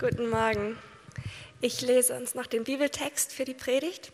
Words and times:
Guten 0.00 0.30
Morgen. 0.30 0.78
Ich 1.60 1.82
lese 1.82 2.16
uns 2.16 2.34
noch 2.34 2.46
den 2.46 2.64
Bibeltext 2.64 3.34
für 3.34 3.44
die 3.44 3.52
Predigt. 3.52 4.12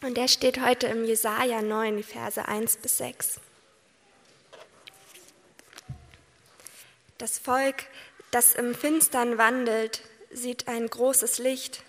Und 0.00 0.16
der 0.16 0.26
steht 0.26 0.58
heute 0.64 0.86
im 0.86 1.04
Jesaja 1.04 1.60
9, 1.60 1.98
die 1.98 2.02
Verse 2.02 2.48
1 2.48 2.78
bis 2.78 2.96
6. 2.96 3.40
Das 7.18 7.38
Volk, 7.38 7.84
das 8.30 8.54
im 8.54 8.74
Finstern 8.74 9.36
wandelt, 9.36 10.00
sieht 10.30 10.66
ein 10.66 10.88
großes 10.88 11.36
Licht. 11.36 11.82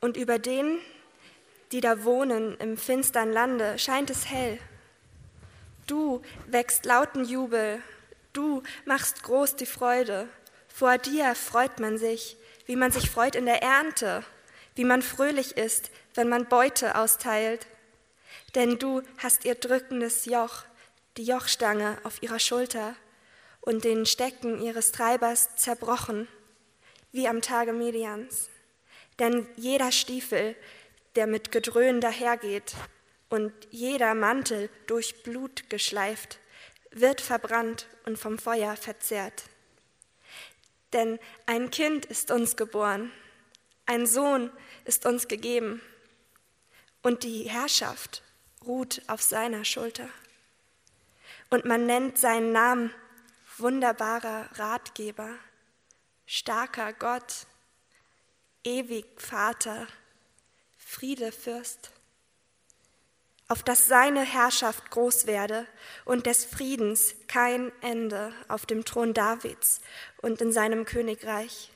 Und 0.00 0.16
über 0.16 0.40
denen, 0.40 0.80
die 1.70 1.80
da 1.80 2.02
wohnen 2.02 2.56
im 2.58 2.76
finstern 2.76 3.32
Lande, 3.32 3.78
scheint 3.78 4.10
es 4.10 4.28
hell. 4.28 4.58
Du 5.86 6.22
wächst 6.48 6.86
lauten 6.86 7.24
Jubel, 7.24 7.80
du 8.32 8.64
machst 8.84 9.22
groß 9.22 9.54
die 9.54 9.66
Freude. 9.66 10.28
Vor 10.74 10.98
dir 10.98 11.36
freut 11.36 11.78
man 11.78 11.98
sich, 11.98 12.36
wie 12.66 12.74
man 12.74 12.90
sich 12.90 13.08
freut 13.08 13.36
in 13.36 13.46
der 13.46 13.62
Ernte, 13.62 14.24
wie 14.74 14.84
man 14.84 15.02
fröhlich 15.02 15.56
ist, 15.56 15.92
wenn 16.14 16.28
man 16.28 16.48
Beute 16.48 16.96
austeilt. 16.96 17.68
Denn 18.56 18.80
du 18.80 19.00
hast 19.18 19.44
ihr 19.44 19.54
drückendes 19.54 20.24
Joch, 20.24 20.64
die 21.16 21.22
Jochstange 21.22 21.96
auf 22.02 22.20
ihrer 22.24 22.40
Schulter 22.40 22.96
und 23.60 23.84
den 23.84 24.04
Stecken 24.04 24.60
ihres 24.60 24.90
Treibers 24.90 25.54
zerbrochen, 25.54 26.26
wie 27.12 27.28
am 27.28 27.40
Tage 27.40 27.72
Medians. 27.72 28.50
Denn 29.20 29.46
jeder 29.54 29.92
Stiefel, 29.92 30.56
der 31.14 31.28
mit 31.28 31.52
Gedröhn 31.52 32.00
dahergeht, 32.00 32.74
und 33.28 33.52
jeder 33.70 34.16
Mantel 34.16 34.68
durch 34.88 35.22
Blut 35.22 35.70
geschleift, 35.70 36.40
wird 36.90 37.20
verbrannt 37.20 37.86
und 38.06 38.18
vom 38.18 38.38
Feuer 38.38 38.74
verzehrt. 38.74 39.44
Denn 40.94 41.18
ein 41.44 41.70
Kind 41.70 42.06
ist 42.06 42.30
uns 42.30 42.56
geboren, 42.56 43.12
ein 43.84 44.06
Sohn 44.06 44.50
ist 44.84 45.04
uns 45.04 45.28
gegeben 45.28 45.82
und 47.02 47.24
die 47.24 47.42
Herrschaft 47.50 48.22
ruht 48.64 49.02
auf 49.08 49.20
seiner 49.20 49.64
Schulter. 49.64 50.08
Und 51.50 51.64
man 51.64 51.84
nennt 51.84 52.16
seinen 52.16 52.52
Namen 52.52 52.94
wunderbarer 53.58 54.48
Ratgeber, 54.54 55.30
starker 56.26 56.92
Gott, 56.92 57.46
ewig 58.62 59.06
Vater, 59.20 59.86
Friedefürst 60.78 61.90
auf 63.54 63.62
dass 63.62 63.86
seine 63.86 64.24
Herrschaft 64.24 64.90
groß 64.90 65.28
werde 65.28 65.64
und 66.04 66.26
des 66.26 66.44
Friedens 66.44 67.14
kein 67.28 67.70
Ende 67.82 68.32
auf 68.48 68.66
dem 68.66 68.84
Thron 68.84 69.14
Davids 69.14 69.80
und 70.22 70.40
in 70.40 70.50
seinem 70.50 70.84
Königreich, 70.84 71.70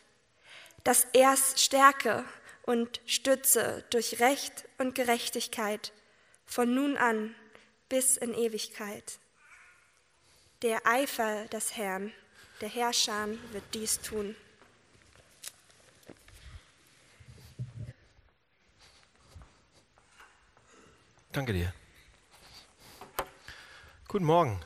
dass 0.83 1.06
er's 1.12 1.62
stärke 1.62 2.25
und 2.62 3.01
stütze 3.06 3.84
durch 3.91 4.19
Recht 4.19 4.65
und 4.79 4.97
Gerechtigkeit 4.97 5.93
von 6.47 6.75
nun 6.75 6.97
an 6.97 7.37
bis 7.89 8.17
in 8.17 8.34
Ewigkeit. 8.34 9.21
Der 10.62 10.84
Eifer 10.84 11.45
des 11.45 11.77
Herrn, 11.77 12.12
der 12.61 12.71
Herrscher, 12.71 13.29
wird 13.53 13.62
dies 13.73 14.01
tun. 14.01 14.34
Danke 21.39 21.53
dir. 21.53 21.72
Guten 24.08 24.25
Morgen. 24.25 24.58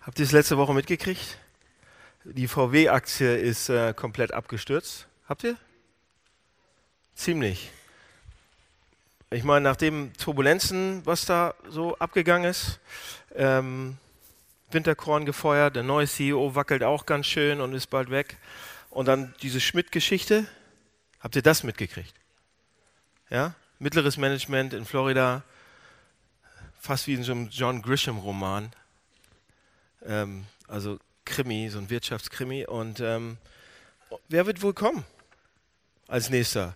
Habt 0.00 0.18
ihr 0.18 0.24
es 0.24 0.32
letzte 0.32 0.56
Woche 0.56 0.72
mitgekriegt? 0.72 1.36
Die 2.24 2.48
VW-Aktie 2.48 3.36
ist 3.36 3.68
äh, 3.68 3.92
komplett 3.92 4.32
abgestürzt. 4.32 5.06
Habt 5.28 5.44
ihr? 5.44 5.58
Ziemlich. 7.14 7.70
Ich 9.28 9.44
meine, 9.44 9.64
nach 9.64 9.76
den 9.76 10.14
Turbulenzen, 10.14 11.04
was 11.04 11.26
da 11.26 11.52
so 11.68 11.94
abgegangen 11.98 12.48
ist, 12.48 12.80
ähm, 13.34 13.98
Winterkorn 14.70 15.26
gefeuert, 15.26 15.76
der 15.76 15.82
neue 15.82 16.06
CEO 16.06 16.54
wackelt 16.54 16.82
auch 16.82 17.04
ganz 17.04 17.26
schön 17.26 17.60
und 17.60 17.74
ist 17.74 17.88
bald 17.88 18.08
weg. 18.08 18.38
Und 18.88 19.08
dann 19.08 19.34
diese 19.42 19.60
Schmidt-Geschichte. 19.60 20.46
Habt 21.20 21.36
ihr 21.36 21.42
das 21.42 21.64
mitgekriegt? 21.64 22.14
Ja? 23.30 23.54
Mittleres 23.78 24.16
Management 24.16 24.74
in 24.74 24.84
Florida, 24.84 25.42
fast 26.80 27.06
wie 27.06 27.14
in 27.14 27.22
so 27.22 27.32
einem 27.32 27.48
John 27.48 27.82
Grisham-Roman. 27.82 28.72
Ähm, 30.04 30.46
also 30.66 30.98
Krimi, 31.24 31.68
so 31.70 31.78
ein 31.78 31.90
Wirtschaftskrimi. 31.90 32.66
Und 32.66 33.00
ähm, 33.00 33.38
wer 34.28 34.46
wird 34.46 34.62
wohl 34.62 34.74
kommen 34.74 35.04
als 36.06 36.30
nächster? 36.30 36.74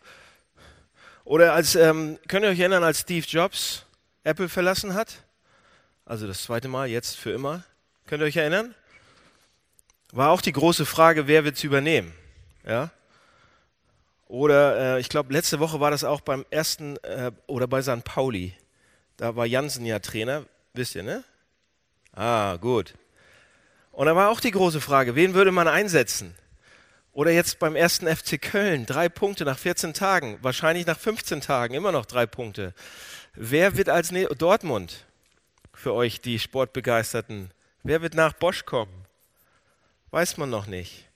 Oder 1.24 1.54
als, 1.54 1.74
ähm, 1.74 2.18
könnt 2.28 2.44
ihr 2.44 2.50
euch 2.50 2.60
erinnern, 2.60 2.84
als 2.84 3.00
Steve 3.00 3.26
Jobs 3.26 3.84
Apple 4.24 4.48
verlassen 4.48 4.94
hat? 4.94 5.22
Also 6.04 6.26
das 6.26 6.42
zweite 6.42 6.68
Mal, 6.68 6.88
jetzt 6.88 7.16
für 7.16 7.30
immer. 7.30 7.64
Könnt 8.06 8.22
ihr 8.22 8.26
euch 8.26 8.36
erinnern? 8.36 8.74
War 10.12 10.30
auch 10.30 10.42
die 10.42 10.52
große 10.52 10.84
Frage, 10.84 11.26
wer 11.26 11.44
wird 11.44 11.56
es 11.56 11.64
übernehmen? 11.64 12.12
Ja? 12.66 12.90
Oder 14.32 14.96
äh, 14.96 15.00
ich 15.00 15.10
glaube, 15.10 15.30
letzte 15.30 15.60
Woche 15.60 15.78
war 15.78 15.90
das 15.90 16.04
auch 16.04 16.22
beim 16.22 16.46
ersten 16.48 16.96
äh, 17.04 17.32
oder 17.46 17.66
bei 17.66 17.82
St. 17.82 18.02
Pauli. 18.02 18.54
Da 19.18 19.36
war 19.36 19.44
Jansen 19.44 19.84
ja 19.84 19.98
Trainer, 19.98 20.46
wisst 20.72 20.94
ihr, 20.94 21.02
ne? 21.02 21.22
Ah, 22.14 22.56
gut. 22.56 22.94
Und 23.90 24.06
da 24.06 24.16
war 24.16 24.30
auch 24.30 24.40
die 24.40 24.50
große 24.50 24.80
Frage, 24.80 25.16
wen 25.16 25.34
würde 25.34 25.52
man 25.52 25.68
einsetzen? 25.68 26.34
Oder 27.12 27.30
jetzt 27.30 27.58
beim 27.58 27.76
ersten 27.76 28.06
FC 28.06 28.40
Köln, 28.40 28.86
drei 28.86 29.10
Punkte 29.10 29.44
nach 29.44 29.58
14 29.58 29.92
Tagen, 29.92 30.38
wahrscheinlich 30.40 30.86
nach 30.86 30.98
15 30.98 31.42
Tagen 31.42 31.74
immer 31.74 31.92
noch 31.92 32.06
drei 32.06 32.24
Punkte. 32.24 32.72
Wer 33.34 33.76
wird 33.76 33.90
als 33.90 34.12
ne 34.12 34.24
Dortmund 34.28 35.04
für 35.74 35.92
euch, 35.92 36.22
die 36.22 36.38
Sportbegeisterten? 36.38 37.50
Wer 37.82 38.00
wird 38.00 38.14
nach 38.14 38.32
Bosch 38.32 38.64
kommen? 38.64 39.04
Weiß 40.10 40.38
man 40.38 40.48
noch 40.48 40.66
nicht. 40.66 41.06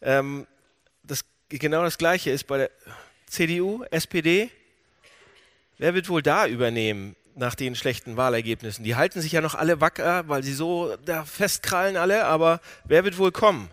Ähm, 0.00 0.48
das 1.04 1.24
genau 1.58 1.82
das 1.82 1.98
Gleiche 1.98 2.30
ist 2.30 2.46
bei 2.46 2.58
der 2.58 2.70
CDU, 3.26 3.84
SPD. 3.90 4.50
Wer 5.78 5.94
wird 5.94 6.08
wohl 6.08 6.22
da 6.22 6.46
übernehmen 6.46 7.16
nach 7.34 7.54
den 7.54 7.74
schlechten 7.74 8.16
Wahlergebnissen? 8.16 8.84
Die 8.84 8.96
halten 8.96 9.20
sich 9.20 9.32
ja 9.32 9.40
noch 9.40 9.54
alle 9.54 9.80
wacker, 9.80 10.28
weil 10.28 10.42
sie 10.42 10.52
so 10.52 10.96
da 11.04 11.24
festkrallen 11.24 11.96
alle, 11.96 12.24
aber 12.24 12.60
wer 12.84 13.04
wird 13.04 13.18
wohl 13.18 13.32
kommen? 13.32 13.70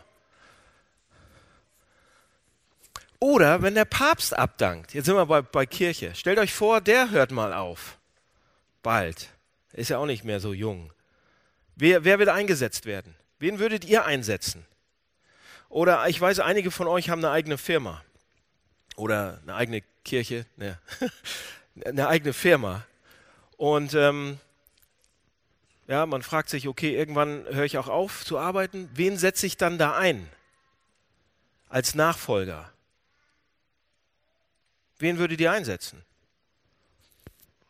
Oder 3.20 3.62
wenn 3.62 3.76
der 3.76 3.86
Papst 3.86 4.34
abdankt, 4.34 4.94
jetzt 4.94 5.06
sind 5.06 5.16
wir 5.16 5.26
bei, 5.26 5.42
bei 5.42 5.66
Kirche, 5.66 6.16
stellt 6.16 6.40
euch 6.40 6.54
vor, 6.54 6.80
der 6.80 7.12
hört 7.12 7.32
mal 7.32 7.54
auf. 7.54 7.98
Bald. 8.82 9.28
Ist 9.74 9.90
ja 9.90 9.98
auch 9.98 10.06
nicht 10.06 10.24
mehr 10.24 10.40
so 10.40 10.54
jung. 10.54 10.92
Wer, 11.76 12.06
wer 12.06 12.18
wird 12.18 12.30
eingesetzt 12.30 12.86
werden? 12.86 13.16
Wen 13.40 13.60
würdet 13.60 13.86
ihr 13.86 14.06
einsetzen? 14.06 14.66
Oder 15.70 16.08
ich 16.10 16.20
weiß, 16.20 16.40
einige 16.40 16.72
von 16.72 16.88
euch 16.88 17.10
haben 17.10 17.24
eine 17.24 17.32
eigene 17.32 17.58
Firma 17.58 18.04
oder 18.96 19.40
eine 19.44 19.56
eigene 19.56 19.84
Kirche, 20.04 20.46
ne, 20.58 20.78
eine 21.86 22.08
eigene 22.08 22.34
Firma. 22.34 22.86
Und 23.56 23.94
ähm, 23.94 24.40
ja, 25.88 26.06
man 26.06 26.22
fragt 26.22 26.50
sich, 26.50 26.68
okay, 26.68 26.96
irgendwann 26.96 27.46
höre 27.46 27.66
ich 27.66 27.78
auch 27.78 27.88
auf 27.88 28.26
zu 28.26 28.38
arbeiten. 28.38 28.90
Wen 28.94 29.18
setze 29.18 29.46
ich 29.46 29.58
dann 29.58 29.78
da 29.78 29.96
ein 29.96 30.30
als 31.70 31.96
Nachfolger? 31.96 32.72
Wen 34.98 35.18
würdet 35.18 35.40
ihr 35.40 35.52
einsetzen? 35.52 36.04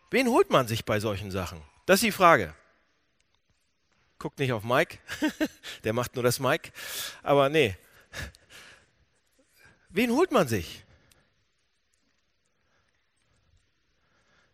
Wen 0.10 0.28
holt 0.28 0.50
man 0.50 0.68
sich 0.68 0.86
bei 0.86 1.00
solchen 1.00 1.32
Sachen? 1.32 1.62
Das 1.86 1.96
ist 1.96 2.06
die 2.06 2.12
Frage. 2.12 2.54
Guckt 4.18 4.40
nicht 4.40 4.52
auf 4.52 4.64
Mike, 4.64 4.98
der 5.84 5.94
macht 5.94 6.16
nur 6.16 6.24
das 6.24 6.40
Mike. 6.40 6.72
Aber 7.24 7.48
nee, 7.50 7.78
Wen 9.90 10.12
holt 10.12 10.32
man 10.32 10.48
sich? 10.48 10.84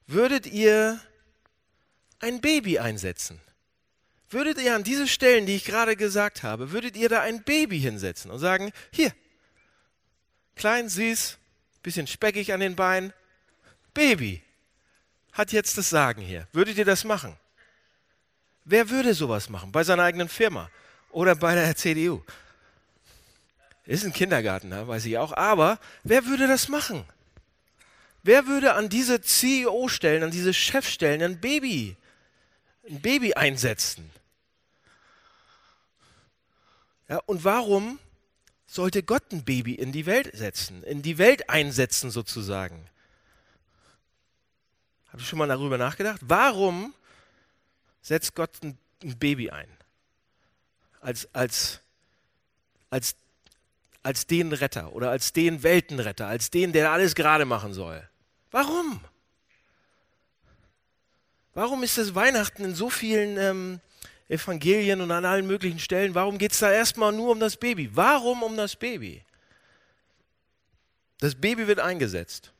Würdet 0.07 0.47
ihr 0.47 0.99
ein 2.19 2.41
Baby 2.41 2.79
einsetzen? 2.79 3.41
Würdet 4.29 4.59
ihr 4.59 4.75
an 4.75 4.83
diese 4.83 5.07
Stellen, 5.07 5.45
die 5.45 5.55
ich 5.55 5.65
gerade 5.65 5.95
gesagt 5.95 6.43
habe, 6.43 6.71
würdet 6.71 6.95
ihr 6.95 7.09
da 7.09 7.21
ein 7.21 7.43
Baby 7.43 7.79
hinsetzen 7.79 8.31
und 8.31 8.39
sagen, 8.39 8.71
hier, 8.91 9.13
klein, 10.55 10.89
süß, 10.89 11.37
bisschen 11.83 12.07
speckig 12.07 12.51
an 12.53 12.59
den 12.59 12.75
Beinen, 12.75 13.13
Baby, 13.93 14.41
hat 15.31 15.51
jetzt 15.51 15.77
das 15.77 15.89
Sagen 15.89 16.21
hier. 16.21 16.47
Würdet 16.53 16.77
ihr 16.77 16.85
das 16.85 17.03
machen? 17.03 17.37
Wer 18.63 18.89
würde 18.89 19.13
sowas 19.13 19.49
machen? 19.49 19.71
Bei 19.71 19.83
seiner 19.83 20.03
eigenen 20.03 20.29
Firma 20.29 20.69
oder 21.11 21.35
bei 21.35 21.55
der 21.55 21.75
CDU? 21.75 22.23
Ist 23.85 24.03
ein 24.03 24.13
Kindergarten, 24.13 24.69
ne? 24.69 24.87
weiß 24.87 25.05
ich 25.05 25.17
auch. 25.17 25.31
Aber 25.33 25.79
wer 26.03 26.25
würde 26.25 26.47
das 26.47 26.69
machen? 26.69 27.05
Wer 28.23 28.47
würde 28.47 28.73
an 28.73 28.89
diese 28.89 29.21
CEO-Stellen, 29.21 30.23
an 30.23 30.31
diese 30.31 30.53
Chefstellen 30.53 31.21
ein 31.21 31.39
Baby, 31.39 31.95
ein 32.89 32.99
Baby 32.99 33.35
einsetzen? 33.35 34.09
Ja, 37.07 37.19
und 37.27 37.43
warum 37.43 37.99
sollte 38.65 39.03
Gott 39.03 39.31
ein 39.31 39.43
Baby 39.43 39.75
in 39.75 39.91
die 39.91 40.07
Welt 40.07 40.35
setzen, 40.35 40.81
in 40.83 41.03
die 41.03 41.19
Welt 41.19 41.49
einsetzen 41.51 42.09
sozusagen? 42.09 42.89
Habt 45.09 45.21
ihr 45.21 45.27
schon 45.27 45.39
mal 45.39 45.47
darüber 45.47 45.77
nachgedacht? 45.77 46.21
Warum 46.23 46.95
setzt 48.01 48.33
Gott 48.33 48.51
ein, 48.63 48.77
ein 49.03 49.19
Baby 49.19 49.51
ein? 49.51 49.69
Als, 50.99 51.29
als, 51.35 51.79
als, 52.89 53.15
als 54.05 54.27
den 54.27 54.53
Retter 54.53 54.93
oder 54.93 55.09
als 55.09 55.33
den 55.33 55.63
Weltenretter, 55.63 56.27
als 56.27 56.51
den, 56.51 56.73
der 56.73 56.91
alles 56.91 57.15
gerade 57.15 57.43
machen 57.43 57.73
soll. 57.73 58.07
Warum? 58.51 59.01
Warum 61.55 61.81
ist 61.81 61.97
das 61.97 62.13
Weihnachten 62.13 62.63
in 62.63 62.75
so 62.75 62.91
vielen 62.91 63.37
ähm, 63.37 63.79
Evangelien 64.29 65.01
und 65.01 65.09
an 65.09 65.25
allen 65.25 65.47
möglichen 65.47 65.79
Stellen, 65.79 66.13
warum 66.13 66.37
geht 66.37 66.51
es 66.51 66.59
da 66.59 66.71
erstmal 66.71 67.13
nur 67.13 67.31
um 67.31 67.39
das 67.39 67.57
Baby? 67.57 67.89
Warum 67.95 68.43
um 68.43 68.55
das 68.55 68.75
Baby? 68.75 69.23
Das 71.19 71.33
Baby 71.33 71.65
wird 71.65 71.79
eingesetzt. 71.79 72.51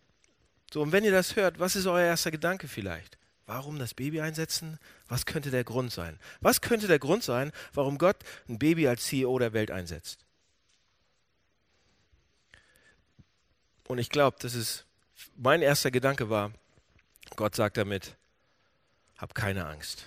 So, 0.73 0.81
und 0.81 0.91
wenn 0.91 1.03
ihr 1.03 1.11
das 1.11 1.35
hört, 1.35 1.59
was 1.59 1.75
ist 1.75 1.85
euer 1.85 2.07
erster 2.07 2.31
Gedanke 2.31 2.67
vielleicht? 2.67 3.19
Warum 3.45 3.77
das 3.77 3.93
Baby 3.93 4.19
einsetzen? 4.21 4.79
Was 5.07 5.27
könnte 5.27 5.51
der 5.51 5.63
Grund 5.63 5.91
sein? 5.91 6.17
Was 6.41 6.61
könnte 6.61 6.87
der 6.87 6.97
Grund 6.97 7.23
sein, 7.23 7.51
warum 7.73 7.99
Gott 7.99 8.17
ein 8.49 8.57
Baby 8.57 8.87
als 8.87 9.05
CEO 9.05 9.37
der 9.37 9.53
Welt 9.53 9.69
einsetzt? 9.69 10.24
Und 13.87 13.97
ich 13.97 14.09
glaube, 14.09 14.37
das 14.39 14.55
ist 14.55 14.85
mein 15.35 15.61
erster 15.61 15.91
Gedanke 15.91 16.29
war, 16.29 16.51
Gott 17.35 17.55
sagt 17.55 17.77
damit, 17.77 18.15
hab 19.17 19.33
keine 19.35 19.65
Angst. 19.65 20.05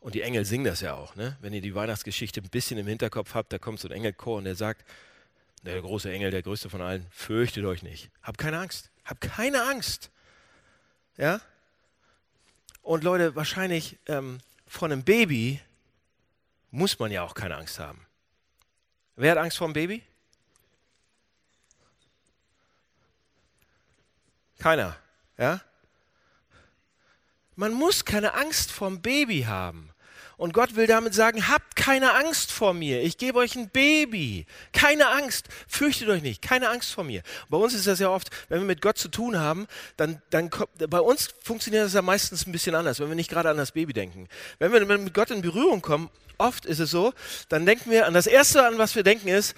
Und 0.00 0.14
die 0.14 0.22
Engel 0.22 0.44
singen 0.44 0.64
das 0.64 0.80
ja 0.80 0.94
auch. 0.94 1.16
Ne? 1.16 1.36
Wenn 1.40 1.52
ihr 1.52 1.60
die 1.60 1.74
Weihnachtsgeschichte 1.74 2.40
ein 2.40 2.48
bisschen 2.48 2.78
im 2.78 2.86
Hinterkopf 2.86 3.34
habt, 3.34 3.52
da 3.52 3.58
kommt 3.58 3.80
so 3.80 3.88
ein 3.88 3.92
Engelchor 3.92 4.38
und 4.38 4.44
der 4.44 4.54
sagt, 4.54 4.84
der 5.62 5.80
große 5.80 6.12
Engel, 6.12 6.30
der 6.30 6.42
größte 6.42 6.70
von 6.70 6.80
allen, 6.80 7.06
fürchtet 7.10 7.64
euch 7.64 7.82
nicht. 7.82 8.10
Habt 8.22 8.38
keine 8.38 8.58
Angst. 8.58 8.90
Habt 9.04 9.20
keine 9.22 9.64
Angst. 9.64 10.10
Ja? 11.16 11.40
Und 12.82 13.02
Leute, 13.02 13.34
wahrscheinlich 13.34 13.98
ähm, 14.06 14.38
von 14.68 14.92
einem 14.92 15.02
Baby 15.02 15.60
muss 16.70 16.98
man 17.00 17.10
ja 17.10 17.24
auch 17.24 17.34
keine 17.34 17.56
Angst 17.56 17.80
haben. 17.80 18.06
Wer 19.16 19.32
hat 19.32 19.38
Angst 19.38 19.56
vor 19.56 19.66
einem 19.66 19.74
Baby? 19.74 20.04
Keiner. 24.58 24.96
Ja? 25.38 25.60
Man 27.54 27.72
muss 27.72 28.04
keine 28.04 28.34
Angst 28.34 28.70
vom 28.70 29.00
Baby 29.00 29.42
haben. 29.42 29.90
Und 30.38 30.52
Gott 30.52 30.76
will 30.76 30.86
damit 30.86 31.14
sagen, 31.14 31.48
habt 31.48 31.76
keine 31.76 32.12
Angst 32.12 32.52
vor 32.52 32.74
mir. 32.74 33.02
Ich 33.02 33.16
gebe 33.16 33.38
euch 33.38 33.56
ein 33.56 33.70
Baby. 33.70 34.44
Keine 34.72 35.08
Angst. 35.08 35.48
Fürchtet 35.66 36.10
euch 36.10 36.20
nicht. 36.20 36.42
Keine 36.42 36.68
Angst 36.68 36.92
vor 36.92 37.04
mir. 37.04 37.22
Bei 37.48 37.56
uns 37.56 37.72
ist 37.72 37.86
das 37.86 38.00
ja 38.00 38.10
oft, 38.10 38.28
wenn 38.50 38.60
wir 38.60 38.66
mit 38.66 38.82
Gott 38.82 38.98
zu 38.98 39.08
tun 39.08 39.38
haben, 39.38 39.66
dann, 39.96 40.20
dann 40.28 40.50
bei 40.90 41.00
uns 41.00 41.30
funktioniert 41.42 41.86
das 41.86 41.94
ja 41.94 42.02
meistens 42.02 42.46
ein 42.46 42.52
bisschen 42.52 42.74
anders, 42.74 43.00
wenn 43.00 43.08
wir 43.08 43.14
nicht 43.14 43.30
gerade 43.30 43.48
an 43.48 43.56
das 43.56 43.72
Baby 43.72 43.94
denken. 43.94 44.28
Wenn 44.58 44.72
wir 44.72 44.98
mit 44.98 45.14
Gott 45.14 45.30
in 45.30 45.40
Berührung 45.40 45.80
kommen, 45.80 46.10
oft 46.36 46.66
ist 46.66 46.80
es 46.80 46.90
so, 46.90 47.14
dann 47.48 47.64
denken 47.64 47.90
wir 47.90 48.06
an 48.06 48.12
das 48.12 48.26
Erste, 48.26 48.66
an 48.66 48.76
was 48.76 48.94
wir 48.94 49.02
denken, 49.02 49.28
ist, 49.28 49.54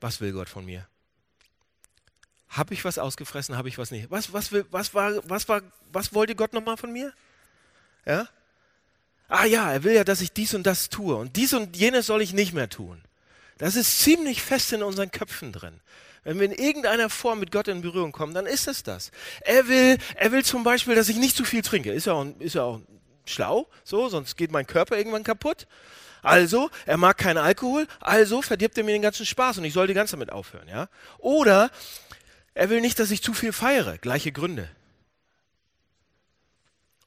was 0.00 0.20
will 0.20 0.32
Gott 0.32 0.48
von 0.48 0.64
mir? 0.64 0.86
Habe 2.52 2.74
ich 2.74 2.84
was 2.84 2.98
ausgefressen, 2.98 3.56
habe 3.56 3.68
ich 3.68 3.78
was 3.78 3.90
nicht? 3.90 4.10
Was, 4.10 4.32
was, 4.34 4.52
was, 4.70 4.92
war, 4.92 5.28
was, 5.28 5.48
war, 5.48 5.62
was 5.90 6.12
wollte 6.12 6.34
Gott 6.34 6.52
nochmal 6.52 6.76
von 6.76 6.92
mir? 6.92 7.12
Ja? 8.04 8.28
Ah 9.28 9.46
ja, 9.46 9.72
er 9.72 9.84
will 9.84 9.94
ja, 9.94 10.04
dass 10.04 10.20
ich 10.20 10.32
dies 10.32 10.52
und 10.52 10.64
das 10.64 10.90
tue 10.90 11.16
und 11.16 11.36
dies 11.36 11.54
und 11.54 11.74
jenes 11.76 12.06
soll 12.06 12.20
ich 12.20 12.34
nicht 12.34 12.52
mehr 12.52 12.68
tun. 12.68 13.00
Das 13.56 13.74
ist 13.74 14.00
ziemlich 14.00 14.42
fest 14.42 14.70
in 14.74 14.82
unseren 14.82 15.10
Köpfen 15.10 15.52
drin. 15.52 15.80
Wenn 16.24 16.38
wir 16.38 16.44
in 16.46 16.52
irgendeiner 16.52 17.08
Form 17.08 17.40
mit 17.40 17.50
Gott 17.50 17.68
in 17.68 17.80
Berührung 17.80 18.12
kommen, 18.12 18.34
dann 18.34 18.44
ist 18.44 18.68
es 18.68 18.82
das. 18.82 19.10
Er 19.40 19.66
will, 19.68 19.96
er 20.16 20.32
will 20.32 20.44
zum 20.44 20.62
Beispiel, 20.62 20.94
dass 20.94 21.08
ich 21.08 21.16
nicht 21.16 21.36
zu 21.36 21.44
viel 21.44 21.62
trinke. 21.62 21.90
Ist 21.90 22.06
ja 22.06 22.12
auch, 22.12 22.26
ist 22.38 22.54
ja 22.54 22.64
auch 22.64 22.80
schlau, 23.24 23.66
so, 23.82 24.10
sonst 24.10 24.36
geht 24.36 24.52
mein 24.52 24.66
Körper 24.66 24.98
irgendwann 24.98 25.24
kaputt. 25.24 25.66
Also, 26.22 26.70
er 26.86 26.98
mag 26.98 27.16
keinen 27.16 27.38
Alkohol, 27.38 27.88
also 28.00 28.42
verdirbt 28.42 28.76
er 28.78 28.84
mir 28.84 28.92
den 28.92 29.02
ganzen 29.02 29.26
Spaß 29.26 29.58
und 29.58 29.64
ich 29.64 29.72
sollte 29.72 29.94
ganz 29.94 30.12
damit 30.12 30.30
aufhören, 30.30 30.68
ja? 30.68 30.88
Oder 31.18 31.70
er 32.54 32.70
will 32.70 32.80
nicht, 32.80 32.98
dass 32.98 33.10
ich 33.10 33.22
zu 33.22 33.34
viel 33.34 33.52
feiere. 33.52 33.98
Gleiche 33.98 34.32
Gründe. 34.32 34.68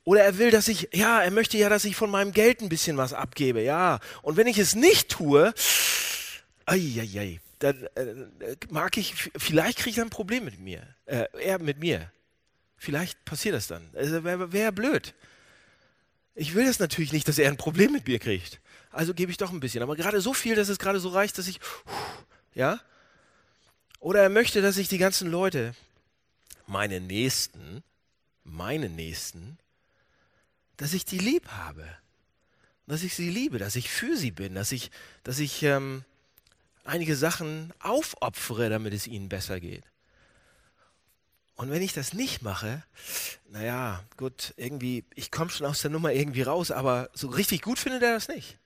Oder 0.04 0.24
er 0.24 0.38
will, 0.38 0.52
dass 0.52 0.68
ich, 0.68 0.90
ja, 0.94 1.22
er 1.22 1.32
möchte 1.32 1.58
ja, 1.58 1.68
dass 1.68 1.84
ich 1.84 1.96
von 1.96 2.12
meinem 2.12 2.32
Geld 2.32 2.62
ein 2.62 2.70
bisschen 2.70 2.96
was 2.98 3.14
abgebe, 3.14 3.62
ja. 3.62 4.00
Und 4.22 4.38
wenn 4.38 4.46
ich 4.48 4.60
es 4.60 4.76
nicht 4.76 5.10
tue, 5.10 5.54
ai, 6.66 6.80
ai, 7.00 7.20
ai, 7.20 7.40
dann 7.60 7.88
äh, 7.96 8.56
mag 8.70 8.98
ich, 8.98 9.32
vielleicht 9.36 9.80
kriege 9.80 9.90
ich 9.90 10.02
ein 10.02 10.12
Problem 10.12 10.46
mit 10.46 10.60
mir, 10.60 10.84
äh, 11.06 11.26
er 11.42 11.60
mit 11.60 11.80
mir. 11.80 12.12
Vielleicht 12.78 13.26
passiert 13.26 13.56
das 13.56 13.66
dann. 13.66 13.90
Also 13.96 14.24
wäre 14.24 14.52
wär 14.52 14.72
blöd. 14.72 15.16
Ich 16.36 16.54
will 16.54 16.66
das 16.66 16.78
natürlich 16.78 17.14
nicht, 17.14 17.28
dass 17.28 17.40
er 17.40 17.50
ein 17.50 17.58
Problem 17.58 17.92
mit 17.92 18.08
mir 18.08 18.20
kriegt. 18.20 18.60
Also 18.92 19.14
gebe 19.14 19.32
ich 19.32 19.38
doch 19.38 19.52
ein 19.52 19.60
bisschen. 19.60 19.82
Aber 19.82 19.96
gerade 19.96 20.22
so 20.22 20.34
viel, 20.34 20.56
dass 20.56 20.70
es 20.70 20.78
gerade 20.78 21.00
so 21.00 21.10
reicht, 21.10 21.38
dass 21.40 21.48
ich, 21.48 21.60
ja, 22.54 22.80
oder 24.06 24.22
er 24.22 24.30
möchte, 24.30 24.62
dass 24.62 24.78
ich 24.78 24.88
die 24.88 25.00
ganzen 25.00 25.32
Leute, 25.32 25.74
meine 26.68 27.02
Nächsten, 27.02 27.84
meine 28.44 28.88
Nächsten, 28.88 29.58
dass 30.78 30.94
ich 30.94 31.06
die 31.06 31.18
lieb 31.18 31.48
habe. 31.48 31.84
Dass 32.86 33.02
ich 33.02 33.16
sie 33.16 33.32
liebe, 33.32 33.58
dass 33.58 33.76
ich 33.76 33.90
für 33.90 34.16
sie 34.16 34.30
bin, 34.30 34.54
dass 34.54 34.72
ich, 34.72 34.92
dass 35.24 35.40
ich 35.40 35.64
ähm, 35.64 36.04
einige 36.84 37.16
Sachen 37.16 37.74
aufopfere, 37.80 38.70
damit 38.70 38.94
es 38.94 39.08
ihnen 39.08 39.28
besser 39.28 39.60
geht. 39.60 39.86
Und 41.56 41.72
wenn 41.72 41.82
ich 41.82 41.94
das 41.94 42.14
nicht 42.14 42.44
mache, 42.44 42.84
naja, 43.50 44.04
gut, 44.18 44.54
irgendwie, 44.56 45.04
ich 45.16 45.32
komme 45.32 45.50
schon 45.50 45.66
aus 45.66 45.82
der 45.82 45.90
Nummer 45.90 46.14
irgendwie 46.14 46.44
raus, 46.44 46.70
aber 46.70 47.10
so 47.16 47.28
richtig 47.30 47.64
gut 47.64 47.80
findet 47.80 48.04
er 48.04 48.14
das 48.14 48.28
nicht. 48.28 48.60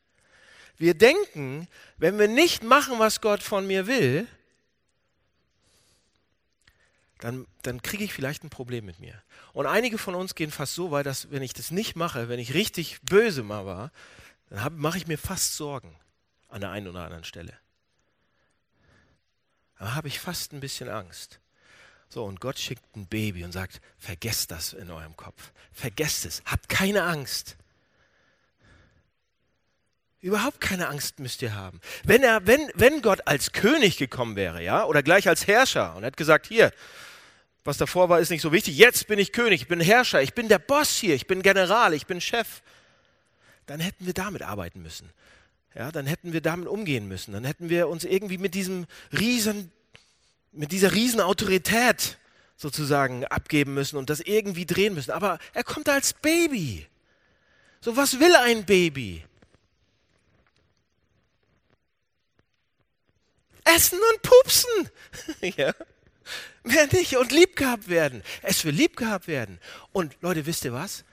Wir 0.77 0.95
denken, 0.95 1.69
wenn 1.95 2.19
wir 2.19 2.27
nicht 2.27 2.61
machen, 2.61 2.99
was 2.99 3.21
Gott 3.21 3.41
von 3.41 3.65
mir 3.65 3.87
will, 3.87 4.27
dann, 7.19 7.45
dann 7.61 7.81
kriege 7.81 8.03
ich 8.03 8.13
vielleicht 8.13 8.43
ein 8.43 8.49
Problem 8.49 8.85
mit 8.85 8.99
mir. 8.99 9.21
Und 9.53 9.65
einige 9.65 9.97
von 9.97 10.15
uns 10.15 10.35
gehen 10.35 10.51
fast 10.51 10.73
so 10.73 10.91
weit, 10.91 11.05
dass 11.05 11.31
wenn 11.31 11.43
ich 11.43 11.53
das 11.53 11.69
nicht 11.69 11.95
mache, 11.95 12.29
wenn 12.29 12.39
ich 12.39 12.53
richtig 12.53 12.99
böse 13.01 13.43
mal 13.43 13.65
war, 13.65 13.91
dann 14.49 14.77
mache 14.77 14.97
ich 14.97 15.05
mir 15.05 15.17
fast 15.17 15.55
Sorgen 15.55 15.95
an 16.47 16.61
der 16.61 16.71
einen 16.71 16.87
oder 16.87 17.03
anderen 17.03 17.25
Stelle. 17.25 17.53
Da 19.77 19.95
habe 19.95 20.07
ich 20.07 20.19
fast 20.19 20.53
ein 20.53 20.59
bisschen 20.59 20.89
Angst. 20.89 21.39
So, 22.07 22.25
und 22.25 22.39
Gott 22.39 22.57
schickt 22.57 22.95
ein 22.95 23.05
Baby 23.05 23.43
und 23.43 23.51
sagt, 23.51 23.81
vergesst 23.97 24.49
das 24.51 24.73
in 24.73 24.89
eurem 24.89 25.15
Kopf. 25.15 25.51
Vergesst 25.71 26.25
es. 26.25 26.41
Habt 26.45 26.67
keine 26.69 27.03
Angst. 27.03 27.55
Überhaupt 30.21 30.59
keine 30.59 30.87
Angst 30.87 31.19
müsst 31.19 31.41
ihr 31.41 31.53
haben. 31.53 31.79
Wenn, 32.03 32.23
er, 32.23 32.45
wenn, 32.47 32.71
wenn 32.73 33.01
Gott 33.01 33.27
als 33.27 33.51
König 33.51 33.97
gekommen 33.97 34.35
wäre, 34.35 34.61
ja, 34.61 34.85
oder 34.85 35.03
gleich 35.03 35.29
als 35.29 35.47
Herrscher 35.47 35.95
und 35.95 36.03
hat 36.03 36.17
gesagt, 36.17 36.47
hier, 36.47 36.73
was 37.69 37.77
davor 37.77 38.09
war, 38.09 38.19
ist 38.19 38.31
nicht 38.31 38.41
so 38.41 38.51
wichtig. 38.51 38.77
Jetzt 38.77 39.05
bin 39.05 39.19
ich 39.19 39.31
König, 39.31 39.61
ich 39.61 39.67
bin 39.67 39.79
Herrscher, 39.79 40.23
ich 40.23 40.33
bin 40.33 40.49
der 40.49 40.57
Boss 40.57 40.97
hier, 40.97 41.13
ich 41.13 41.27
bin 41.27 41.43
General, 41.43 41.93
ich 41.93 42.07
bin 42.07 42.19
Chef. 42.19 42.63
Dann 43.67 43.79
hätten 43.79 44.07
wir 44.07 44.13
damit 44.13 44.41
arbeiten 44.41 44.81
müssen. 44.81 45.07
Ja, 45.75 45.91
dann 45.91 46.07
hätten 46.07 46.33
wir 46.33 46.41
damit 46.41 46.67
umgehen 46.67 47.07
müssen. 47.07 47.31
Dann 47.31 47.45
hätten 47.45 47.69
wir 47.69 47.87
uns 47.87 48.05
irgendwie 48.05 48.39
mit 48.39 48.55
diesem 48.55 48.87
riesen, 49.11 49.71
mit 50.51 50.71
dieser 50.71 50.93
riesen 50.93 51.21
Autorität 51.21 52.17
sozusagen 52.57 53.23
abgeben 53.25 53.75
müssen 53.75 53.97
und 53.97 54.09
das 54.09 54.19
irgendwie 54.19 54.65
drehen 54.65 54.95
müssen. 54.95 55.11
Aber 55.11 55.37
er 55.53 55.63
kommt 55.63 55.89
als 55.89 56.13
Baby. 56.13 56.87
So, 57.81 57.95
was 57.95 58.19
will 58.19 58.35
ein 58.35 58.65
Baby? 58.65 59.23
Essen 63.63 63.99
und 64.11 64.21
pupsen. 64.23 64.89
ja. 65.55 65.71
Mehr 66.69 66.87
nicht. 66.91 67.17
Und 67.17 67.31
lieb 67.31 67.55
gehabt 67.55 67.87
werden. 67.87 68.23
Es 68.41 68.63
will 68.63 68.73
lieb 68.73 68.95
gehabt 68.95 69.27
werden. 69.27 69.59
Und 69.91 70.15
Leute, 70.21 70.45
wisst 70.45 70.65
ihr 70.65 70.73
was? 70.73 71.03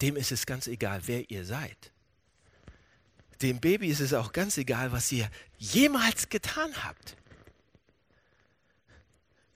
Dem 0.00 0.16
ist 0.16 0.32
es 0.32 0.46
ganz 0.46 0.66
egal, 0.66 1.02
wer 1.06 1.28
ihr 1.30 1.44
seid. 1.44 1.76
Dem 3.42 3.60
Baby 3.60 3.88
ist 3.88 4.00
es 4.00 4.14
auch 4.14 4.32
ganz 4.32 4.56
egal, 4.58 4.92
was 4.92 5.10
ihr 5.12 5.28
jemals 5.58 6.28
getan 6.28 6.84
habt. 6.84 7.16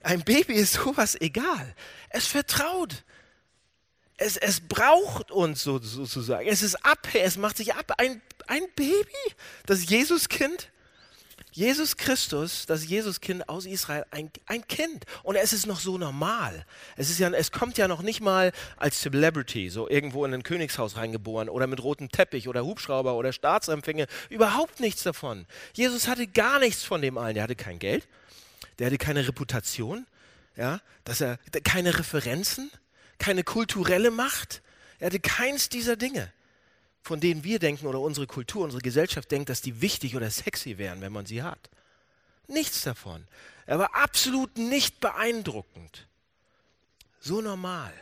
Ein 0.01 0.23
Baby 0.23 0.53
ist 0.53 0.73
sowas 0.73 1.19
egal. 1.19 1.75
Es 2.09 2.27
vertraut. 2.27 3.03
Es, 4.17 4.37
es 4.37 4.61
braucht 4.61 5.31
uns 5.31 5.63
so, 5.63 5.79
sozusagen. 5.79 6.47
Es 6.47 6.61
ist 6.61 6.75
ab, 6.85 7.07
es 7.13 7.37
macht 7.37 7.57
sich 7.57 7.73
ab. 7.73 7.93
Ein, 7.97 8.21
ein 8.47 8.63
Baby, 8.75 9.35
das 9.65 9.89
Jesuskind, 9.89 10.69
Jesus 11.55 11.97
Christus, 11.97 12.65
das 12.65 12.87
Jesuskind 12.87 13.47
aus 13.47 13.67
Israel, 13.67 14.05
ein, 14.09 14.31
ein 14.47 14.65
Kind. 14.67 15.05
Und 15.21 15.35
es 15.35 15.53
ist 15.53 15.67
noch 15.67 15.79
so 15.79 15.99
normal. 15.99 16.65
Es, 16.97 17.11
ist 17.11 17.19
ja, 17.19 17.29
es 17.29 17.51
kommt 17.51 17.77
ja 17.77 17.87
noch 17.87 18.01
nicht 18.01 18.21
mal 18.21 18.51
als 18.75 19.01
Celebrity, 19.01 19.69
so 19.69 19.87
irgendwo 19.87 20.25
in 20.25 20.33
ein 20.33 20.41
Königshaus 20.41 20.97
reingeboren 20.97 21.49
oder 21.49 21.67
mit 21.67 21.83
rotem 21.83 22.09
Teppich 22.09 22.47
oder 22.47 22.65
Hubschrauber 22.65 23.13
oder 23.13 23.31
Staatsempfänge. 23.31 24.07
Überhaupt 24.29 24.79
nichts 24.79 25.03
davon. 25.03 25.45
Jesus 25.73 26.07
hatte 26.07 26.25
gar 26.25 26.57
nichts 26.57 26.83
von 26.83 27.03
dem 27.03 27.19
allen. 27.19 27.35
Der 27.35 27.43
hatte 27.43 27.55
kein 27.55 27.77
Geld, 27.77 28.07
der 28.79 28.87
hatte 28.87 28.97
keine 28.97 29.27
Reputation, 29.27 30.07
ja, 30.55 30.81
dass 31.03 31.21
er 31.21 31.37
keine 31.63 31.99
Referenzen, 31.99 32.71
keine 33.19 33.43
kulturelle 33.43 34.09
Macht. 34.09 34.63
Er 34.97 35.07
hatte 35.07 35.19
keins 35.19 35.69
dieser 35.69 35.97
Dinge 35.97 36.33
von 37.03 37.19
denen 37.19 37.43
wir 37.43 37.59
denken 37.59 37.85
oder 37.85 37.99
unsere 37.99 38.27
Kultur, 38.27 38.63
unsere 38.63 38.81
Gesellschaft 38.81 39.29
denkt, 39.29 39.49
dass 39.49 39.61
die 39.61 39.81
wichtig 39.81 40.15
oder 40.15 40.31
sexy 40.31 40.77
wären, 40.77 41.01
wenn 41.01 41.11
man 41.11 41.25
sie 41.25 41.43
hat. 41.43 41.69
Nichts 42.47 42.81
davon. 42.81 43.27
Er 43.65 43.77
war 43.77 43.93
absolut 43.93 44.57
nicht 44.57 45.01
beeindruckend. 45.01 46.07
So 47.19 47.41
normal. 47.41 47.93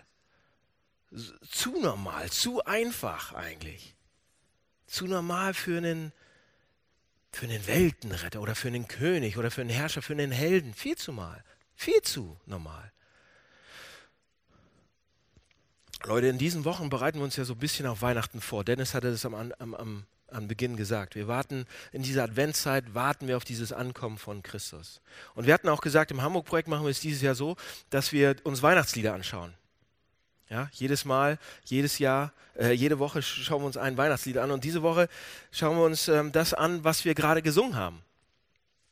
Zu 1.49 1.79
normal, 1.79 2.29
zu 2.29 2.63
einfach 2.63 3.33
eigentlich. 3.33 3.95
Zu 4.85 5.07
normal 5.07 5.55
für 5.55 5.77
einen, 5.77 6.13
für 7.31 7.47
einen 7.47 7.65
Weltenretter 7.65 8.39
oder 8.39 8.55
für 8.55 8.67
einen 8.67 8.87
König 8.87 9.37
oder 9.37 9.49
für 9.49 9.61
einen 9.61 9.71
Herrscher, 9.71 10.01
für 10.03 10.13
einen 10.13 10.31
Helden. 10.31 10.75
Viel 10.75 10.95
zu 10.95 11.11
mal. 11.11 11.43
Viel 11.75 12.01
zu 12.03 12.39
normal. 12.45 12.91
Leute, 16.05 16.27
in 16.27 16.37
diesen 16.37 16.65
Wochen 16.65 16.89
bereiten 16.89 17.19
wir 17.19 17.23
uns 17.23 17.35
ja 17.35 17.45
so 17.45 17.53
ein 17.53 17.59
bisschen 17.59 17.85
auf 17.85 18.01
Weihnachten 18.01 18.41
vor. 18.41 18.63
Dennis 18.63 18.93
hatte 18.93 19.11
das 19.11 19.23
am, 19.25 19.35
am, 19.35 19.73
am, 19.75 20.03
am 20.27 20.47
Beginn 20.47 20.75
gesagt. 20.75 21.15
Wir 21.15 21.27
warten 21.27 21.65
in 21.91 22.01
dieser 22.01 22.23
Adventszeit, 22.23 22.95
warten 22.95 23.27
wir 23.27 23.37
auf 23.37 23.43
dieses 23.43 23.71
Ankommen 23.71 24.17
von 24.17 24.41
Christus. 24.41 25.01
Und 25.35 25.45
wir 25.45 25.53
hatten 25.53 25.69
auch 25.69 25.81
gesagt, 25.81 26.09
im 26.09 26.21
Hamburg-Projekt 26.21 26.67
machen 26.67 26.85
wir 26.85 26.89
es 26.89 27.01
dieses 27.01 27.21
Jahr 27.21 27.35
so, 27.35 27.55
dass 27.91 28.11
wir 28.11 28.35
uns 28.43 28.63
Weihnachtslieder 28.63 29.13
anschauen. 29.13 29.53
Ja, 30.49 30.69
jedes 30.73 31.05
Mal, 31.05 31.37
jedes 31.63 31.99
Jahr, 31.99 32.33
äh, 32.57 32.71
jede 32.71 32.99
Woche 32.99 33.21
schauen 33.21 33.61
wir 33.61 33.67
uns 33.67 33.77
ein 33.77 33.95
Weihnachtslied 33.95 34.37
an. 34.37 34.51
Und 34.51 34.63
diese 34.63 34.81
Woche 34.81 35.07
schauen 35.51 35.77
wir 35.77 35.85
uns 35.85 36.07
ähm, 36.07 36.31
das 36.31 36.53
an, 36.53 36.83
was 36.83 37.05
wir 37.05 37.13
gerade 37.13 37.41
gesungen 37.41 37.75
haben. 37.75 38.01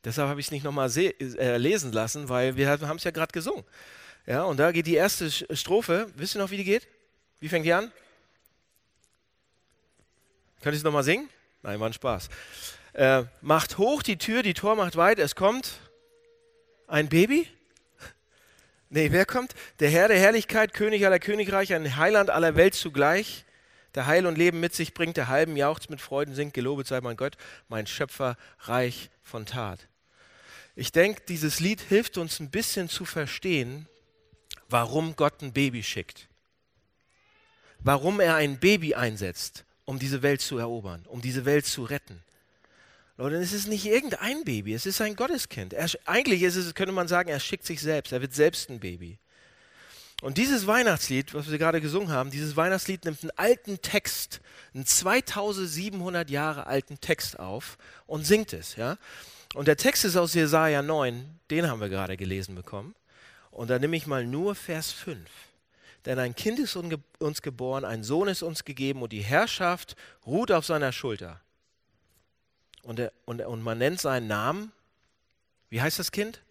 Deshalb 0.05 0.29
habe 0.29 0.39
ich 0.39 0.45
es 0.45 0.51
nicht 0.51 0.63
nochmal 0.63 0.89
äh, 0.95 1.57
lesen 1.57 1.91
lassen, 1.91 2.29
weil 2.29 2.55
wir 2.55 2.69
haben 2.69 2.97
es 2.97 3.03
ja 3.03 3.11
gerade 3.11 3.33
gesungen. 3.33 3.65
Ja, 4.25 4.43
und 4.43 4.57
da 4.57 4.71
geht 4.71 4.85
die 4.85 4.95
erste 4.95 5.29
Strophe. 5.31 6.07
Wisst 6.15 6.35
ihr 6.35 6.41
noch, 6.41 6.51
wie 6.51 6.57
die 6.57 6.63
geht? 6.63 6.87
Wie 7.39 7.47
fängt 7.47 7.65
die 7.65 7.73
an? 7.73 7.91
Könnt 10.61 10.73
ihr 10.73 10.77
es 10.77 10.83
nochmal 10.83 11.03
singen? 11.03 11.29
Nein, 11.61 11.79
war 11.79 11.87
ein 11.87 11.93
Spaß. 11.93 12.29
Äh, 12.93 13.23
macht 13.41 13.77
hoch 13.77 14.03
die 14.03 14.17
Tür, 14.17 14.43
die 14.43 14.53
Tor 14.53 14.75
macht 14.75 14.97
weit, 14.97 15.19
es 15.19 15.35
kommt 15.35 15.79
ein 16.87 17.09
Baby. 17.09 17.47
Nee, 18.91 19.11
wer 19.11 19.27
kommt? 19.27 19.53
Der 19.79 19.91
Herr 19.91 20.07
der 20.07 20.17
Herrlichkeit, 20.17 20.73
König 20.73 21.05
aller 21.05 21.19
Königreiche, 21.19 21.75
ein 21.75 21.95
Heiland 21.95 22.31
aller 22.31 22.55
Welt 22.55 22.73
zugleich, 22.73 23.45
der 23.93 24.07
Heil 24.07 24.25
und 24.25 24.35
Leben 24.35 24.59
mit 24.59 24.73
sich 24.73 24.95
bringt, 24.95 25.15
der 25.15 25.27
halben 25.27 25.55
jauchzt 25.55 25.91
mit 25.91 26.01
Freuden 26.01 26.33
singt, 26.33 26.55
gelobet 26.55 26.87
sei 26.87 26.99
mein 26.99 27.15
Gott, 27.15 27.37
mein 27.67 27.85
Schöpfer, 27.85 28.35
reich 28.61 29.11
von 29.21 29.45
Tat. 29.45 29.87
Ich 30.75 30.91
denke, 30.91 31.21
dieses 31.27 31.59
Lied 31.59 31.81
hilft 31.81 32.17
uns 32.17 32.39
ein 32.39 32.49
bisschen 32.49 32.89
zu 32.89 33.05
verstehen, 33.05 33.87
warum 34.69 35.15
Gott 35.15 35.43
ein 35.43 35.53
Baby 35.53 35.83
schickt 35.83 36.28
warum 37.79 38.19
er 38.19 38.35
ein 38.35 38.59
Baby 38.59 38.95
einsetzt, 38.95 39.65
um 39.85 39.99
diese 39.99 40.21
Welt 40.21 40.41
zu 40.41 40.57
erobern, 40.57 41.05
um 41.07 41.21
diese 41.21 41.45
Welt 41.45 41.65
zu 41.65 41.83
retten. 41.83 42.21
Leute, 43.17 43.35
es 43.35 43.51
ist 43.51 43.67
nicht 43.67 43.85
irgendein 43.85 44.43
Baby, 44.45 44.73
es 44.73 44.85
ist 44.85 45.01
ein 45.01 45.15
Gotteskind. 45.15 45.73
Er, 45.73 45.89
eigentlich 46.05 46.41
ist 46.41 46.55
es, 46.55 46.73
könnte 46.73 46.93
man 46.93 47.07
sagen, 47.07 47.29
er 47.29 47.39
schickt 47.39 47.65
sich 47.65 47.81
selbst, 47.81 48.13
er 48.13 48.21
wird 48.21 48.33
selbst 48.33 48.69
ein 48.69 48.79
Baby. 48.79 49.17
Und 50.21 50.37
dieses 50.37 50.67
Weihnachtslied, 50.67 51.33
was 51.33 51.49
wir 51.49 51.57
gerade 51.57 51.79
gesungen 51.81 52.11
haben, 52.11 52.29
dieses 52.29 52.57
Weihnachtslied 52.57 53.05
nimmt 53.05 53.21
einen 53.21 53.31
alten 53.35 53.81
Text, 53.81 54.41
einen 54.73 54.85
2700 54.85 56.29
Jahre 56.29 56.67
alten 56.67 56.99
Text 56.99 57.39
auf 57.39 57.77
und 58.05 58.25
singt 58.25 58.53
es. 58.53 58.75
Ja? 58.75 58.97
Und 59.53 59.67
der 59.67 59.77
Text 59.77 60.05
ist 60.05 60.17
aus 60.17 60.33
Jesaja 60.33 60.81
9, 60.81 61.39
den 61.51 61.67
haben 61.69 61.79
wir 61.81 61.89
gerade 61.89 62.17
gelesen 62.17 62.55
bekommen. 62.55 62.95
Und 63.51 63.69
da 63.69 63.79
nehme 63.79 63.95
ich 63.95 64.07
mal 64.07 64.25
nur 64.25 64.55
Vers 64.55 64.91
5. 64.91 65.19
Denn 66.05 66.17
ein 66.19 66.35
Kind 66.35 66.59
ist 66.59 66.75
uns 66.75 67.41
geboren, 67.41 67.85
ein 67.85 68.03
Sohn 68.03 68.27
ist 68.27 68.41
uns 68.41 68.63
gegeben 68.63 69.01
und 69.01 69.11
die 69.11 69.21
Herrschaft 69.21 69.95
ruht 70.25 70.51
auf 70.51 70.65
seiner 70.65 70.91
Schulter. 70.91 71.41
Und, 72.83 72.99
er, 72.99 73.11
und, 73.25 73.41
und 73.41 73.61
man 73.61 73.77
nennt 73.77 73.99
seinen 73.99 74.27
Namen, 74.27 74.71
wie 75.69 75.81
heißt 75.81 75.99
das 75.99 76.11
Kind? 76.11 76.41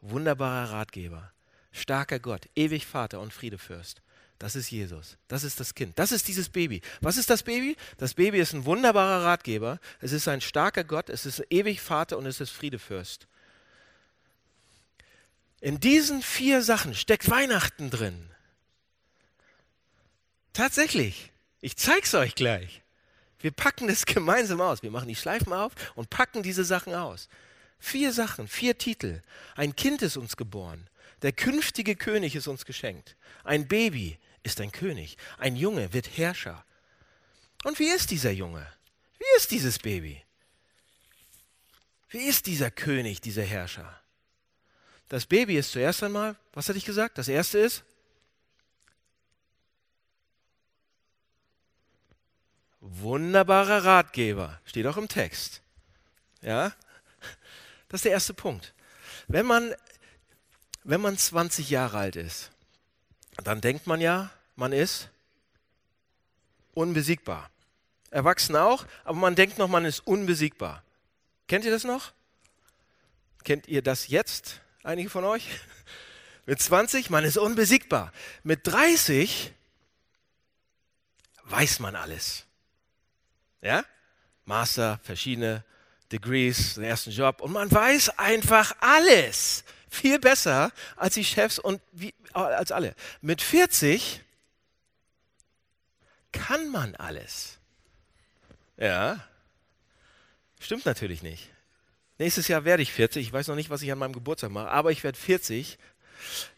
Wunderbarer 0.00 0.72
Ratgeber, 0.72 1.32
starker 1.72 2.18
Gott, 2.18 2.48
ewig 2.56 2.86
Vater 2.86 3.20
und 3.20 3.32
Friedefürst. 3.32 4.00
Das 4.40 4.56
ist 4.56 4.70
Jesus. 4.70 5.18
Das 5.28 5.44
ist 5.44 5.60
das 5.60 5.74
Kind. 5.74 5.98
Das 5.98 6.12
ist 6.12 6.26
dieses 6.26 6.48
Baby. 6.48 6.80
Was 7.02 7.18
ist 7.18 7.28
das 7.28 7.42
Baby? 7.42 7.76
Das 7.98 8.14
Baby 8.14 8.38
ist 8.38 8.54
ein 8.54 8.64
wunderbarer 8.64 9.22
Ratgeber. 9.22 9.78
Es 10.00 10.12
ist 10.12 10.28
ein 10.28 10.40
starker 10.40 10.82
Gott. 10.82 11.10
Es 11.10 11.26
ist 11.26 11.44
ewig 11.50 11.82
Vater 11.82 12.16
und 12.16 12.24
es 12.24 12.40
ist 12.40 12.48
Friedefürst. 12.48 13.26
In 15.60 15.78
diesen 15.78 16.22
vier 16.22 16.62
Sachen 16.62 16.94
steckt 16.94 17.28
Weihnachten 17.28 17.90
drin. 17.90 18.30
Tatsächlich. 20.52 21.30
Ich 21.60 21.76
zeig's 21.76 22.14
euch 22.14 22.34
gleich. 22.34 22.82
Wir 23.40 23.50
packen 23.50 23.88
das 23.88 24.06
gemeinsam 24.06 24.60
aus. 24.60 24.82
Wir 24.82 24.90
machen 24.90 25.08
die 25.08 25.16
Schleifen 25.16 25.52
auf 25.52 25.72
und 25.94 26.10
packen 26.10 26.42
diese 26.42 26.64
Sachen 26.64 26.94
aus. 26.94 27.28
Vier 27.78 28.12
Sachen, 28.12 28.46
vier 28.46 28.76
Titel. 28.76 29.22
Ein 29.56 29.74
Kind 29.74 30.02
ist 30.02 30.16
uns 30.16 30.36
geboren. 30.36 30.88
Der 31.22 31.32
künftige 31.32 31.96
König 31.96 32.34
ist 32.36 32.46
uns 32.46 32.64
geschenkt. 32.64 33.16
Ein 33.44 33.68
Baby 33.68 34.18
ist 34.42 34.60
ein 34.60 34.72
König. 34.72 35.16
Ein 35.38 35.56
Junge 35.56 35.92
wird 35.92 36.16
Herrscher. 36.16 36.64
Und 37.64 37.78
wie 37.78 37.88
ist 37.88 38.10
dieser 38.10 38.30
Junge? 38.30 38.66
Wie 39.18 39.36
ist 39.36 39.50
dieses 39.50 39.78
Baby? 39.78 40.22
Wie 42.08 42.24
ist 42.24 42.46
dieser 42.46 42.70
König, 42.70 43.20
dieser 43.20 43.44
Herrscher? 43.44 44.00
Das 45.08 45.26
Baby 45.26 45.56
ist 45.56 45.72
zuerst 45.72 46.02
einmal, 46.02 46.36
was 46.52 46.68
hatte 46.68 46.78
ich 46.78 46.84
gesagt? 46.84 47.18
Das 47.18 47.28
erste 47.28 47.58
ist 47.58 47.84
Wunderbarer 52.80 53.84
Ratgeber, 53.84 54.58
steht 54.64 54.86
auch 54.86 54.96
im 54.96 55.08
Text. 55.08 55.60
Ja, 56.40 56.72
das 57.88 57.98
ist 57.98 58.04
der 58.06 58.12
erste 58.12 58.34
Punkt. 58.34 58.72
Wenn 59.28 59.46
man, 59.46 59.74
wenn 60.84 61.00
man 61.00 61.18
20 61.18 61.68
Jahre 61.70 61.98
alt 61.98 62.16
ist, 62.16 62.50
dann 63.44 63.60
denkt 63.60 63.86
man 63.86 64.00
ja, 64.00 64.30
man 64.56 64.72
ist 64.72 65.08
unbesiegbar. 66.72 67.50
Erwachsene 68.10 68.62
auch, 68.62 68.86
aber 69.04 69.18
man 69.18 69.34
denkt 69.34 69.58
noch, 69.58 69.68
man 69.68 69.84
ist 69.84 70.00
unbesiegbar. 70.00 70.82
Kennt 71.48 71.64
ihr 71.64 71.70
das 71.70 71.84
noch? 71.84 72.12
Kennt 73.44 73.68
ihr 73.68 73.82
das 73.82 74.08
jetzt, 74.08 74.60
einige 74.82 75.10
von 75.10 75.24
euch? 75.24 75.48
Mit 76.46 76.60
20, 76.60 77.10
man 77.10 77.24
ist 77.24 77.38
unbesiegbar. 77.38 78.12
Mit 78.42 78.66
30 78.66 79.52
weiß 81.44 81.78
man 81.80 81.94
alles. 81.94 82.46
Ja? 83.62 83.84
Master, 84.44 85.00
verschiedene 85.02 85.64
Degrees, 86.12 86.74
den 86.74 86.84
ersten 86.84 87.10
Job. 87.10 87.40
Und 87.40 87.52
man 87.52 87.70
weiß 87.70 88.18
einfach 88.18 88.74
alles. 88.80 89.64
Viel 89.88 90.18
besser 90.18 90.72
als 90.96 91.14
die 91.14 91.24
Chefs 91.24 91.58
und 91.58 91.80
wie, 91.92 92.14
als 92.32 92.70
alle. 92.72 92.94
Mit 93.20 93.42
40 93.42 94.22
kann 96.32 96.70
man 96.70 96.94
alles. 96.94 97.58
Ja, 98.76 99.20
stimmt 100.60 100.86
natürlich 100.86 101.22
nicht. 101.22 101.50
Nächstes 102.18 102.48
Jahr 102.48 102.64
werde 102.64 102.82
ich 102.82 102.92
40. 102.92 103.26
Ich 103.26 103.32
weiß 103.32 103.48
noch 103.48 103.56
nicht, 103.56 103.70
was 103.70 103.82
ich 103.82 103.90
an 103.90 103.98
meinem 103.98 104.12
Geburtstag 104.12 104.50
mache, 104.50 104.70
aber 104.70 104.92
ich 104.92 105.02
werde 105.02 105.18
40. 105.18 105.78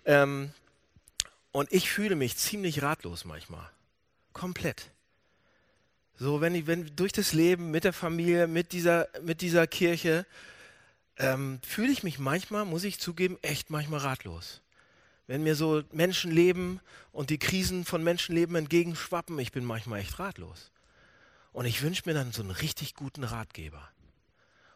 Ähm, 0.05 0.53
und 1.53 1.73
ich 1.73 1.91
fühle 1.91 2.17
mich 2.17 2.37
ziemlich 2.37 2.83
ratlos 2.83 3.25
manchmal. 3.25 3.69
Komplett. 4.33 4.91
So, 6.19 6.41
wenn 6.41 6.55
ich 6.55 6.67
wenn 6.67 6.95
durch 6.95 7.13
das 7.13 7.33
Leben 7.33 7.71
mit 7.71 7.85
der 7.85 7.93
Familie, 7.93 8.47
mit 8.47 8.73
dieser, 8.73 9.09
mit 9.23 9.41
dieser 9.41 9.67
Kirche, 9.67 10.27
ähm, 11.17 11.61
fühle 11.67 11.93
ich 11.93 12.03
mich 12.03 12.19
manchmal, 12.19 12.65
muss 12.65 12.85
ich 12.85 13.01
zugeben, 13.01 13.39
echt 13.43 13.71
manchmal 13.71 14.01
ratlos. 14.01 14.63
Wenn 15.27 15.43
mir 15.43 15.55
so 15.55 15.83
Menschenleben 15.93 16.81
und 17.13 17.31
die 17.31 17.39
Krisen 17.39 17.85
von 17.85 18.03
Menschenleben 18.03 18.57
entgegenschwappen, 18.57 19.39
ich 19.39 19.53
bin 19.53 19.65
manchmal 19.65 20.01
echt 20.01 20.19
ratlos. 20.19 20.71
Und 21.53 21.67
ich 21.67 21.83
wünsche 21.83 22.03
mir 22.07 22.15
dann 22.15 22.33
so 22.33 22.43
einen 22.43 22.51
richtig 22.51 22.95
guten 22.95 23.25
Ratgeber. 23.25 23.89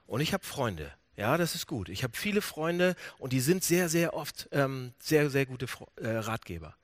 Und 0.07 0.21
ich 0.21 0.33
habe 0.33 0.45
Freunde. 0.45 0.93
Ja, 1.17 1.39
das 1.39 1.55
ist 1.55 1.67
gut. 1.67 1.89
Ich 1.89 2.05
habe 2.05 2.17
viele 2.17 2.43
Freunde 2.43 2.95
und 3.19 3.33
die 3.33 3.41
sind 3.41 3.65
sehr, 3.65 3.89
sehr 3.89 4.15
oft 4.15 4.49
ähm, 4.53 4.93
sehr, 4.99 5.31
sehr 5.31 5.47
gute 5.47 5.67
äh, 5.97 6.09
Ratgeber 6.09 6.77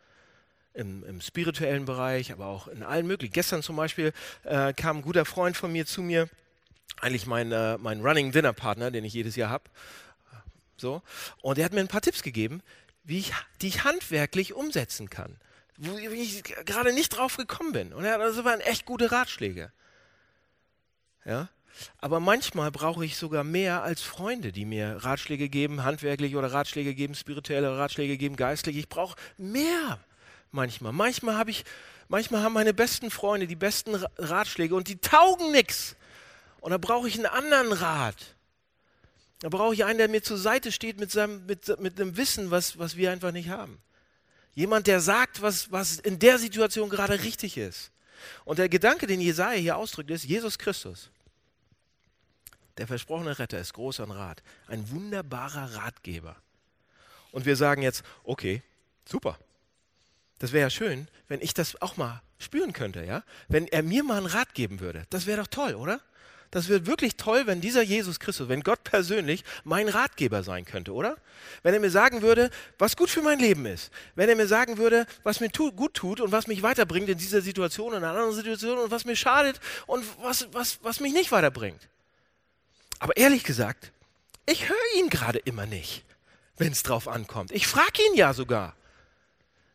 im, 0.74 1.04
im, 1.04 1.20
spirituellen 1.20 1.84
Bereich, 1.84 2.32
aber 2.32 2.46
auch 2.46 2.68
in 2.68 2.82
allen 2.82 3.06
möglichen. 3.06 3.32
Gestern 3.32 3.62
zum 3.62 3.76
Beispiel 3.76 4.12
äh, 4.44 4.72
kam 4.72 4.98
ein 4.98 5.02
guter 5.02 5.24
Freund 5.24 5.56
von 5.56 5.72
mir 5.72 5.86
zu 5.86 6.02
mir 6.02 6.28
eigentlich 7.00 7.26
mein, 7.26 7.52
äh, 7.52 7.78
mein 7.78 8.00
Running 8.00 8.32
Dinner 8.32 8.52
Partner, 8.52 8.90
den 8.90 9.04
ich 9.04 9.12
jedes 9.12 9.36
Jahr 9.36 9.50
habe. 9.50 9.64
So. 10.76 11.02
Und 11.40 11.58
er 11.58 11.64
hat 11.64 11.72
mir 11.72 11.80
ein 11.80 11.88
paar 11.88 12.00
Tipps 12.00 12.22
gegeben, 12.22 12.62
wie 13.04 13.18
ich, 13.18 13.32
die 13.60 13.68
ich 13.68 13.84
handwerklich 13.84 14.54
umsetzen 14.54 15.10
kann. 15.10 15.36
Wo 15.78 15.96
ich 15.96 16.42
gerade 16.42 16.92
nicht 16.92 17.10
drauf 17.10 17.36
gekommen 17.36 17.72
bin. 17.72 17.92
Und 17.92 18.04
er 18.04 18.14
hat 18.14 18.20
also 18.20 18.44
waren 18.44 18.60
echt 18.60 18.84
gute 18.84 19.10
Ratschläge. 19.10 19.72
Ja? 21.24 21.48
Aber 21.98 22.20
manchmal 22.20 22.70
brauche 22.70 23.04
ich 23.04 23.16
sogar 23.16 23.44
mehr 23.44 23.82
als 23.82 24.02
Freunde, 24.02 24.52
die 24.52 24.64
mir 24.64 24.98
Ratschläge 25.00 25.48
geben, 25.48 25.84
handwerklich 25.84 26.36
oder 26.36 26.52
Ratschläge 26.52 26.94
geben, 26.94 27.14
spirituelle 27.14 27.76
Ratschläge 27.78 28.16
geben, 28.16 28.36
geistlich. 28.36 28.76
Ich 28.76 28.88
brauche 28.88 29.16
mehr 29.38 29.98
manchmal. 30.52 30.92
Manchmal 30.92 31.36
habe 31.36 31.50
ich, 31.50 31.64
manchmal 32.08 32.42
haben 32.42 32.52
meine 32.52 32.74
besten 32.74 33.10
Freunde 33.10 33.46
die 33.46 33.56
besten 33.56 33.94
Ratschläge 34.16 34.74
und 34.74 34.88
die 34.88 34.98
taugen 34.98 35.50
nichts. 35.50 35.96
Und 36.60 36.70
da 36.70 36.78
brauche 36.78 37.08
ich 37.08 37.16
einen 37.16 37.26
anderen 37.26 37.72
Rat. 37.72 38.36
Da 39.40 39.48
brauche 39.48 39.74
ich 39.74 39.84
einen, 39.84 39.98
der 39.98 40.08
mir 40.08 40.22
zur 40.22 40.38
Seite 40.38 40.70
steht 40.70 41.00
mit, 41.00 41.10
seinem, 41.10 41.44
mit, 41.46 41.80
mit 41.80 42.00
einem 42.00 42.16
Wissen, 42.16 42.52
was, 42.52 42.78
was 42.78 42.96
wir 42.96 43.10
einfach 43.10 43.32
nicht 43.32 43.48
haben. 43.48 43.82
Jemand, 44.54 44.86
der 44.86 45.00
sagt, 45.00 45.42
was, 45.42 45.72
was 45.72 45.98
in 45.98 46.18
der 46.18 46.38
Situation 46.38 46.88
gerade 46.88 47.22
richtig 47.22 47.56
ist. 47.56 47.90
Und 48.44 48.58
der 48.58 48.68
Gedanke, 48.68 49.06
den 49.08 49.20
Jesaja 49.20 49.58
hier 49.58 49.76
ausdrückt, 49.76 50.10
ist 50.10 50.24
Jesus 50.24 50.58
Christus. 50.58 51.10
Der 52.76 52.86
versprochene 52.86 53.38
Retter 53.38 53.58
ist 53.58 53.74
groß 53.74 54.00
an 54.00 54.10
Rat. 54.10 54.42
Ein 54.66 54.88
wunderbarer 54.90 55.74
Ratgeber. 55.74 56.36
Und 57.32 57.44
wir 57.44 57.56
sagen 57.56 57.82
jetzt, 57.82 58.02
okay, 58.22 58.62
super. 59.04 59.38
Das 60.42 60.50
wäre 60.50 60.62
ja 60.62 60.70
schön, 60.70 61.06
wenn 61.28 61.40
ich 61.40 61.54
das 61.54 61.80
auch 61.80 61.96
mal 61.96 62.20
spüren 62.40 62.72
könnte, 62.72 63.04
ja? 63.04 63.22
Wenn 63.46 63.68
er 63.68 63.84
mir 63.84 64.02
mal 64.02 64.16
einen 64.16 64.26
Rat 64.26 64.54
geben 64.54 64.80
würde. 64.80 65.06
Das 65.08 65.26
wäre 65.26 65.40
doch 65.40 65.46
toll, 65.46 65.76
oder? 65.76 66.00
Das 66.50 66.66
wird 66.66 66.86
wirklich 66.86 67.14
toll, 67.16 67.46
wenn 67.46 67.60
dieser 67.60 67.80
Jesus 67.80 68.18
Christus, 68.18 68.48
wenn 68.48 68.64
Gott 68.64 68.82
persönlich 68.82 69.44
mein 69.62 69.88
Ratgeber 69.88 70.42
sein 70.42 70.64
könnte, 70.64 70.94
oder? 70.94 71.16
Wenn 71.62 71.74
er 71.74 71.78
mir 71.78 71.92
sagen 71.92 72.22
würde, 72.22 72.50
was 72.76 72.96
gut 72.96 73.08
für 73.08 73.22
mein 73.22 73.38
Leben 73.38 73.66
ist. 73.66 73.92
Wenn 74.16 74.28
er 74.28 74.34
mir 74.34 74.48
sagen 74.48 74.78
würde, 74.78 75.06
was 75.22 75.38
mir 75.38 75.48
tu 75.48 75.70
gut 75.70 75.94
tut 75.94 76.20
und 76.20 76.32
was 76.32 76.48
mich 76.48 76.64
weiterbringt 76.64 77.08
in 77.08 77.18
dieser 77.18 77.40
Situation, 77.40 77.92
in 77.92 77.98
einer 77.98 78.08
anderen 78.08 78.32
Situation 78.32 78.78
und 78.78 78.90
was 78.90 79.04
mir 79.04 79.14
schadet 79.14 79.60
und 79.86 80.04
was, 80.24 80.48
was, 80.50 80.80
was 80.82 80.98
mich 80.98 81.12
nicht 81.12 81.30
weiterbringt. 81.30 81.88
Aber 82.98 83.16
ehrlich 83.16 83.44
gesagt, 83.44 83.92
ich 84.46 84.68
höre 84.68 84.98
ihn 84.98 85.08
gerade 85.08 85.38
immer 85.38 85.66
nicht, 85.66 86.02
wenn 86.56 86.72
es 86.72 86.82
drauf 86.82 87.06
ankommt. 87.06 87.52
Ich 87.52 87.68
frage 87.68 88.02
ihn 88.10 88.16
ja 88.16 88.34
sogar. 88.34 88.74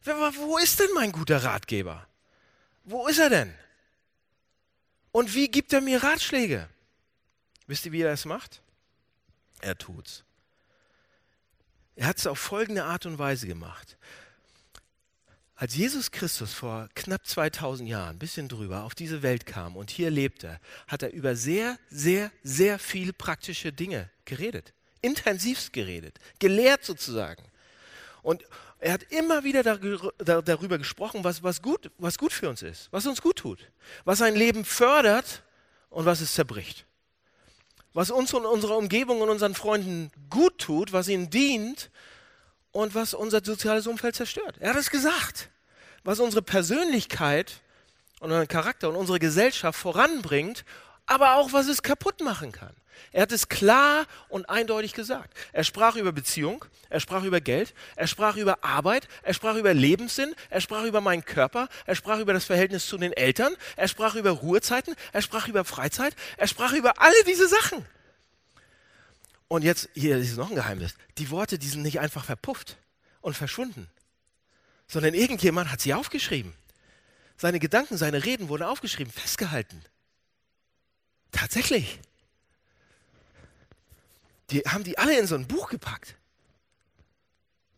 Wo 0.04 0.58
ist 0.58 0.80
denn 0.80 0.90
mein 0.94 1.12
guter 1.12 1.44
Ratgeber? 1.44 2.08
Wo 2.84 3.08
ist 3.08 3.20
er 3.20 3.30
denn? 3.30 3.54
Und 5.12 5.34
wie 5.34 5.50
gibt 5.50 5.74
er 5.74 5.82
mir 5.82 6.02
Ratschläge? 6.02 6.70
Wisst 7.66 7.86
ihr, 7.86 7.92
wie 7.92 8.02
er 8.02 8.12
das 8.12 8.26
macht? 8.26 8.62
Er 9.62 9.78
tut's. 9.78 10.24
Er 11.96 12.08
hat 12.08 12.18
es 12.18 12.28
auf 12.28 12.40
folgende 12.40 12.86
Art 12.86 13.06
und 13.06 13.18
Weise 13.18 13.48
gemacht. 13.48 13.98
Als 15.56 15.76
Jesus 15.76 16.12
Christus 16.12 16.54
vor 16.54 16.88
knapp 16.94 17.26
2000 17.26 17.90
Jahren, 17.90 18.16
ein 18.16 18.20
bisschen 18.20 18.48
drüber, 18.48 18.84
auf 18.84 18.94
diese 18.94 19.24
Welt 19.24 19.48
kam 19.48 19.76
und 19.76 19.90
hier 19.90 20.12
lebte, 20.12 20.60
hat 20.88 21.02
er 21.02 21.12
über 21.12 21.36
sehr, 21.36 21.80
sehr, 21.90 22.32
sehr 22.44 22.78
viele 22.78 23.12
praktische 23.12 23.74
Dinge 23.74 24.12
geredet. 24.26 24.74
Intensivst 25.02 25.74
geredet, 25.74 26.20
gelehrt 26.38 26.86
sozusagen. 26.86 27.44
Und 28.22 28.44
er 28.80 28.94
hat 28.94 29.04
immer 29.12 29.44
wieder 29.44 29.64
darüber 29.64 30.78
gesprochen, 30.78 31.24
was, 31.24 31.42
was, 31.42 31.62
gut, 31.62 31.90
was 31.98 32.18
gut 32.18 32.32
für 32.32 32.50
uns 32.50 32.62
ist, 32.62 32.90
was 32.92 33.06
uns 33.06 33.22
gut 33.22 33.38
tut, 33.38 33.72
was 34.06 34.22
ein 34.22 34.36
Leben 34.36 34.66
fördert 34.66 35.44
und 35.90 36.06
was 36.06 36.22
es 36.22 36.34
zerbricht. 36.34 36.86
Was 37.94 38.12
uns 38.12 38.34
und 38.34 38.46
unserer 38.46 38.78
Umgebung 38.78 39.22
und 39.22 39.30
unseren 39.30 39.56
Freunden 39.56 40.12
gut 40.30 40.60
tut, 40.60 40.94
was 40.94 41.08
ihnen 41.08 41.32
dient 41.32 41.90
und 42.72 42.94
was 42.94 43.16
unser 43.16 43.44
soziales 43.44 43.88
Umfeld 43.88 44.16
zerstört. 44.16 44.58
Er 44.60 44.70
hat 44.70 44.78
es 44.78 44.92
gesagt. 44.92 45.50
Was 46.04 46.20
unsere 46.20 46.44
Persönlichkeit 46.44 47.62
und 48.20 48.30
unseren 48.30 48.48
Charakter 48.48 48.90
und 48.90 48.96
unsere 48.96 49.18
Gesellschaft 49.18 49.80
voranbringt, 49.80 50.64
aber 51.08 51.36
auch 51.36 51.54
was 51.54 51.68
es 51.68 51.82
kaputt 51.82 52.22
machen 52.22 52.52
kann. 52.52 52.76
Er 53.12 53.24
hat 53.24 53.32
es 53.32 53.50
klar 53.50 54.06
und 54.30 54.50
eindeutig 54.50 54.94
gesagt. 54.94 55.36
Er 55.54 55.64
sprach 55.64 55.96
über 55.96 56.12
Beziehung, 56.12 56.66
er 56.90 57.00
sprach 57.00 57.24
über 57.24 57.42
Geld, 57.42 57.74
er 57.96 58.08
sprach 58.08 58.36
über 58.36 58.64
Arbeit, 58.64 59.08
er 59.24 59.34
sprach 59.34 59.56
über 59.56 59.74
Lebenssinn, 59.74 60.36
er 60.50 60.62
sprach 60.62 60.84
über 60.84 61.02
meinen 61.02 61.26
Körper, 61.26 61.70
er 61.86 61.96
sprach 61.96 62.20
über 62.20 62.34
das 62.34 62.46
Verhältnis 62.46 62.88
zu 62.88 62.98
den 62.98 63.14
Eltern, 63.14 63.56
er 63.76 63.88
sprach 63.88 64.16
über 64.16 64.32
Ruhezeiten, 64.32 64.96
er 65.14 65.22
sprach 65.22 65.48
über 65.48 65.66
Freizeit, 65.66 66.16
er 66.38 66.48
sprach 66.48 66.74
über 66.74 67.02
alle 67.02 67.24
diese 67.26 67.48
Sachen. 67.48 67.86
Und 69.48 69.64
jetzt, 69.64 69.90
hier 69.94 70.18
ist 70.18 70.38
noch 70.38 70.50
ein 70.50 70.56
Geheimnis. 70.56 70.96
Die 71.18 71.30
Worte, 71.30 71.58
die 71.58 71.68
sind 71.68 71.82
nicht 71.82 72.00
einfach 72.00 72.26
verpufft 72.26 72.78
und 73.22 73.36
verschwunden, 73.36 73.88
sondern 74.88 75.14
irgendjemand 75.14 75.72
hat 75.72 75.82
sie 75.82 75.94
aufgeschrieben. 75.94 76.54
Seine 77.38 77.60
Gedanken, 77.60 77.98
seine 77.98 78.26
Reden 78.26 78.50
wurden 78.50 78.64
aufgeschrieben, 78.64 79.14
festgehalten. 79.14 79.82
Tatsächlich. 81.32 82.00
Die 84.50 84.62
haben 84.62 84.84
die 84.84 84.98
alle 84.98 85.18
in 85.20 85.28
so 85.28 85.36
ein 85.36 85.48
Buch 85.48 85.70
gepackt. 85.70 86.16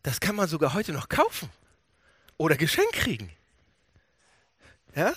Das 0.02 0.20
kann 0.20 0.36
man 0.36 0.48
sogar 0.48 0.72
heute 0.74 0.92
noch 0.92 1.08
kaufen 1.08 1.50
oder 2.36 2.56
geschenkt 2.56 2.92
kriegen. 2.92 3.30
Ja? 4.94 5.14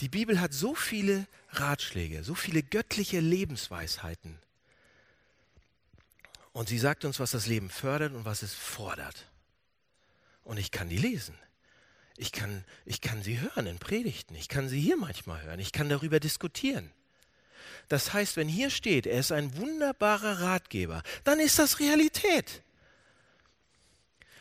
Die 0.00 0.08
Bibel 0.08 0.40
hat 0.40 0.52
so 0.52 0.74
viele 0.74 1.26
Ratschläge, 1.50 2.24
so 2.24 2.34
viele 2.34 2.62
göttliche 2.62 3.20
Lebensweisheiten. 3.20 4.38
Und 6.52 6.68
sie 6.68 6.78
sagt 6.78 7.04
uns, 7.04 7.20
was 7.20 7.30
das 7.30 7.46
Leben 7.46 7.70
fördert 7.70 8.12
und 8.12 8.24
was 8.24 8.42
es 8.42 8.54
fordert. 8.54 9.26
Und 10.42 10.58
ich 10.58 10.70
kann 10.70 10.88
die 10.88 10.98
lesen. 10.98 11.38
Ich 12.16 12.32
kann, 12.32 12.64
ich 12.84 13.00
kann 13.00 13.22
sie 13.22 13.40
hören 13.40 13.66
in 13.66 13.78
Predigten. 13.78 14.34
Ich 14.34 14.48
kann 14.48 14.68
sie 14.68 14.80
hier 14.80 14.96
manchmal 14.96 15.42
hören. 15.42 15.60
Ich 15.60 15.72
kann 15.72 15.88
darüber 15.88 16.18
diskutieren. 16.18 16.90
Das 17.88 18.12
heißt, 18.12 18.36
wenn 18.36 18.48
hier 18.48 18.70
steht, 18.70 19.06
er 19.06 19.20
ist 19.20 19.32
ein 19.32 19.56
wunderbarer 19.56 20.40
Ratgeber, 20.40 21.02
dann 21.24 21.40
ist 21.40 21.58
das 21.58 21.80
Realität. 21.80 22.62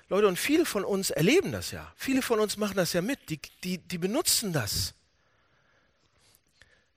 Leute, 0.09 0.27
und 0.27 0.37
viele 0.37 0.65
von 0.65 0.83
uns 0.83 1.11
erleben 1.11 1.51
das 1.51 1.71
ja. 1.71 1.93
Viele 1.95 2.21
von 2.21 2.39
uns 2.39 2.57
machen 2.57 2.77
das 2.77 2.93
ja 2.93 3.01
mit. 3.01 3.29
Die, 3.29 3.39
die, 3.63 3.77
die 3.77 3.97
benutzen 3.99 4.53
das. 4.53 4.95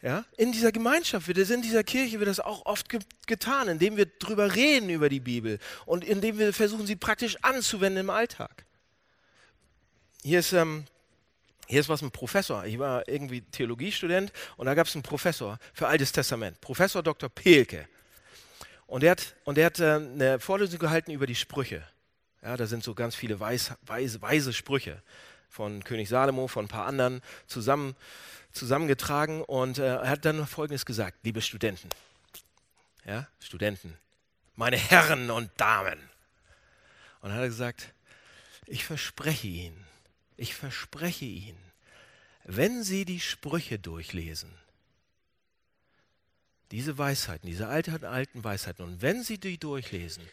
Ja, 0.00 0.24
in 0.36 0.50
dieser 0.50 0.72
Gemeinschaft, 0.72 1.28
wird 1.28 1.38
es 1.38 1.50
in 1.50 1.62
dieser 1.62 1.84
Kirche 1.84 2.18
wird 2.18 2.28
das 2.28 2.40
auch 2.40 2.66
oft 2.66 2.88
ge 2.88 2.98
getan, 3.28 3.68
indem 3.68 3.96
wir 3.96 4.06
drüber 4.06 4.52
reden 4.56 4.90
über 4.90 5.08
die 5.08 5.20
Bibel 5.20 5.60
und 5.86 6.02
indem 6.02 6.40
wir 6.40 6.52
versuchen, 6.52 6.86
sie 6.86 6.96
praktisch 6.96 7.36
anzuwenden 7.42 8.00
im 8.00 8.10
Alltag. 8.10 8.64
Hier 10.24 10.40
ist, 10.40 10.52
ähm, 10.54 10.86
hier 11.66 11.80
ist 11.80 11.88
was 11.88 12.02
ein 12.02 12.10
Professor. 12.10 12.64
Ich 12.64 12.78
war 12.78 13.06
irgendwie 13.08 13.42
Theologiestudent 13.42 14.32
und 14.56 14.66
da 14.66 14.74
gab 14.74 14.86
es 14.86 14.94
einen 14.94 15.02
Professor 15.02 15.58
für 15.72 15.88
Altes 15.88 16.12
Testament, 16.12 16.60
Professor 16.60 17.02
Dr. 17.02 17.28
Pelke. 17.28 17.88
Und 18.86 19.02
der 19.02 19.12
hat, 19.12 19.34
und 19.44 19.56
der 19.56 19.66
hat 19.66 19.80
äh, 19.80 19.94
eine 19.94 20.38
Vorlesung 20.38 20.78
gehalten 20.78 21.12
über 21.12 21.26
die 21.26 21.34
Sprüche. 21.34 21.82
Ja, 22.42 22.56
da 22.56 22.66
sind 22.66 22.82
so 22.84 22.94
ganz 22.94 23.14
viele 23.14 23.40
weis, 23.40 23.72
weise, 23.82 24.20
weise 24.20 24.52
Sprüche 24.52 25.02
von 25.48 25.84
König 25.84 26.08
Salomo, 26.08 26.48
von 26.48 26.66
ein 26.66 26.68
paar 26.68 26.86
anderen 26.86 27.22
zusammen 27.46 27.94
zusammengetragen 28.52 29.42
und 29.42 29.78
äh, 29.78 29.96
er 29.96 30.08
hat 30.08 30.24
dann 30.24 30.46
Folgendes 30.46 30.84
gesagt, 30.84 31.18
liebe 31.22 31.40
Studenten, 31.40 31.88
ja, 33.04 33.26
Studenten, 33.40 33.96
meine 34.56 34.76
Herren 34.76 35.30
und 35.30 35.50
Damen. 35.56 35.98
Und 37.20 37.30
dann 37.30 37.34
hat 37.34 37.42
er 37.42 37.48
gesagt, 37.48 37.94
ich 38.66 38.84
verspreche 38.84 39.48
Ihnen, 39.48 39.86
ich 40.42 40.56
verspreche 40.56 41.24
Ihnen, 41.24 41.72
wenn 42.42 42.82
Sie 42.82 43.04
die 43.04 43.20
Sprüche 43.20 43.78
durchlesen, 43.78 44.52
diese 46.72 46.98
Weisheiten, 46.98 47.46
diese 47.46 47.68
alten, 47.68 48.04
alten 48.04 48.42
Weisheiten, 48.42 48.84
und 48.84 49.02
wenn 49.02 49.22
Sie 49.22 49.38
die 49.38 49.56
durchlesen 49.56 50.28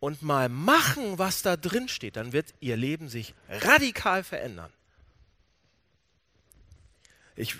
und 0.00 0.20
mal 0.20 0.50
machen, 0.50 1.18
was 1.18 1.40
da 1.40 1.56
drin 1.56 1.88
steht, 1.88 2.16
dann 2.16 2.34
wird 2.34 2.52
Ihr 2.60 2.76
Leben 2.76 3.08
sich 3.08 3.34
radikal 3.48 4.22
verändern. 4.22 4.72
Ich, 7.34 7.56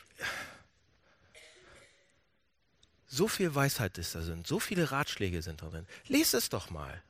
so 3.06 3.28
viel 3.28 3.54
Weisheit 3.54 3.96
ist 3.96 4.14
da 4.14 4.20
drin, 4.20 4.44
so 4.44 4.60
viele 4.60 4.90
Ratschläge 4.90 5.40
sind 5.40 5.62
da 5.62 5.70
drin. 5.70 5.86
Lest 6.06 6.34
es 6.34 6.50
doch 6.50 6.68
mal. 6.68 7.02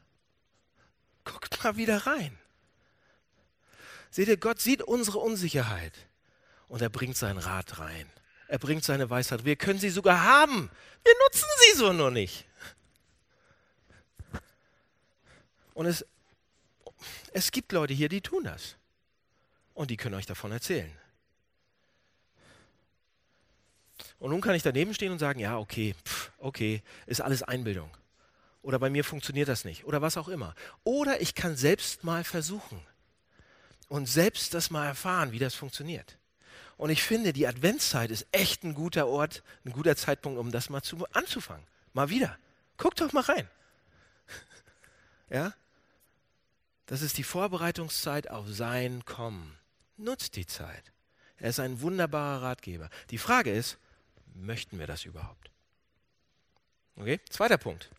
Guckt 1.25 1.65
mal 1.65 1.77
wieder 1.77 2.07
rein. 2.07 2.39
Seht 4.11 4.29
ihr, 4.29 4.37
Gott 4.37 4.61
sieht 4.61 4.83
unsere 4.83 5.19
Unsicherheit 5.19 5.93
und 6.69 6.83
er 6.83 6.89
bringt 6.89 7.17
seinen 7.17 7.39
Rat 7.39 7.79
rein. 7.79 8.11
Er 8.47 8.59
bringt 8.59 8.83
seine 8.83 9.11
Weisheit. 9.11 9.45
Wir 9.45 9.57
können 9.57 9.79
sie 9.79 9.91
sogar 9.91 10.25
haben. 10.25 10.71
Wir 11.05 11.15
nutzen 11.25 11.49
sie 11.59 11.79
so 11.79 11.93
nur 11.93 12.11
nicht. 12.11 12.47
Und 15.75 15.87
es, 15.87 16.05
es 17.33 17.51
gibt 17.53 17.73
Leute 17.73 17.93
hier, 17.93 18.09
die 18.09 18.23
tun 18.23 18.45
das. 18.45 18.77
Und 19.75 19.91
die 19.91 19.97
können 19.97 20.15
euch 20.15 20.27
davon 20.27 20.51
erzählen. 20.51 20.91
Und 24.19 24.31
nun 24.31 24.41
kann 24.41 24.55
ich 24.55 24.63
daneben 24.63 24.95
stehen 24.95 25.13
und 25.13 25.19
sagen, 25.19 25.39
ja, 25.39 25.59
okay, 25.59 25.95
pff, 26.05 26.33
okay, 26.39 26.83
ist 27.07 27.21
alles 27.21 27.43
Einbildung. 27.43 27.91
Oder 28.63 28.79
bei 28.79 28.91
mir 28.91 29.05
funktioniert 29.05 29.49
das 29.49 29.65
nicht. 29.65 29.85
Oder 29.85 30.03
was 30.03 30.17
auch 30.17 30.29
immer. 30.29 30.55
Oder 30.83 31.21
ich 31.21 31.35
kann 31.35 31.57
selbst 31.57 32.03
mal 32.03 32.25
versuchen 32.25 32.81
und 33.89 34.07
selbst 34.07 34.55
das 34.55 34.71
mal 34.71 34.87
erfahren, 34.87 35.33
wie 35.33 35.39
das 35.39 35.55
funktioniert. 35.55 36.19
Und 36.77 36.91
ich 36.91 37.03
finde, 37.03 37.33
die 37.33 37.47
Adventszeit 37.47 38.11
ist 38.11 38.27
echt 38.31 38.63
ein 38.63 38.75
guter 38.75 39.09
Ort, 39.09 39.43
ein 39.65 39.73
guter 39.73 39.97
Zeitpunkt, 39.97 40.39
um 40.39 40.53
das 40.53 40.71
mal 40.71 40.83
zu, 40.83 41.07
anzufangen. 41.13 41.67
Mal 41.93 42.09
wieder. 42.09 42.39
Guck 42.77 42.95
doch 42.95 43.13
mal 43.13 43.23
rein. 43.25 43.49
ja? 45.31 45.53
Das 46.87 47.03
ist 47.03 47.19
die 47.19 47.25
Vorbereitungszeit 47.25 48.31
auf 48.31 48.47
sein 48.49 49.05
Kommen. 49.05 49.59
Nutzt 49.97 50.37
die 50.37 50.47
Zeit. 50.47 50.93
Er 51.37 51.51
ist 51.51 51.61
ein 51.61 51.81
wunderbarer 51.81 52.43
Ratgeber. 52.43 52.89
Die 53.11 53.19
Frage 53.19 53.53
ist, 53.53 53.79
möchten 54.35 54.79
wir 54.79 54.87
das 54.87 55.05
überhaupt? 55.05 55.51
Okay, 56.97 57.21
zweiter 57.29 57.59
Punkt. 57.59 57.91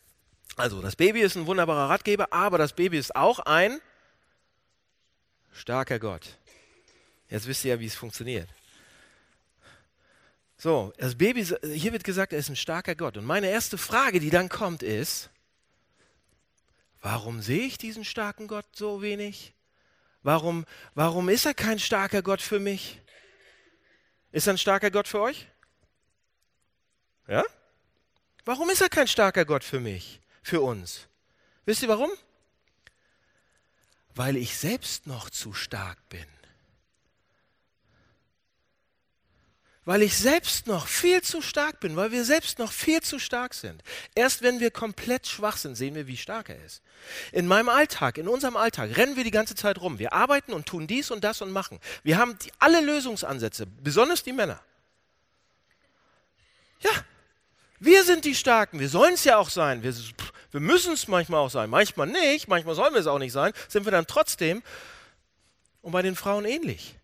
Also, 0.56 0.82
das 0.82 0.95
Baby 0.95 1.21
ist 1.21 1.36
ein 1.36 1.45
wunderbarer 1.45 1.89
Ratgeber, 1.89 2.32
aber 2.32 2.58
das 2.58 2.73
Baby 2.73 2.97
ist 2.97 3.15
auch 3.15 3.39
ein 3.39 3.80
starker 5.60 6.00
Gott. 6.00 6.38
Jetzt 7.30 7.48
wisst 7.48 7.65
ihr 7.65 7.76
ja, 7.76 7.80
wie 7.80 7.86
es 7.86 7.95
funktioniert. 7.95 8.50
So, 10.58 10.93
das 10.98 11.15
Baby, 11.15 11.45
hier 11.45 11.93
wird 11.93 12.04
gesagt, 12.04 12.34
er 12.34 12.39
ist 12.39 12.50
ein 12.50 12.56
starker 12.56 12.95
Gott. 12.95 13.17
Und 13.17 13.26
meine 13.26 13.50
erste 13.50 13.78
Frage, 13.78 14.19
die 14.19 14.30
dann 14.30 14.50
kommt, 14.50 14.84
ist, 14.84 15.30
warum 17.02 17.41
sehe 17.41 17.65
ich 17.65 17.78
diesen 17.78 18.04
starken 18.04 18.48
Gott 18.48 18.65
so 18.74 19.02
wenig? 19.02 19.54
Warum, 20.24 20.65
warum 20.95 21.30
ist 21.30 21.45
er 21.45 21.54
kein 21.54 21.80
starker 21.80 22.22
Gott 22.22 22.41
für 22.41 22.60
mich? 22.60 23.00
Ist 24.32 24.48
er 24.48 24.54
ein 24.54 24.58
starker 24.58 24.91
Gott 24.91 25.08
für 25.08 25.22
euch? 25.22 25.48
Ja? 27.28 27.43
Warum 28.43 28.69
ist 28.69 28.82
er 28.82 28.89
kein 28.89 29.08
starker 29.08 29.45
Gott 29.45 29.63
für 29.63 29.80
mich, 29.80 30.19
für 30.41 30.62
uns? 30.62 31.08
Wisst 31.65 31.84
ihr 31.84 31.89
warum? 31.89 32.10
Weil 34.19 34.36
ich 34.36 34.58
selbst 34.58 35.08
noch 35.08 35.29
zu 35.29 35.53
stark 35.53 35.97
bin. 36.10 36.25
weil 39.86 40.03
ich 40.03 40.15
selbst 40.15 40.67
noch 40.67 40.86
viel 40.86 41.23
zu 41.23 41.41
stark 41.41 41.79
bin, 41.79 41.95
weil 41.95 42.12
wir 42.12 42.23
selbst 42.23 42.60
noch 42.60 42.71
viel 42.71 43.01
zu 43.01 43.17
stark 43.17 43.55
sind. 43.55 43.82
Erst 44.13 44.43
wenn 44.43 44.60
wir 44.60 44.69
komplett 44.69 45.25
schwach 45.25 45.58
sind, 45.58 45.73
sehen 45.73 45.95
wir, 45.95 46.05
wie 46.05 46.17
stark 46.17 46.49
er 46.49 46.63
ist. 46.63 46.84
In 47.32 47.47
meinem 47.47 47.69
Alltag, 47.69 48.19
in 48.19 48.27
unserem 48.27 48.55
Alltag 48.55 48.95
rennen 48.97 49.15
wir 49.15 49.23
die 49.23 49.32
ganze 49.32 49.55
Zeit 49.55 49.82
rum. 49.82 49.97
Wir 49.97 50.13
arbeiten 50.13 50.53
und 50.53 50.67
tun 50.67 50.86
dies 50.86 51.10
und 51.10 51.23
das 51.23 51.41
und 51.41 51.49
machen. 51.49 51.79
Wir 52.03 52.19
haben 52.19 52.38
die, 52.38 52.51
alle 52.60 52.82
Lösungsansätze, 52.82 53.65
besonders 53.65 54.21
die 54.21 54.34
Männer. 54.34 54.62
Ja, 56.82 56.91
wir 57.79 58.03
sind 58.03 58.25
die 58.25 58.36
Starken. 58.36 58.79
Wir 58.79 58.89
sollen 58.89 59.15
es 59.15 59.23
ja 59.23 59.38
auch 59.38 59.49
sein. 59.49 59.82
Wir, 59.82 59.95
wir 60.51 60.59
müssen 60.59 60.93
es 60.93 61.07
manchmal 61.07 61.39
auch 61.41 61.51
sein. 61.51 61.69
Manchmal 61.69 62.07
nicht. 62.07 62.47
Manchmal 62.47 62.75
sollen 62.75 62.93
wir 62.93 63.01
es 63.01 63.07
auch 63.07 63.19
nicht 63.19 63.33
sein. 63.33 63.53
Sind 63.67 63.85
wir 63.85 63.91
dann 63.91 64.07
trotzdem. 64.07 64.63
Und 65.81 65.91
bei 65.91 66.01
den 66.01 66.15
Frauen 66.15 66.45
ähnlich. 66.45 66.95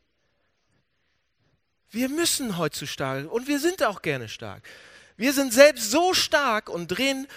Wir 1.92 2.10
müssen 2.10 2.58
heute 2.58 2.78
zu 2.78 2.88
stark 2.88 3.32
und 3.32 3.48
wir 3.48 3.60
sind 3.60 3.82
auch 3.84 4.02
gerne 4.02 4.28
stark. 4.28 4.64
Wir 5.16 5.32
sind 5.32 5.54
selbst 5.54 5.92
so 5.92 6.14
stark 6.14 6.70
und 6.70 6.88
drehen, 6.88 7.28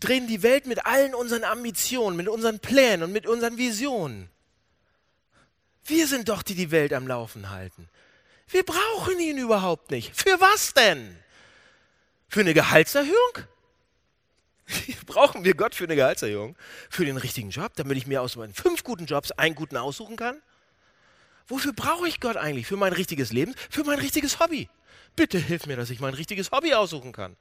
drehen 0.00 0.26
die 0.26 0.42
Welt 0.42 0.66
mit 0.66 0.86
allen 0.86 1.14
unseren 1.14 1.44
Ambitionen, 1.44 2.16
mit 2.16 2.28
unseren 2.28 2.58
Plänen 2.58 3.04
und 3.04 3.12
mit 3.12 3.26
unseren 3.26 3.58
Visionen. 3.58 4.28
Wir 5.84 6.08
sind 6.08 6.28
doch 6.28 6.42
die, 6.42 6.54
die 6.54 6.70
Welt 6.70 6.92
am 6.92 7.06
Laufen 7.06 7.50
halten. 7.50 7.88
Wir 8.48 8.64
brauchen 8.64 9.20
ihn 9.20 9.38
überhaupt 9.38 9.90
nicht. 9.90 10.16
Für 10.16 10.40
was 10.40 10.74
denn? 10.74 11.16
Für 12.28 12.40
eine 12.40 12.54
Gehaltserhöhung? 12.54 13.44
Brauchen 15.06 15.44
wir 15.44 15.54
Gott 15.54 15.74
für 15.74 15.84
eine 15.84 15.96
Gehaltserhöhung? 15.96 16.56
Für 16.90 17.04
den 17.04 17.16
richtigen 17.16 17.50
Job, 17.50 17.72
damit 17.76 17.96
ich 17.96 18.06
mir 18.06 18.22
aus 18.22 18.36
meinen 18.36 18.54
fünf 18.54 18.84
guten 18.84 19.06
Jobs 19.06 19.30
einen 19.32 19.54
guten 19.54 19.76
aussuchen 19.76 20.16
kann? 20.16 20.40
Wofür 21.46 21.72
brauche 21.72 22.06
ich 22.06 22.20
Gott 22.20 22.36
eigentlich? 22.36 22.66
Für 22.66 22.76
mein 22.76 22.92
richtiges 22.92 23.32
Leben? 23.32 23.54
Für 23.70 23.84
mein 23.84 23.98
richtiges 23.98 24.38
Hobby? 24.38 24.68
Bitte 25.16 25.38
hilf 25.38 25.66
mir, 25.66 25.76
dass 25.76 25.90
ich 25.90 26.00
mein 26.00 26.14
richtiges 26.14 26.50
Hobby 26.50 26.74
aussuchen 26.74 27.12
kann. 27.12 27.36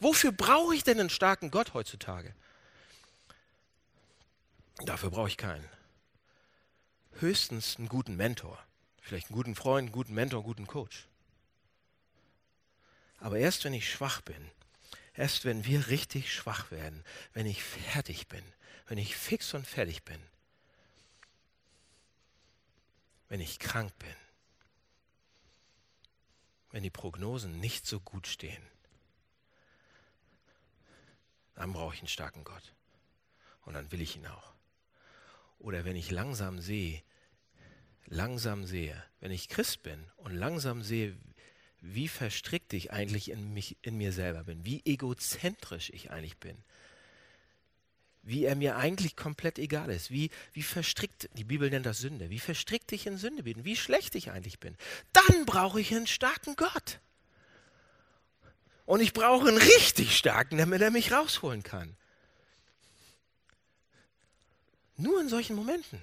Wofür 0.00 0.32
brauche 0.32 0.74
ich 0.74 0.82
denn 0.82 0.98
einen 0.98 1.10
starken 1.10 1.50
Gott 1.50 1.74
heutzutage? 1.74 2.34
Dafür 4.84 5.10
brauche 5.10 5.28
ich 5.28 5.36
keinen. 5.36 5.68
Höchstens 7.20 7.76
einen 7.78 7.88
guten 7.88 8.16
Mentor. 8.16 8.58
Vielleicht 9.00 9.28
einen 9.28 9.36
guten 9.36 9.54
Freund, 9.54 9.86
einen 9.86 9.92
guten 9.92 10.14
Mentor, 10.14 10.40
einen 10.40 10.46
guten 10.46 10.66
Coach. 10.66 11.06
Aber 13.20 13.38
erst 13.38 13.64
wenn 13.64 13.74
ich 13.74 13.88
schwach 13.88 14.20
bin, 14.22 14.50
erst 15.14 15.44
wenn 15.44 15.64
wir 15.64 15.88
richtig 15.88 16.32
schwach 16.32 16.70
werden, 16.70 17.04
wenn 17.32 17.46
ich 17.46 17.62
fertig 17.62 18.28
bin, 18.28 18.44
wenn 18.86 18.98
ich 18.98 19.16
fix 19.16 19.54
und 19.54 19.66
fertig 19.66 20.02
bin, 20.04 20.20
wenn 23.28 23.40
ich 23.40 23.58
krank 23.58 23.96
bin, 23.98 24.16
wenn 26.70 26.82
die 26.82 26.90
Prognosen 26.90 27.60
nicht 27.60 27.86
so 27.86 28.00
gut 28.00 28.26
stehen, 28.26 28.62
dann 31.54 31.72
brauche 31.72 31.94
ich 31.94 32.00
einen 32.00 32.08
starken 32.08 32.44
Gott. 32.44 32.74
Und 33.64 33.74
dann 33.74 33.92
will 33.92 34.00
ich 34.00 34.16
ihn 34.16 34.26
auch. 34.26 34.52
Oder 35.58 35.84
wenn 35.84 35.96
ich 35.96 36.10
langsam 36.10 36.60
sehe, 36.60 37.02
langsam 38.06 38.66
sehe, 38.66 39.00
wenn 39.20 39.30
ich 39.30 39.48
Christ 39.48 39.82
bin 39.82 40.10
und 40.16 40.34
langsam 40.34 40.82
sehe, 40.82 41.16
wie 41.82 42.08
verstrickt 42.08 42.72
ich 42.72 42.92
eigentlich 42.92 43.30
in, 43.30 43.52
mich, 43.52 43.76
in 43.82 43.98
mir 43.98 44.12
selber 44.12 44.44
bin, 44.44 44.64
wie 44.64 44.82
egozentrisch 44.84 45.90
ich 45.90 46.12
eigentlich 46.12 46.38
bin, 46.38 46.56
wie 48.22 48.44
er 48.44 48.54
mir 48.54 48.76
eigentlich 48.76 49.16
komplett 49.16 49.58
egal 49.58 49.90
ist, 49.90 50.12
wie, 50.12 50.30
wie 50.52 50.62
verstrickt, 50.62 51.28
die 51.34 51.42
Bibel 51.42 51.68
nennt 51.68 51.84
das 51.84 51.98
Sünde, 51.98 52.30
wie 52.30 52.38
verstrickt 52.38 52.92
ich 52.92 53.06
in 53.06 53.18
Sünde 53.18 53.42
bin, 53.42 53.64
wie 53.64 53.74
schlecht 53.74 54.14
ich 54.14 54.30
eigentlich 54.30 54.60
bin, 54.60 54.76
dann 55.12 55.44
brauche 55.44 55.80
ich 55.80 55.92
einen 55.92 56.06
starken 56.06 56.54
Gott. 56.54 57.00
Und 58.86 59.00
ich 59.00 59.12
brauche 59.12 59.48
einen 59.48 59.58
richtig 59.58 60.16
starken, 60.16 60.58
damit 60.58 60.82
er 60.82 60.92
mich 60.92 61.10
rausholen 61.10 61.64
kann. 61.64 61.96
Nur 64.96 65.20
in 65.20 65.28
solchen 65.28 65.56
Momenten. 65.56 66.00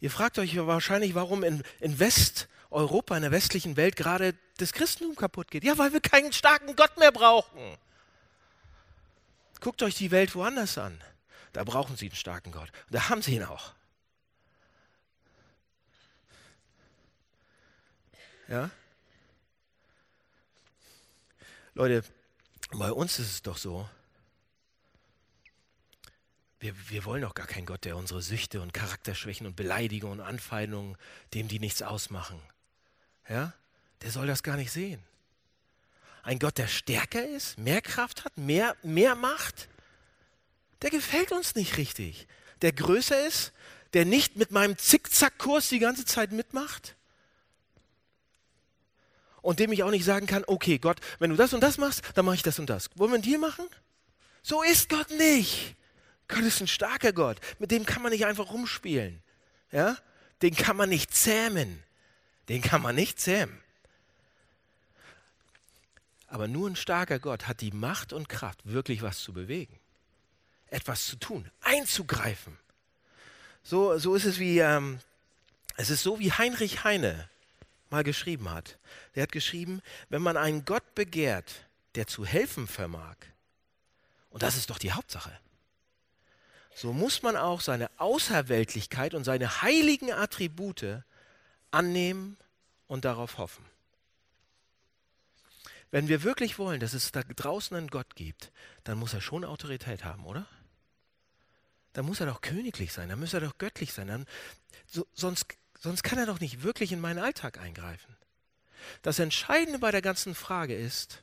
Ihr 0.00 0.10
fragt 0.10 0.38
euch 0.38 0.56
wahrscheinlich, 0.56 1.14
warum 1.14 1.44
in, 1.44 1.62
in 1.80 2.00
Westeuropa, 2.72 3.16
in 3.16 3.22
der 3.22 3.30
westlichen 3.30 3.76
Welt 3.76 3.96
gerade 3.96 4.34
das 4.56 4.72
Christentum 4.72 5.14
kaputt 5.14 5.50
geht. 5.50 5.64
Ja, 5.64 5.76
weil 5.78 5.92
wir 5.92 6.00
keinen 6.00 6.32
starken 6.32 6.74
Gott 6.74 6.96
mehr 6.98 7.12
brauchen. 7.12 7.76
Guckt 9.60 9.82
euch 9.82 9.94
die 9.94 10.10
Welt 10.10 10.34
woanders 10.34 10.78
an. 10.78 10.98
Da 11.52 11.64
brauchen 11.64 11.96
sie 11.96 12.06
einen 12.06 12.16
starken 12.16 12.50
Gott. 12.50 12.72
Und 12.86 12.94
da 12.94 13.08
haben 13.10 13.22
sie 13.22 13.36
ihn 13.36 13.44
auch. 13.44 13.74
Ja? 18.48 18.70
Leute, 21.74 22.04
bei 22.72 22.90
uns 22.90 23.18
ist 23.18 23.30
es 23.30 23.42
doch 23.42 23.56
so, 23.56 23.88
wir, 26.58 26.74
wir 26.90 27.04
wollen 27.04 27.22
doch 27.22 27.34
gar 27.34 27.46
keinen 27.46 27.66
Gott, 27.66 27.84
der 27.84 27.96
unsere 27.96 28.22
Süchte 28.22 28.60
und 28.60 28.72
Charakterschwächen 28.72 29.46
und 29.46 29.56
Beleidigungen 29.56 30.20
und 30.20 30.26
Anfeindungen, 30.26 30.96
dem 31.34 31.48
die 31.48 31.58
nichts 31.58 31.82
ausmachen. 31.82 32.40
Ja? 33.28 33.52
Der 34.02 34.10
soll 34.10 34.26
das 34.26 34.42
gar 34.42 34.56
nicht 34.56 34.72
sehen. 34.72 35.02
Ein 36.22 36.38
Gott, 36.38 36.58
der 36.58 36.68
stärker 36.68 37.26
ist, 37.26 37.58
mehr 37.58 37.80
Kraft 37.80 38.24
hat, 38.24 38.36
mehr, 38.36 38.76
mehr 38.82 39.14
Macht, 39.14 39.68
der 40.82 40.90
gefällt 40.90 41.32
uns 41.32 41.54
nicht 41.54 41.76
richtig. 41.76 42.26
Der 42.62 42.72
größer 42.72 43.26
ist, 43.26 43.52
der 43.92 44.04
nicht 44.04 44.36
mit 44.36 44.50
meinem 44.50 44.78
Zickzackkurs 44.78 45.68
die 45.68 45.78
ganze 45.78 46.04
Zeit 46.04 46.32
mitmacht 46.32 46.96
und 49.42 49.58
dem 49.58 49.72
ich 49.72 49.82
auch 49.82 49.90
nicht 49.90 50.04
sagen 50.04 50.26
kann, 50.26 50.44
okay 50.46 50.78
Gott, 50.78 50.98
wenn 51.18 51.30
du 51.30 51.36
das 51.36 51.52
und 51.52 51.60
das 51.60 51.76
machst, 51.76 52.02
dann 52.14 52.24
mache 52.24 52.36
ich 52.36 52.42
das 52.42 52.58
und 52.58 52.70
das. 52.70 52.88
Wollen 52.94 53.10
wir 53.10 53.14
einen 53.14 53.22
Deal 53.22 53.38
machen? 53.38 53.66
So 54.42 54.62
ist 54.62 54.88
Gott 54.88 55.10
nicht. 55.10 55.76
Gott 56.28 56.42
ist 56.42 56.60
ein 56.60 56.68
starker 56.68 57.12
Gott. 57.12 57.38
Mit 57.58 57.70
dem 57.70 57.84
kann 57.84 58.02
man 58.02 58.12
nicht 58.12 58.24
einfach 58.24 58.50
rumspielen. 58.50 59.22
Ja? 59.70 59.96
Den 60.40 60.54
kann 60.54 60.76
man 60.76 60.88
nicht 60.88 61.14
zähmen. 61.14 61.82
Den 62.52 62.60
kann 62.60 62.82
man 62.82 62.94
nicht 62.94 63.18
zähmen. 63.18 63.58
Aber 66.26 66.48
nur 66.48 66.68
ein 66.68 66.76
starker 66.76 67.18
Gott 67.18 67.48
hat 67.48 67.62
die 67.62 67.70
Macht 67.70 68.12
und 68.12 68.28
Kraft, 68.28 68.60
wirklich 68.64 69.00
was 69.00 69.20
zu 69.20 69.32
bewegen. 69.32 69.74
Etwas 70.66 71.06
zu 71.06 71.16
tun, 71.16 71.50
einzugreifen. 71.62 72.58
So, 73.62 73.96
so 73.96 74.14
ist 74.14 74.26
es 74.26 74.38
wie, 74.38 74.58
ähm, 74.58 75.00
es 75.78 75.88
ist 75.88 76.02
so 76.02 76.18
wie 76.18 76.30
Heinrich 76.30 76.84
Heine 76.84 77.26
mal 77.88 78.04
geschrieben 78.04 78.50
hat. 78.50 78.76
Der 79.14 79.22
hat 79.22 79.32
geschrieben, 79.32 79.80
wenn 80.10 80.20
man 80.20 80.36
einen 80.36 80.66
Gott 80.66 80.94
begehrt, 80.94 81.54
der 81.94 82.06
zu 82.06 82.26
helfen 82.26 82.66
vermag, 82.66 83.16
und 84.28 84.42
das 84.42 84.58
ist 84.58 84.68
doch 84.68 84.78
die 84.78 84.92
Hauptsache, 84.92 85.32
so 86.74 86.92
muss 86.92 87.22
man 87.22 87.34
auch 87.34 87.62
seine 87.62 87.88
Außerweltlichkeit 87.96 89.14
und 89.14 89.24
seine 89.24 89.62
heiligen 89.62 90.12
Attribute 90.12 91.02
annehmen 91.72 92.36
und 92.86 93.04
darauf 93.04 93.38
hoffen. 93.38 93.64
Wenn 95.90 96.08
wir 96.08 96.22
wirklich 96.22 96.58
wollen, 96.58 96.80
dass 96.80 96.94
es 96.94 97.12
da 97.12 97.22
draußen 97.22 97.76
einen 97.76 97.88
Gott 97.88 98.16
gibt, 98.16 98.50
dann 98.84 98.98
muss 98.98 99.12
er 99.12 99.20
schon 99.20 99.44
Autorität 99.44 100.04
haben, 100.04 100.24
oder? 100.24 100.46
Dann 101.92 102.06
muss 102.06 102.20
er 102.20 102.26
doch 102.26 102.40
königlich 102.40 102.92
sein, 102.92 103.10
dann 103.10 103.20
muss 103.20 103.34
er 103.34 103.40
doch 103.40 103.58
göttlich 103.58 103.92
sein. 103.92 104.08
Dann, 104.08 104.26
so, 104.86 105.06
sonst, 105.12 105.46
sonst 105.78 106.02
kann 106.02 106.18
er 106.18 106.26
doch 106.26 106.40
nicht 106.40 106.62
wirklich 106.62 106.92
in 106.92 107.00
meinen 107.00 107.18
Alltag 107.18 107.58
eingreifen. 107.58 108.16
Das 109.02 109.18
Entscheidende 109.18 109.78
bei 109.78 109.90
der 109.90 110.02
ganzen 110.02 110.34
Frage 110.34 110.74
ist, 110.74 111.22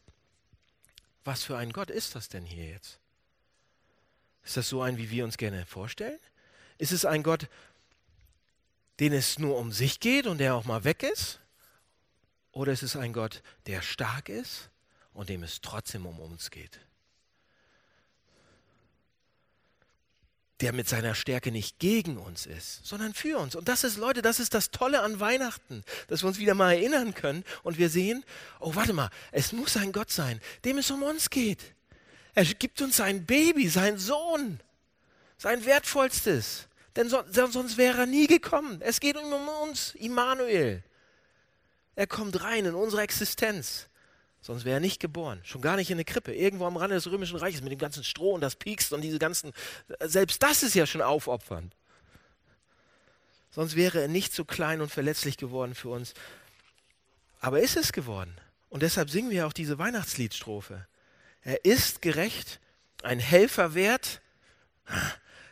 was 1.24 1.44
für 1.44 1.58
ein 1.58 1.74
Gott 1.74 1.90
ist 1.90 2.16
das 2.16 2.30
denn 2.30 2.46
hier 2.46 2.68
jetzt? 2.68 3.00
Ist 4.44 4.58
das 4.58 4.70
so 4.70 4.82
ein, 4.82 4.98
wie 4.98 5.10
wir 5.10 5.26
uns 5.26 5.38
gerne 5.38 5.66
vorstellen? 5.66 6.20
Ist 6.78 6.92
es 6.92 7.06
ein 7.06 7.24
Gott, 7.24 7.48
den 9.00 9.14
es 9.14 9.40
nur 9.40 9.58
um 9.58 9.72
sich 9.72 10.00
geht 10.00 10.28
und 10.28 10.40
der 10.40 10.56
auch 10.56 10.66
mal 10.66 10.84
weg 10.84 11.04
ist? 11.04 11.40
Oder 12.52 12.74
ist 12.74 12.84
es 12.84 12.96
ein 12.96 13.14
Gott, 13.14 13.42
der 13.68 13.82
stark 13.82 14.30
ist 14.30 14.70
und 15.14 15.30
dem 15.30 15.44
es 15.44 15.62
trotzdem 15.62 16.06
um 16.06 16.20
uns 16.20 16.52
geht? 16.52 16.80
Der 20.60 20.74
mit 20.74 20.90
seiner 20.90 21.16
Stärke 21.16 21.52
nicht 21.52 21.80
gegen 21.80 22.18
uns 22.18 22.46
ist, 22.46 22.86
sondern 22.86 23.14
für 23.14 23.38
uns. 23.38 23.56
Und 23.56 23.70
das 23.70 23.86
ist, 23.86 23.96
Leute, 23.96 24.22
das 24.22 24.42
ist 24.42 24.54
das 24.54 24.72
Tolle 24.72 25.02
an 25.02 25.22
Weihnachten, 25.22 25.86
dass 26.08 26.22
wir 26.24 26.28
uns 26.28 26.40
wieder 26.40 26.54
mal 26.54 26.74
erinnern 26.74 27.14
können 27.14 27.46
und 27.64 27.78
wir 27.78 27.90
sehen, 27.90 28.26
oh, 28.60 28.76
warte 28.76 28.92
mal, 28.92 29.10
es 29.32 29.54
muss 29.54 29.78
ein 29.78 29.94
Gott 29.94 30.12
sein, 30.12 30.42
dem 30.66 30.78
es 30.78 30.92
um 30.92 31.04
uns 31.04 31.30
geht. 31.30 31.64
Er 32.34 32.44
gibt 32.44 32.82
uns 32.82 32.98
sein 32.98 33.26
Baby, 33.26 33.70
sein 33.70 33.98
Sohn, 33.98 34.60
sein 35.38 35.64
wertvollstes. 35.66 36.69
Denn 37.00 37.08
sonst 37.08 37.78
wäre 37.78 38.00
er 38.00 38.06
nie 38.08 38.28
gekommen. 38.28 38.82
Es 38.82 39.00
geht 39.00 39.16
um 39.16 39.32
uns, 39.64 39.96
Immanuel. 39.96 40.84
Er 41.96 42.08
kommt 42.08 42.44
rein 42.44 42.66
in 42.66 42.76
unsere 42.76 43.04
Existenz. 43.04 43.88
Sonst 44.42 44.66
wäre 44.66 44.78
er 44.78 44.82
nicht 44.82 45.00
geboren. 45.00 45.40
Schon 45.46 45.62
gar 45.62 45.78
nicht 45.78 45.90
in 45.90 45.96
eine 45.96 46.04
Krippe. 46.04 46.34
Irgendwo 46.34 46.66
am 46.66 46.76
Rande 46.76 46.96
des 46.96 47.10
Römischen 47.10 47.38
Reiches 47.38 47.62
mit 47.62 47.72
dem 47.72 47.80
ganzen 47.80 48.04
Stroh 48.04 48.34
und 48.34 48.42
das 48.42 48.58
piekst 48.58 48.92
und 48.92 49.00
diese 49.00 49.18
ganzen. 49.18 49.54
Selbst 50.02 50.44
das 50.44 50.62
ist 50.62 50.76
ja 50.76 50.86
schon 50.86 51.02
aufopfernd. 51.02 51.74
Sonst 53.52 53.78
wäre 53.78 54.02
er 54.02 54.10
nicht 54.10 54.34
so 54.34 54.44
klein 54.44 54.82
und 54.82 54.92
verletzlich 54.92 55.38
geworden 55.38 55.76
für 55.76 55.88
uns. 55.88 56.14
Aber 57.40 57.62
ist 57.62 57.78
es 57.78 57.94
geworden. 57.94 58.36
Und 58.68 58.84
deshalb 58.84 59.10
singen 59.10 59.30
wir 59.30 59.48
auch 59.48 59.54
diese 59.54 59.80
Weihnachtsliedstrophe. 59.80 60.86
Er 61.44 61.64
ist 61.64 62.02
gerecht, 62.02 62.60
ein 63.04 63.20
Helfer 63.20 63.74
wert. 63.74 64.20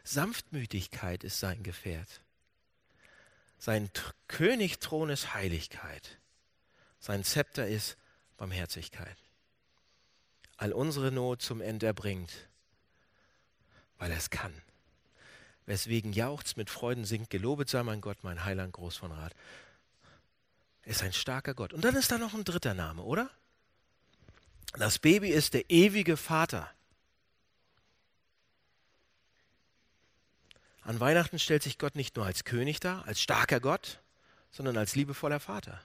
Sanftmütigkeit 0.07 1.23
ist 1.23 1.39
sein 1.39 1.63
Gefährt. 1.63 2.21
Sein 3.59 3.89
Königthron 4.27 5.09
ist 5.09 5.33
Heiligkeit. 5.33 6.19
Sein 6.99 7.23
Zepter 7.23 7.67
ist 7.67 7.97
Barmherzigkeit. 8.37 9.17
All 10.55 10.71
unsere 10.71 11.11
Not 11.11 11.41
zum 11.41 11.61
Ende 11.61 11.87
erbringt, 11.87 12.31
weil 13.97 14.11
er 14.11 14.17
es 14.17 14.29
kann. 14.29 14.53
Weswegen 15.65 16.13
jauchzt 16.13 16.55
mit 16.55 16.69
Freuden 16.69 17.03
singt, 17.03 17.29
gelobet 17.29 17.69
sei 17.69 17.83
mein 17.83 17.99
Gott, 17.99 18.23
mein 18.23 18.45
Heiland 18.45 18.73
groß 18.73 18.95
von 18.95 19.11
Rat. 19.11 19.35
Er 20.83 20.91
ist 20.91 21.03
ein 21.03 21.13
starker 21.13 21.53
Gott. 21.53 21.73
Und 21.73 21.83
dann 21.83 21.95
ist 21.95 22.11
da 22.11 22.17
noch 22.17 22.33
ein 22.33 22.45
dritter 22.45 22.73
Name, 22.73 23.03
oder? 23.03 23.29
Das 24.73 24.99
Baby 24.99 25.29
ist 25.29 25.53
der 25.53 25.69
ewige 25.69 26.15
Vater. 26.15 26.71
An 30.87 31.01
Weihnachten 31.01 31.37
stellt 31.37 31.63
sich 31.63 31.77
Gott 31.77 31.97
nicht 31.97 32.15
nur 32.15 32.25
als 32.25 32.45
König 32.45 32.79
dar, 32.79 33.05
als 33.05 33.19
starker 33.21 33.59
Gott, 33.59 33.99
sondern 34.51 34.77
als 34.77 34.95
liebevoller 34.95 35.41
Vater. 35.41 35.81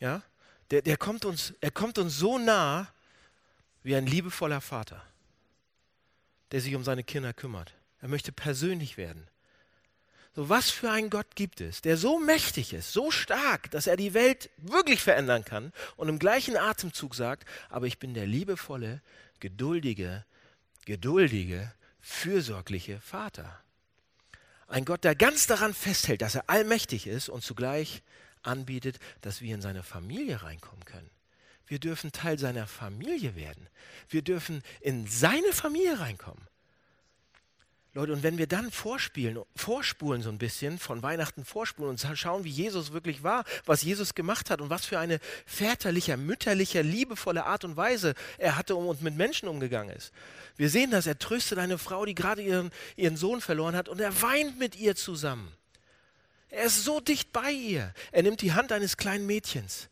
Ja? 0.00 0.24
Der, 0.72 0.82
der 0.82 0.96
kommt 0.96 1.24
uns, 1.24 1.54
er 1.60 1.70
kommt 1.70 1.96
uns 1.96 2.18
so 2.18 2.38
nah 2.38 2.92
wie 3.84 3.94
ein 3.94 4.04
liebevoller 4.04 4.60
Vater, 4.60 5.00
der 6.50 6.60
sich 6.60 6.74
um 6.74 6.82
seine 6.82 7.04
Kinder 7.04 7.32
kümmert. 7.32 7.72
Er 8.00 8.08
möchte 8.08 8.32
persönlich 8.32 8.96
werden. 8.96 9.28
So, 10.34 10.48
was 10.48 10.70
für 10.70 10.90
ein 10.90 11.08
Gott 11.08 11.36
gibt 11.36 11.60
es, 11.60 11.80
der 11.80 11.96
so 11.96 12.18
mächtig 12.18 12.72
ist, 12.72 12.92
so 12.92 13.12
stark, 13.12 13.70
dass 13.70 13.86
er 13.86 13.96
die 13.96 14.12
Welt 14.12 14.50
wirklich 14.56 15.00
verändern 15.00 15.44
kann 15.44 15.72
und 15.94 16.08
im 16.08 16.18
gleichen 16.18 16.56
Atemzug 16.56 17.14
sagt, 17.14 17.48
aber 17.68 17.86
ich 17.86 18.00
bin 18.00 18.12
der 18.12 18.26
liebevolle, 18.26 19.02
geduldige, 19.38 20.24
geduldige, 20.84 21.72
fürsorgliche 22.00 23.00
Vater. 23.00 23.62
Ein 24.68 24.84
Gott, 24.84 25.02
der 25.02 25.14
ganz 25.14 25.46
daran 25.46 25.72
festhält, 25.72 26.20
dass 26.20 26.34
er 26.34 26.48
allmächtig 26.48 27.06
ist 27.06 27.30
und 27.30 27.42
zugleich 27.42 28.02
anbietet, 28.42 28.98
dass 29.22 29.40
wir 29.40 29.54
in 29.54 29.62
seine 29.62 29.82
Familie 29.82 30.42
reinkommen 30.42 30.84
können. 30.84 31.10
Wir 31.66 31.78
dürfen 31.78 32.12
Teil 32.12 32.38
seiner 32.38 32.66
Familie 32.66 33.34
werden. 33.34 33.68
Wir 34.08 34.22
dürfen 34.22 34.62
in 34.80 35.06
seine 35.06 35.52
Familie 35.52 35.98
reinkommen. 36.00 36.46
Leute, 37.98 38.12
und 38.12 38.22
wenn 38.22 38.38
wir 38.38 38.46
dann 38.46 38.70
vorspielen, 38.70 39.42
vorspulen 39.56 40.22
so 40.22 40.30
ein 40.30 40.38
bisschen, 40.38 40.78
von 40.78 41.02
Weihnachten 41.02 41.44
vorspulen 41.44 41.90
und 41.90 42.16
schauen, 42.16 42.44
wie 42.44 42.50
Jesus 42.50 42.92
wirklich 42.92 43.24
war, 43.24 43.44
was 43.66 43.82
Jesus 43.82 44.14
gemacht 44.14 44.50
hat 44.50 44.60
und 44.60 44.70
was 44.70 44.86
für 44.86 45.00
eine 45.00 45.18
väterliche, 45.46 46.16
mütterliche, 46.16 46.82
liebevolle 46.82 47.44
Art 47.44 47.64
und 47.64 47.76
Weise 47.76 48.14
er 48.38 48.56
hatte 48.56 48.76
und 48.76 49.02
mit 49.02 49.16
Menschen 49.16 49.48
umgegangen 49.48 49.96
ist. 49.96 50.12
Wir 50.56 50.70
sehen 50.70 50.92
das, 50.92 51.08
er 51.08 51.18
tröstet 51.18 51.58
eine 51.58 51.76
Frau, 51.76 52.04
die 52.04 52.14
gerade 52.14 52.40
ihren, 52.40 52.70
ihren 52.94 53.16
Sohn 53.16 53.40
verloren 53.40 53.74
hat 53.74 53.88
und 53.88 54.00
er 54.00 54.22
weint 54.22 54.60
mit 54.60 54.76
ihr 54.76 54.94
zusammen. 54.94 55.52
Er 56.50 56.66
ist 56.66 56.84
so 56.84 57.00
dicht 57.00 57.32
bei 57.32 57.50
ihr. 57.50 57.92
Er 58.12 58.22
nimmt 58.22 58.42
die 58.42 58.52
Hand 58.52 58.70
eines 58.70 58.96
kleinen 58.96 59.26
Mädchens, 59.26 59.88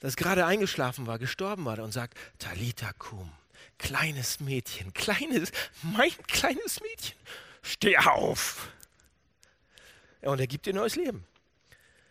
das 0.00 0.16
gerade 0.16 0.46
eingeschlafen 0.46 1.06
war, 1.06 1.20
gestorben 1.20 1.64
war, 1.64 1.78
und 1.78 1.92
sagt, 1.92 2.18
Talita 2.40 2.92
kum, 2.94 3.30
kleines 3.78 4.40
Mädchen, 4.40 4.92
kleines, 4.92 5.52
mein 5.82 6.12
kleines 6.26 6.80
Mädchen, 6.80 7.18
steh 7.62 7.96
auf. 7.98 8.68
und 10.22 10.40
er 10.40 10.46
gibt 10.46 10.66
ihr 10.66 10.74
neues 10.74 10.96
Leben. 10.96 11.26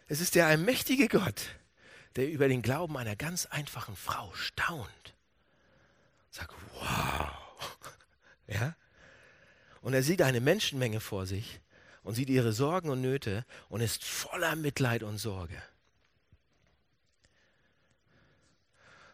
Es 0.08 0.21
ist 0.21 0.36
der 0.36 0.47
allmächtige 0.47 1.08
Gott, 1.08 1.56
der 2.15 2.30
über 2.30 2.47
den 2.47 2.62
Glauben 2.62 2.97
einer 2.97 3.15
ganz 3.15 3.45
einfachen 3.47 3.95
Frau 3.95 4.32
staunt. 4.36 5.13
Sagt, 6.30 6.54
wow. 6.73 7.30
Ja? 8.47 8.76
Und 9.82 9.93
er 9.93 10.04
sieht 10.04 10.21
eine 10.21 10.41
Menschenmenge 10.41 10.99
vor 10.99 11.26
sich 11.26 11.62
und 12.04 12.13
sieht 12.15 12.30
ihre 12.30 12.54
Sorgen 12.54 12.89
und 12.89 13.02
Nöte 13.02 13.45
und 13.69 13.82
ist 13.82 14.04
voller 14.04 14.56
Mitleid 14.56 15.02
und 15.04 15.17
Sorge. 15.17 15.62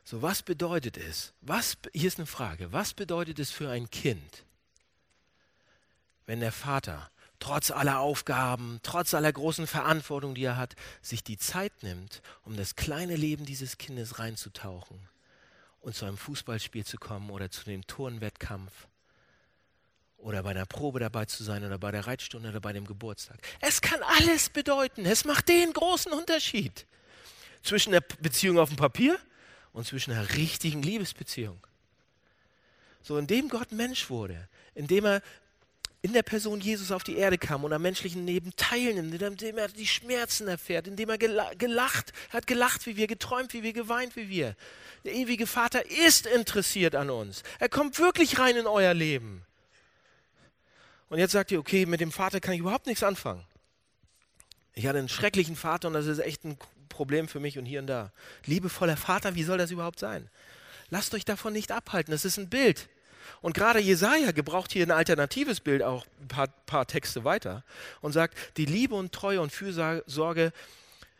So, 0.09 0.23
was 0.23 0.41
bedeutet 0.41 0.97
es? 0.97 1.33
Was, 1.41 1.77
hier 1.93 2.07
ist 2.07 2.17
eine 2.17 2.25
Frage. 2.25 2.73
Was 2.73 2.95
bedeutet 2.95 3.37
es 3.37 3.51
für 3.51 3.69
ein 3.69 3.91
Kind, 3.91 4.43
wenn 6.25 6.39
der 6.39 6.51
Vater 6.51 7.11
trotz 7.37 7.69
aller 7.69 7.99
Aufgaben, 7.99 8.79
trotz 8.81 9.13
aller 9.13 9.31
großen 9.31 9.67
Verantwortung, 9.67 10.33
die 10.33 10.45
er 10.45 10.57
hat, 10.57 10.73
sich 11.03 11.23
die 11.23 11.37
Zeit 11.37 11.83
nimmt, 11.83 12.23
um 12.41 12.57
das 12.57 12.75
kleine 12.75 13.15
Leben 13.15 13.45
dieses 13.45 13.77
Kindes 13.77 14.17
reinzutauchen 14.17 14.97
und 15.79 15.93
zu 15.93 16.05
einem 16.05 16.17
Fußballspiel 16.17 16.85
zu 16.85 16.97
kommen 16.97 17.29
oder 17.29 17.51
zu 17.51 17.65
dem 17.65 17.85
Turnwettkampf 17.85 18.87
oder 20.17 20.41
bei 20.41 20.49
einer 20.49 20.65
Probe 20.65 20.99
dabei 20.99 21.25
zu 21.25 21.43
sein 21.43 21.63
oder 21.63 21.77
bei 21.77 21.91
der 21.91 22.07
Reitstunde 22.07 22.49
oder 22.49 22.61
bei 22.61 22.73
dem 22.73 22.87
Geburtstag. 22.87 23.37
Es 23.61 23.79
kann 23.79 24.01
alles 24.01 24.49
bedeuten. 24.49 25.05
Es 25.05 25.23
macht 25.23 25.49
den 25.49 25.71
großen 25.71 26.11
Unterschied 26.13 26.87
zwischen 27.61 27.91
der 27.91 28.01
Beziehung 28.01 28.57
auf 28.57 28.69
dem 28.69 28.77
Papier 28.77 29.19
und 29.73 29.85
zwischen 29.85 30.11
einer 30.11 30.35
richtigen 30.35 30.81
Liebesbeziehung. 30.81 31.59
So, 33.01 33.17
indem 33.17 33.49
Gott 33.49 33.71
Mensch 33.71 34.09
wurde, 34.09 34.47
indem 34.75 35.05
er 35.05 35.21
in 36.01 36.13
der 36.13 36.23
Person 36.23 36.61
Jesus 36.61 36.91
auf 36.91 37.03
die 37.03 37.17
Erde 37.17 37.37
kam 37.37 37.63
und 37.65 37.73
am 37.73 37.81
menschlichen 37.81 38.25
Leben 38.25 38.53
teilnimmt, 38.55 39.21
indem 39.21 39.57
er 39.57 39.67
die 39.67 39.87
Schmerzen 39.87 40.47
erfährt, 40.47 40.87
indem 40.87 41.09
er 41.09 41.17
gelacht, 41.17 42.13
hat 42.29 42.47
gelacht 42.47 42.85
wie 42.85 42.95
wir, 42.95 43.07
geträumt 43.07 43.53
wie 43.53 43.63
wir, 43.63 43.73
geweint 43.73 44.15
wie 44.15 44.29
wir. 44.29 44.55
Der 45.03 45.13
ewige 45.13 45.45
Vater 45.45 45.85
ist 45.89 46.25
interessiert 46.25 46.95
an 46.95 47.09
uns. 47.09 47.43
Er 47.59 47.67
kommt 47.67 47.99
wirklich 47.99 48.39
rein 48.39 48.55
in 48.55 48.67
euer 48.67 48.93
Leben. 48.93 49.45
Und 51.09 51.19
jetzt 51.19 51.31
sagt 51.31 51.51
ihr, 51.51 51.59
okay, 51.59 51.85
mit 51.85 51.99
dem 51.99 52.11
Vater 52.11 52.39
kann 52.39 52.53
ich 52.53 52.59
überhaupt 52.61 52.85
nichts 52.85 53.03
anfangen. 53.03 53.43
Ich 54.73 54.87
hatte 54.87 54.99
einen 54.99 55.09
schrecklichen 55.09 55.57
Vater 55.57 55.89
und 55.89 55.95
das 55.95 56.05
ist 56.05 56.19
echt 56.19 56.45
ein 56.45 56.57
Problem 56.99 57.29
für 57.29 57.39
mich 57.39 57.57
und 57.57 57.63
hier 57.63 57.79
und 57.79 57.87
da. 57.87 58.11
Liebevoller 58.45 58.97
Vater, 58.97 59.33
wie 59.33 59.43
soll 59.43 59.57
das 59.57 59.71
überhaupt 59.71 59.99
sein? 59.99 60.29
Lasst 60.89 61.13
euch 61.15 61.23
davon 61.23 61.53
nicht 61.53 61.71
abhalten, 61.71 62.11
das 62.11 62.25
ist 62.25 62.37
ein 62.37 62.49
Bild. 62.49 62.89
Und 63.39 63.53
gerade 63.53 63.79
Jesaja 63.79 64.33
gebraucht 64.33 64.73
hier 64.73 64.85
ein 64.85 64.91
alternatives 64.91 65.61
Bild, 65.61 65.81
auch 65.81 66.05
ein 66.19 66.27
paar, 66.27 66.47
paar 66.65 66.87
Texte 66.87 67.23
weiter, 67.23 67.63
und 68.01 68.11
sagt: 68.11 68.37
Die 68.57 68.65
Liebe 68.65 68.95
und 68.95 69.13
Treue 69.13 69.39
und 69.39 69.53
Fürsorge 69.53 70.51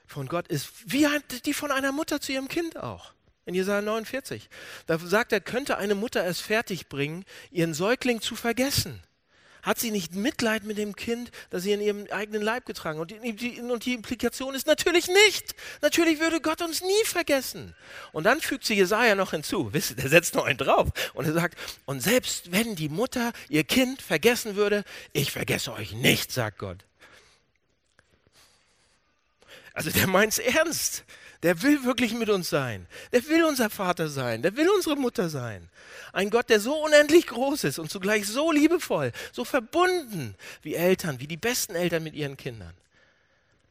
von 0.05 0.27
Gott 0.27 0.49
ist 0.49 0.69
wie 0.85 1.07
die 1.45 1.53
von 1.53 1.71
einer 1.71 1.93
Mutter 1.93 2.19
zu 2.19 2.33
ihrem 2.33 2.49
Kind 2.49 2.75
auch. 2.75 3.13
In 3.45 3.55
Jesaja 3.55 3.81
49. 3.81 4.49
Da 4.85 4.99
sagt 4.99 5.31
er, 5.31 5.39
könnte 5.39 5.77
eine 5.77 5.95
Mutter 5.95 6.25
es 6.25 6.41
fertigbringen, 6.41 7.23
ihren 7.51 7.73
Säugling 7.73 8.19
zu 8.19 8.35
vergessen 8.35 9.01
Hat 9.61 9.79
sie 9.79 9.91
nicht 9.91 10.15
Mitleid 10.15 10.63
mit 10.63 10.77
dem 10.77 10.95
Kind, 10.95 11.31
das 11.49 11.63
sie 11.63 11.73
in 11.73 11.81
ihrem 11.81 12.07
eigenen 12.11 12.41
Leib 12.41 12.65
getragen 12.65 12.99
hat? 12.99 13.11
Und 13.11 13.41
die, 13.41 13.61
und 13.61 13.85
die 13.85 13.93
Implikation 13.93 14.55
ist 14.55 14.67
natürlich 14.67 15.07
nicht. 15.07 15.55
Natürlich 15.81 16.19
würde 16.19 16.39
Gott 16.39 16.61
uns 16.61 16.81
nie 16.81 17.05
vergessen. 17.05 17.75
Und 18.11 18.23
dann 18.23 18.39
fügt 18.39 18.65
sie 18.65 18.75
Jesaja 18.75 19.15
noch 19.15 19.31
hinzu. 19.31 19.73
Wisst 19.73 19.91
ihr, 19.91 19.95
der 19.97 20.09
setzt 20.09 20.35
noch 20.35 20.45
einen 20.45 20.57
drauf. 20.57 20.89
Und 21.13 21.25
er 21.25 21.33
sagt, 21.33 21.57
und 21.85 22.01
selbst 22.01 22.51
wenn 22.51 22.75
die 22.75 22.89
Mutter 22.89 23.33
ihr 23.49 23.63
Kind 23.63 24.01
vergessen 24.01 24.55
würde, 24.55 24.83
ich 25.13 25.31
vergesse 25.31 25.73
euch 25.73 25.93
nicht, 25.93 26.31
sagt 26.31 26.59
Gott. 26.59 26.85
Also 29.73 29.91
der 29.91 30.07
meint 30.07 30.33
es 30.33 30.39
ernst. 30.39 31.03
Der 31.43 31.61
will 31.61 31.85
wirklich 31.85 32.13
mit 32.13 32.29
uns 32.29 32.49
sein. 32.49 32.85
Der 33.13 33.25
will 33.27 33.45
unser 33.45 33.69
Vater 33.69 34.09
sein. 34.09 34.41
Der 34.41 34.57
will 34.57 34.69
unsere 34.69 34.97
Mutter 34.97 35.29
sein. 35.29 35.69
Ein 36.11 36.29
Gott, 36.29 36.49
der 36.49 36.59
so 36.59 36.75
unendlich 36.83 37.27
groß 37.27 37.63
ist 37.63 37.79
und 37.79 37.89
zugleich 37.89 38.27
so 38.27 38.51
liebevoll, 38.51 39.13
so 39.31 39.45
verbunden 39.45 40.35
wie 40.61 40.75
Eltern, 40.75 41.19
wie 41.19 41.27
die 41.27 41.37
besten 41.37 41.75
Eltern 41.75 42.03
mit 42.03 42.13
ihren 42.13 42.35
Kindern. 42.35 42.73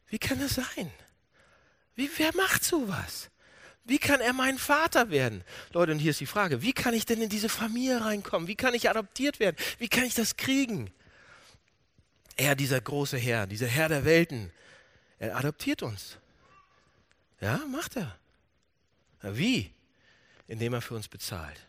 Wie 0.07 0.17
kann 0.17 0.39
das 0.39 0.55
sein? 0.55 0.91
Wie, 1.95 2.09
wer 2.17 2.35
macht 2.35 2.63
sowas? 2.63 3.29
Wie 3.83 3.97
kann 3.97 4.21
er 4.21 4.33
mein 4.33 4.57
Vater 4.57 5.09
werden? 5.09 5.43
Leute, 5.73 5.91
und 5.91 5.99
hier 5.99 6.11
ist 6.11 6.19
die 6.19 6.27
Frage, 6.27 6.61
wie 6.61 6.73
kann 6.73 6.93
ich 6.93 7.07
denn 7.07 7.21
in 7.21 7.29
diese 7.29 7.49
Familie 7.49 8.05
reinkommen? 8.05 8.47
Wie 8.47 8.55
kann 8.55 8.75
ich 8.75 8.87
adoptiert 8.87 9.39
werden? 9.39 9.55
Wie 9.79 9.89
kann 9.89 10.03
ich 10.03 10.13
das 10.13 10.37
kriegen? 10.37 10.91
Er, 12.35 12.55
dieser 12.55 12.79
große 12.79 13.17
Herr, 13.17 13.47
dieser 13.47 13.65
Herr 13.67 13.89
der 13.89 14.05
Welten, 14.05 14.51
er 15.17 15.35
adoptiert 15.35 15.81
uns. 15.81 16.18
Ja, 17.41 17.57
macht 17.67 17.95
er. 17.95 18.17
Wie? 19.21 19.73
Indem 20.47 20.73
er 20.73 20.81
für 20.81 20.95
uns 20.95 21.07
bezahlt. 21.07 21.65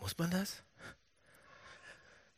Muss 0.00 0.16
man 0.18 0.30
das? 0.30 0.62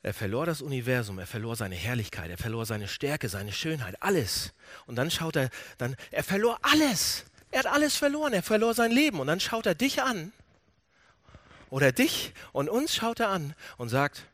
Er 0.03 0.15
verlor 0.15 0.47
das 0.47 0.63
Universum, 0.63 1.19
er 1.19 1.27
verlor 1.27 1.57
seine 1.57 1.75
Herrlichkeit, 1.75 2.31
er 2.31 2.39
verlor 2.39 2.67
seine 2.67 2.87
Stärke, 2.87 3.29
seine 3.29 3.53
Schönheit, 3.53 4.01
alles. 4.01 4.53
Und 4.87 4.97
dann 4.97 5.11
schaut 5.11 5.37
er, 5.37 5.51
dann, 5.77 5.97
er 6.11 6.23
verlor 6.23 6.59
alles. 6.63 7.25
Er 7.51 7.61
hat 7.61 7.67
alles 7.67 7.97
verloren, 7.97 8.33
er 8.33 8.43
verlor 8.43 8.75
sein 8.75 8.93
Leben. 8.93 9.19
Und 9.19 9.27
dann 9.27 9.41
schaut 9.41 9.67
er 9.67 9.75
dich 9.75 10.03
an, 10.03 10.33
oder 11.71 11.93
dich 11.93 12.33
und 12.53 12.69
uns 12.69 12.95
schaut 12.95 13.21
er 13.21 13.29
an 13.29 13.55
und 13.77 13.89
sagt, 13.89 14.25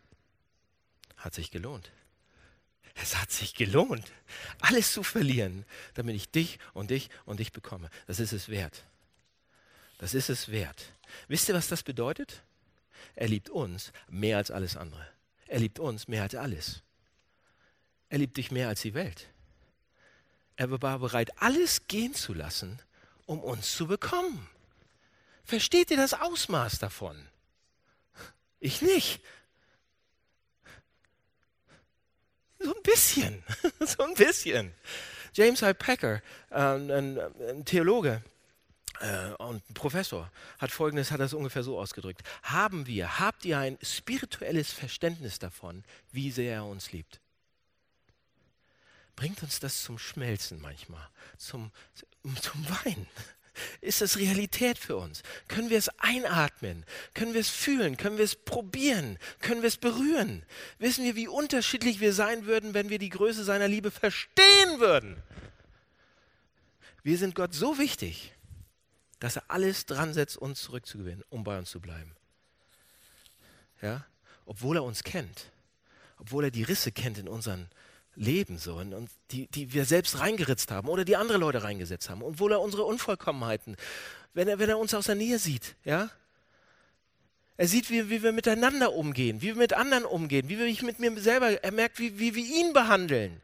hat 1.16 1.34
sich 1.34 1.50
gelohnt. 1.50 1.90
Es 2.94 3.16
hat 3.16 3.30
sich 3.30 3.54
gelohnt, 3.54 4.12
alles 4.60 4.92
zu 4.92 5.02
verlieren, 5.02 5.64
damit 5.94 6.14
ich 6.14 6.30
dich 6.30 6.58
und 6.72 6.90
dich 6.90 7.10
und 7.24 7.40
dich 7.40 7.52
bekomme. 7.52 7.90
Das 8.06 8.20
ist 8.20 8.32
es 8.32 8.48
wert. 8.48 8.84
Das 9.98 10.14
ist 10.14 10.30
es 10.30 10.50
wert. 10.50 10.92
Wisst 11.28 11.48
ihr, 11.48 11.54
was 11.54 11.68
das 11.68 11.82
bedeutet? 11.82 12.42
Er 13.16 13.28
liebt 13.28 13.50
uns 13.50 13.92
mehr 14.08 14.36
als 14.36 14.50
alles 14.50 14.76
andere. 14.76 15.06
Er 15.46 15.60
liebt 15.60 15.78
uns 15.78 16.08
mehr 16.08 16.22
als 16.22 16.34
alles. 16.34 16.82
Er 18.08 18.18
liebt 18.18 18.36
dich 18.36 18.50
mehr 18.50 18.68
als 18.68 18.82
die 18.82 18.94
Welt. 18.94 19.28
Er 20.56 20.70
war 20.70 20.98
bereit, 20.98 21.32
alles 21.42 21.88
gehen 21.88 22.14
zu 22.14 22.32
lassen, 22.32 22.78
um 23.26 23.40
uns 23.40 23.74
zu 23.74 23.86
bekommen. 23.86 24.48
Versteht 25.44 25.90
ihr 25.90 25.96
das 25.96 26.14
Ausmaß 26.14 26.78
davon? 26.78 27.28
Ich 28.60 28.82
nicht. 28.82 29.20
So 32.64 32.74
ein 32.74 32.82
bisschen, 32.82 33.42
so 33.80 34.02
ein 34.04 34.14
bisschen. 34.14 34.72
James 35.34 35.60
I. 35.60 35.74
Packer, 35.74 36.22
äh, 36.50 36.54
ein, 36.54 36.90
ein, 36.90 37.64
Theologe 37.66 38.22
äh, 39.00 39.32
und 39.34 39.68
ein 39.68 39.74
Professor, 39.74 40.30
hat 40.58 40.70
folgendes, 40.70 41.10
hat 41.10 41.20
das 41.20 41.34
ungefähr 41.34 41.62
so 41.62 41.78
ausgedrückt. 41.78 42.22
Haben 42.42 42.86
wir, 42.86 43.18
habt 43.18 43.44
ihr 43.44 43.58
ein 43.58 43.76
spirituelles 43.82 44.72
Verständnis 44.72 45.38
davon, 45.38 45.84
wie 46.10 46.30
sehr 46.30 46.54
er 46.54 46.64
uns 46.64 46.92
liebt? 46.92 47.20
Bringt 49.14 49.42
uns 49.42 49.60
das 49.60 49.82
zum 49.82 49.98
Schmelzen 49.98 50.62
manchmal, 50.62 51.06
zum, 51.36 51.70
zum 52.40 52.66
Weinen. 52.70 53.06
Ist 53.80 54.00
das 54.00 54.18
Realität 54.18 54.78
für 54.78 54.96
uns? 54.96 55.22
Können 55.48 55.70
wir 55.70 55.78
es 55.78 55.88
einatmen? 55.98 56.84
Können 57.14 57.34
wir 57.34 57.40
es 57.40 57.50
fühlen? 57.50 57.96
Können 57.96 58.18
wir 58.18 58.24
es 58.24 58.36
probieren? 58.36 59.18
Können 59.40 59.62
wir 59.62 59.68
es 59.68 59.76
berühren? 59.76 60.44
Wissen 60.78 61.04
wir, 61.04 61.16
wie 61.16 61.28
unterschiedlich 61.28 62.00
wir 62.00 62.12
sein 62.12 62.46
würden, 62.46 62.74
wenn 62.74 62.88
wir 62.88 62.98
die 62.98 63.10
Größe 63.10 63.44
seiner 63.44 63.68
Liebe 63.68 63.90
verstehen 63.90 64.80
würden? 64.80 65.16
Wir 67.02 67.18
sind 67.18 67.34
Gott 67.34 67.54
so 67.54 67.78
wichtig, 67.78 68.32
dass 69.20 69.36
er 69.36 69.44
alles 69.48 69.86
dran 69.86 70.14
setzt, 70.14 70.36
uns 70.36 70.62
zurückzugewinnen, 70.62 71.22
um 71.28 71.44
bei 71.44 71.58
uns 71.58 71.70
zu 71.70 71.80
bleiben. 71.80 72.16
Ja? 73.82 74.04
Obwohl 74.46 74.76
er 74.76 74.84
uns 74.84 75.04
kennt, 75.04 75.50
obwohl 76.18 76.44
er 76.44 76.50
die 76.50 76.62
Risse 76.62 76.92
kennt 76.92 77.18
in 77.18 77.28
unseren 77.28 77.68
leben 78.16 78.58
so 78.58 78.76
und 78.76 79.10
die, 79.30 79.46
die 79.48 79.72
wir 79.72 79.84
selbst 79.84 80.20
reingeritzt 80.20 80.70
haben 80.70 80.88
oder 80.88 81.04
die 81.04 81.16
andere 81.16 81.38
Leute 81.38 81.62
reingesetzt 81.62 82.10
haben 82.10 82.22
wo 82.24 82.48
er 82.48 82.60
unsere 82.60 82.84
Unvollkommenheiten, 82.84 83.76
wenn 84.34 84.48
er, 84.48 84.58
wenn 84.58 84.68
er 84.68 84.78
uns 84.78 84.94
aus 84.94 85.06
der 85.06 85.14
Nähe 85.14 85.38
sieht, 85.38 85.76
ja, 85.84 86.10
er 87.56 87.68
sieht, 87.68 87.90
wie, 87.90 88.10
wie 88.10 88.22
wir 88.22 88.32
miteinander 88.32 88.94
umgehen, 88.94 89.40
wie 89.40 89.48
wir 89.48 89.56
mit 89.56 89.74
anderen 89.74 90.04
umgehen, 90.04 90.48
wie 90.48 90.58
wir 90.58 90.84
mit 90.84 90.98
mir 90.98 91.20
selber, 91.20 91.62
er 91.62 91.72
merkt, 91.72 91.98
wie, 92.00 92.18
wie 92.18 92.34
wir 92.34 92.44
ihn 92.44 92.72
behandeln. 92.72 93.40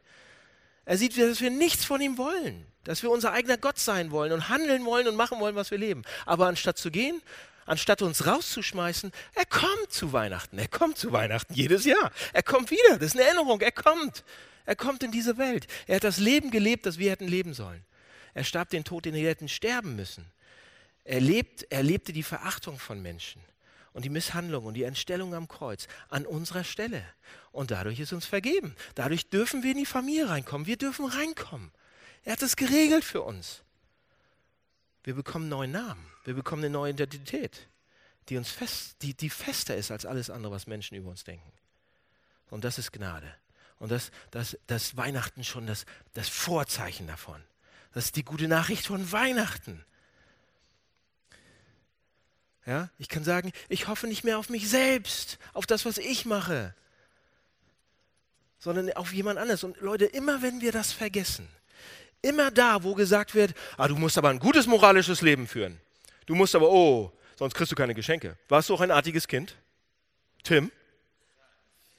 Er 0.83 0.97
sieht, 0.97 1.17
dass 1.17 1.39
wir 1.39 1.49
nichts 1.49 1.85
von 1.85 2.01
ihm 2.01 2.17
wollen, 2.17 2.65
dass 2.83 3.03
wir 3.03 3.09
unser 3.09 3.31
eigener 3.31 3.57
Gott 3.57 3.79
sein 3.79 4.11
wollen 4.11 4.33
und 4.33 4.49
handeln 4.49 4.83
wollen 4.83 5.07
und 5.07 5.15
machen 5.15 5.39
wollen, 5.39 5.55
was 5.55 5.71
wir 5.71 5.77
leben. 5.77 6.03
Aber 6.25 6.47
anstatt 6.47 6.77
zu 6.77 6.91
gehen, 6.91 7.21
anstatt 7.65 8.01
uns 8.01 8.25
rauszuschmeißen, 8.25 9.13
er 9.33 9.45
kommt 9.45 9.91
zu 9.91 10.11
Weihnachten. 10.11 10.57
Er 10.57 10.67
kommt 10.67 10.97
zu 10.97 11.13
Weihnachten 11.13 11.53
jedes 11.53 11.85
Jahr. 11.85 12.11
Er 12.33 12.43
kommt 12.43 12.71
wieder. 12.71 12.97
Das 12.97 13.07
ist 13.07 13.15
eine 13.15 13.23
Erinnerung. 13.23 13.61
Er 13.61 13.71
kommt. 13.71 14.25
Er 14.65 14.75
kommt 14.75 15.03
in 15.03 15.11
diese 15.11 15.37
Welt. 15.37 15.67
Er 15.87 15.97
hat 15.97 16.03
das 16.03 16.17
Leben 16.17 16.51
gelebt, 16.51 16.85
das 16.85 16.97
wir 16.97 17.11
hätten 17.11 17.27
leben 17.27 17.53
sollen. 17.53 17.83
Er 18.33 18.43
starb 18.43 18.69
den 18.69 18.83
Tod, 18.83 19.05
den 19.05 19.13
wir 19.13 19.27
hätten 19.27 19.49
sterben 19.49 19.95
müssen. 19.95 20.25
Er, 21.03 21.19
lebt, 21.19 21.65
er 21.69 21.83
lebte 21.83 22.13
die 22.13 22.23
Verachtung 22.23 22.77
von 22.79 23.01
Menschen 23.01 23.41
und 23.93 24.05
die 24.05 24.09
Misshandlung 24.09 24.65
und 24.65 24.75
die 24.75 24.83
Entstellung 24.83 25.33
am 25.33 25.47
Kreuz 25.47 25.87
an 26.09 26.25
unserer 26.25 26.63
Stelle. 26.63 27.03
Und 27.51 27.71
dadurch 27.71 27.99
ist 27.99 28.13
uns 28.13 28.25
vergeben. 28.25 28.75
Dadurch 28.95 29.29
dürfen 29.29 29.63
wir 29.63 29.71
in 29.71 29.77
die 29.77 29.85
Familie 29.85 30.29
reinkommen. 30.29 30.67
Wir 30.67 30.77
dürfen 30.77 31.05
reinkommen. 31.05 31.71
Er 32.23 32.33
hat 32.33 32.41
es 32.41 32.55
geregelt 32.55 33.03
für 33.03 33.21
uns. 33.21 33.63
Wir 35.03 35.15
bekommen 35.15 35.49
neuen 35.49 35.71
Namen. 35.71 36.05
Wir 36.23 36.35
bekommen 36.35 36.63
eine 36.63 36.71
neue 36.71 36.91
Identität, 36.91 37.67
die 38.29 38.37
uns 38.37 38.51
fest, 38.51 38.97
die, 39.01 39.15
die 39.15 39.31
fester 39.31 39.75
ist 39.75 39.89
als 39.89 40.05
alles 40.05 40.29
andere, 40.29 40.51
was 40.51 40.67
Menschen 40.67 40.95
über 40.95 41.09
uns 41.09 41.23
denken. 41.23 41.51
Und 42.51 42.63
das 42.63 42.77
ist 42.77 42.91
Gnade. 42.91 43.33
Und 43.81 43.91
das, 43.91 44.11
das, 44.29 44.59
das 44.67 44.95
Weihnachten 44.95 45.43
schon 45.43 45.65
das, 45.65 45.85
das 46.13 46.29
Vorzeichen 46.29 47.07
davon. 47.07 47.41
Das 47.95 48.05
ist 48.05 48.15
die 48.15 48.23
gute 48.23 48.47
Nachricht 48.47 48.85
von 48.85 49.11
Weihnachten. 49.11 49.83
Ja, 52.67 52.91
ich 52.99 53.09
kann 53.09 53.23
sagen, 53.23 53.51
ich 53.69 53.87
hoffe 53.87 54.05
nicht 54.05 54.23
mehr 54.23 54.37
auf 54.37 54.49
mich 54.49 54.69
selbst, 54.69 55.39
auf 55.53 55.65
das, 55.65 55.83
was 55.83 55.97
ich 55.97 56.25
mache, 56.25 56.75
sondern 58.59 58.93
auf 58.93 59.13
jemand 59.13 59.39
anderes. 59.39 59.63
Und 59.63 59.81
Leute, 59.81 60.05
immer 60.05 60.43
wenn 60.43 60.61
wir 60.61 60.71
das 60.71 60.91
vergessen, 60.91 61.49
immer 62.21 62.51
da, 62.51 62.83
wo 62.83 62.93
gesagt 62.93 63.33
wird, 63.33 63.55
ah, 63.77 63.87
du 63.87 63.95
musst 63.95 64.15
aber 64.15 64.29
ein 64.29 64.37
gutes 64.37 64.67
moralisches 64.67 65.23
Leben 65.23 65.47
führen. 65.47 65.81
Du 66.27 66.35
musst 66.35 66.53
aber, 66.53 66.69
oh, 66.69 67.11
sonst 67.35 67.55
kriegst 67.55 67.71
du 67.71 67.75
keine 67.75 67.95
Geschenke. 67.95 68.37
Warst 68.47 68.69
du 68.69 68.75
auch 68.75 68.81
ein 68.81 68.91
artiges 68.91 69.27
Kind? 69.27 69.55
Tim? 70.43 70.71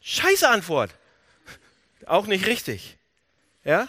Scheiße 0.00 0.48
Antwort. 0.48 0.96
Auch 2.06 2.26
nicht 2.26 2.46
richtig. 2.46 2.98
Ja? 3.64 3.88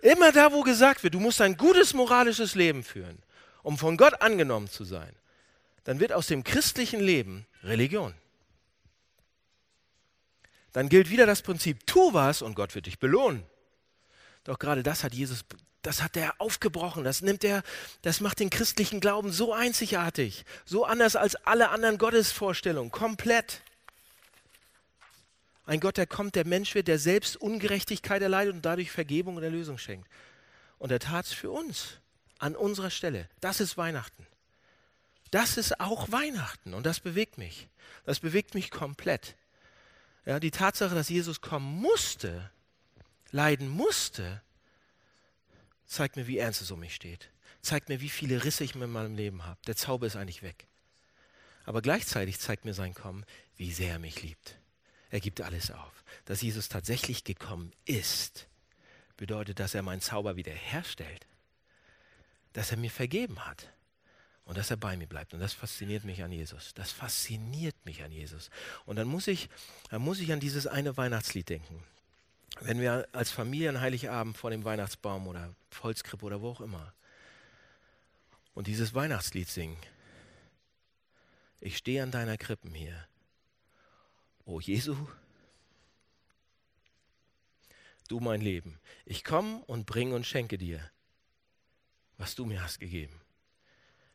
Immer 0.00 0.32
da, 0.32 0.52
wo 0.52 0.62
gesagt 0.62 1.02
wird, 1.02 1.14
du 1.14 1.20
musst 1.20 1.40
ein 1.40 1.56
gutes 1.56 1.94
moralisches 1.94 2.54
Leben 2.54 2.84
führen, 2.84 3.18
um 3.62 3.76
von 3.78 3.96
Gott 3.96 4.20
angenommen 4.20 4.68
zu 4.68 4.84
sein, 4.84 5.14
dann 5.84 6.00
wird 6.00 6.12
aus 6.12 6.26
dem 6.26 6.44
christlichen 6.44 7.00
Leben 7.00 7.46
Religion. 7.62 8.14
Dann 10.72 10.88
gilt 10.88 11.10
wieder 11.10 11.26
das 11.26 11.42
Prinzip, 11.42 11.86
tu 11.86 12.12
was 12.12 12.42
und 12.42 12.54
Gott 12.54 12.74
wird 12.74 12.86
dich 12.86 12.98
belohnen. 12.98 13.42
Doch 14.44 14.58
gerade 14.58 14.82
das 14.82 15.02
hat 15.02 15.14
Jesus, 15.14 15.44
das 15.82 16.02
hat 16.02 16.16
er 16.16 16.40
aufgebrochen, 16.40 17.02
das 17.02 17.22
nimmt 17.22 17.42
er, 17.44 17.62
das 18.02 18.20
macht 18.20 18.40
den 18.40 18.50
christlichen 18.50 19.00
Glauben 19.00 19.32
so 19.32 19.52
einzigartig, 19.52 20.44
so 20.64 20.84
anders 20.84 21.16
als 21.16 21.34
alle 21.34 21.70
anderen 21.70 21.98
Gottesvorstellungen, 21.98 22.92
komplett. 22.92 23.62
Ein 25.66 25.80
Gott, 25.80 25.96
der 25.96 26.06
kommt, 26.06 26.36
der 26.36 26.46
Mensch 26.46 26.74
wird, 26.74 26.88
der 26.88 26.98
selbst 26.98 27.36
Ungerechtigkeit 27.36 28.22
erleidet 28.22 28.54
und 28.54 28.62
dadurch 28.62 28.90
Vergebung 28.90 29.36
und 29.36 29.42
Erlösung 29.42 29.78
schenkt. 29.78 30.08
Und 30.78 30.92
er 30.92 31.00
tat 31.00 31.26
es 31.26 31.32
für 31.32 31.50
uns, 31.50 31.98
an 32.38 32.54
unserer 32.54 32.90
Stelle. 32.90 33.28
Das 33.40 33.60
ist 33.60 33.76
Weihnachten. 33.76 34.26
Das 35.32 35.56
ist 35.56 35.80
auch 35.80 36.12
Weihnachten 36.12 36.72
und 36.72 36.86
das 36.86 37.00
bewegt 37.00 37.36
mich. 37.36 37.68
Das 38.04 38.20
bewegt 38.20 38.54
mich 38.54 38.70
komplett. 38.70 39.36
Ja, 40.24 40.38
die 40.38 40.52
Tatsache, 40.52 40.94
dass 40.94 41.08
Jesus 41.08 41.40
kommen 41.40 41.80
musste, 41.80 42.50
leiden 43.32 43.68
musste, 43.68 44.42
zeigt 45.86 46.16
mir, 46.16 46.26
wie 46.26 46.38
ernst 46.38 46.62
es 46.62 46.70
um 46.70 46.80
mich 46.80 46.94
steht. 46.94 47.30
Zeigt 47.60 47.88
mir, 47.88 48.00
wie 48.00 48.08
viele 48.08 48.44
Risse 48.44 48.62
ich 48.62 48.76
in 48.76 48.90
meinem 48.90 49.16
Leben 49.16 49.44
habe. 49.44 49.58
Der 49.66 49.76
Zauber 49.76 50.06
ist 50.06 50.16
eigentlich 50.16 50.42
weg. 50.42 50.66
Aber 51.64 51.82
gleichzeitig 51.82 52.38
zeigt 52.38 52.64
mir 52.64 52.74
sein 52.74 52.94
Kommen, 52.94 53.24
wie 53.56 53.72
sehr 53.72 53.92
er 53.92 53.98
mich 53.98 54.22
liebt. 54.22 54.56
Er 55.10 55.20
gibt 55.20 55.40
alles 55.40 55.70
auf. 55.70 56.04
Dass 56.24 56.42
Jesus 56.42 56.68
tatsächlich 56.68 57.24
gekommen 57.24 57.72
ist, 57.84 58.48
bedeutet, 59.16 59.60
dass 59.60 59.74
er 59.74 59.82
meinen 59.82 60.00
Zauber 60.00 60.36
wiederherstellt, 60.36 61.26
dass 62.52 62.70
er 62.70 62.76
mir 62.76 62.90
vergeben 62.90 63.46
hat 63.46 63.70
und 64.44 64.56
dass 64.56 64.70
er 64.70 64.76
bei 64.76 64.96
mir 64.96 65.06
bleibt. 65.06 65.34
Und 65.34 65.40
das 65.40 65.52
fasziniert 65.52 66.04
mich 66.04 66.22
an 66.22 66.32
Jesus. 66.32 66.72
Das 66.74 66.92
fasziniert 66.92 67.76
mich 67.84 68.02
an 68.02 68.12
Jesus. 68.12 68.50
Und 68.84 68.96
dann 68.96 69.08
muss 69.08 69.26
ich, 69.26 69.48
dann 69.90 70.02
muss 70.02 70.20
ich 70.20 70.32
an 70.32 70.40
dieses 70.40 70.66
eine 70.66 70.96
Weihnachtslied 70.96 71.48
denken. 71.48 71.82
Wenn 72.60 72.80
wir 72.80 73.06
als 73.12 73.30
Familie 73.30 73.68
an 73.68 73.80
Heiligabend 73.80 74.36
vor 74.36 74.50
dem 74.50 74.64
Weihnachtsbaum 74.64 75.26
oder 75.26 75.54
Volkskrippe 75.70 76.24
oder 76.24 76.40
wo 76.40 76.50
auch 76.50 76.60
immer 76.60 76.94
und 78.54 78.66
dieses 78.66 78.94
Weihnachtslied 78.94 79.48
singen, 79.48 79.76
ich 81.60 81.76
stehe 81.76 82.02
an 82.02 82.10
deiner 82.10 82.38
Krippen 82.38 82.72
hier. 82.72 83.06
O 84.46 84.60
Jesu, 84.60 84.96
du 88.06 88.20
mein 88.20 88.40
Leben, 88.40 88.78
ich 89.04 89.24
komme 89.24 89.58
und 89.66 89.86
bringe 89.86 90.14
und 90.14 90.24
schenke 90.24 90.56
dir, 90.56 90.88
was 92.16 92.36
du 92.36 92.46
mir 92.46 92.62
hast 92.62 92.78
gegeben. 92.78 93.20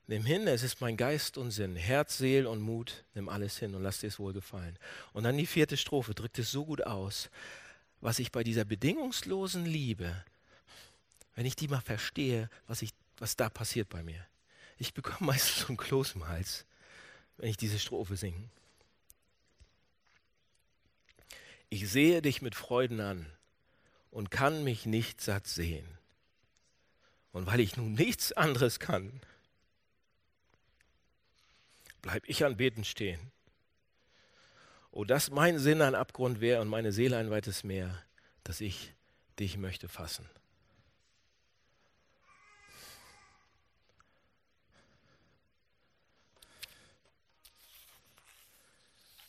Nimm 0.07 0.23
hin, 0.25 0.47
es 0.47 0.63
ist 0.63 0.79
mein 0.79 0.95
Geist 0.95 1.37
und 1.37 1.51
Sinn, 1.51 1.75
Herz, 1.75 2.17
Seel 2.17 2.47
und 2.47 2.61
Mut, 2.61 3.03
nimm 3.13 3.27
alles 3.27 3.59
hin 3.59 3.75
und 3.75 3.83
lass 3.83 3.99
dir 3.99 4.07
es 4.07 4.19
wohl 4.19 4.31
gefallen. 4.31 4.79
Und 5.11 5.25
dann 5.25 5.37
die 5.37 5.45
vierte 5.45 5.75
Strophe 5.75 6.13
drückt 6.13 6.39
es 6.39 6.49
so 6.49 6.65
gut 6.65 6.85
aus, 6.85 7.29
was 7.99 8.17
ich 8.17 8.31
bei 8.31 8.43
dieser 8.43 8.63
bedingungslosen 8.63 9.65
Liebe, 9.65 10.23
wenn 11.35 11.45
ich 11.45 11.57
die 11.57 11.67
mal 11.67 11.81
verstehe, 11.81 12.49
was, 12.67 12.81
ich, 12.81 12.91
was 13.17 13.35
da 13.35 13.49
passiert 13.49 13.89
bei 13.89 14.01
mir. 14.01 14.25
Ich 14.77 14.93
bekomme 14.93 15.27
meistens 15.31 15.59
so 15.59 15.67
einen 15.67 15.77
Kloß 15.77 16.15
im 16.15 16.27
Hals, 16.29 16.65
wenn 17.35 17.49
ich 17.49 17.57
diese 17.57 17.79
Strophe 17.79 18.15
singe. 18.15 18.49
Ich 21.73 21.89
sehe 21.89 22.21
dich 22.21 22.41
mit 22.41 22.53
Freuden 22.53 22.99
an 22.99 23.25
und 24.11 24.29
kann 24.29 24.65
mich 24.65 24.85
nicht 24.85 25.21
satt 25.21 25.47
sehen. 25.47 25.87
Und 27.31 27.45
weil 27.45 27.61
ich 27.61 27.77
nun 27.77 27.93
nichts 27.93 28.33
anderes 28.33 28.81
kann, 28.81 29.21
bleib 32.01 32.27
ich 32.27 32.43
an 32.43 32.57
Beten 32.57 32.83
stehen. 32.83 33.31
Oh, 34.91 35.05
dass 35.05 35.31
mein 35.31 35.59
Sinn 35.59 35.81
ein 35.81 35.95
Abgrund 35.95 36.41
wäre 36.41 36.59
und 36.59 36.67
meine 36.67 36.91
Seele 36.91 37.15
ein 37.15 37.31
weites 37.31 37.63
Meer, 37.63 38.03
dass 38.43 38.59
ich 38.59 38.93
dich 39.39 39.55
möchte 39.55 39.87
fassen. 39.87 40.29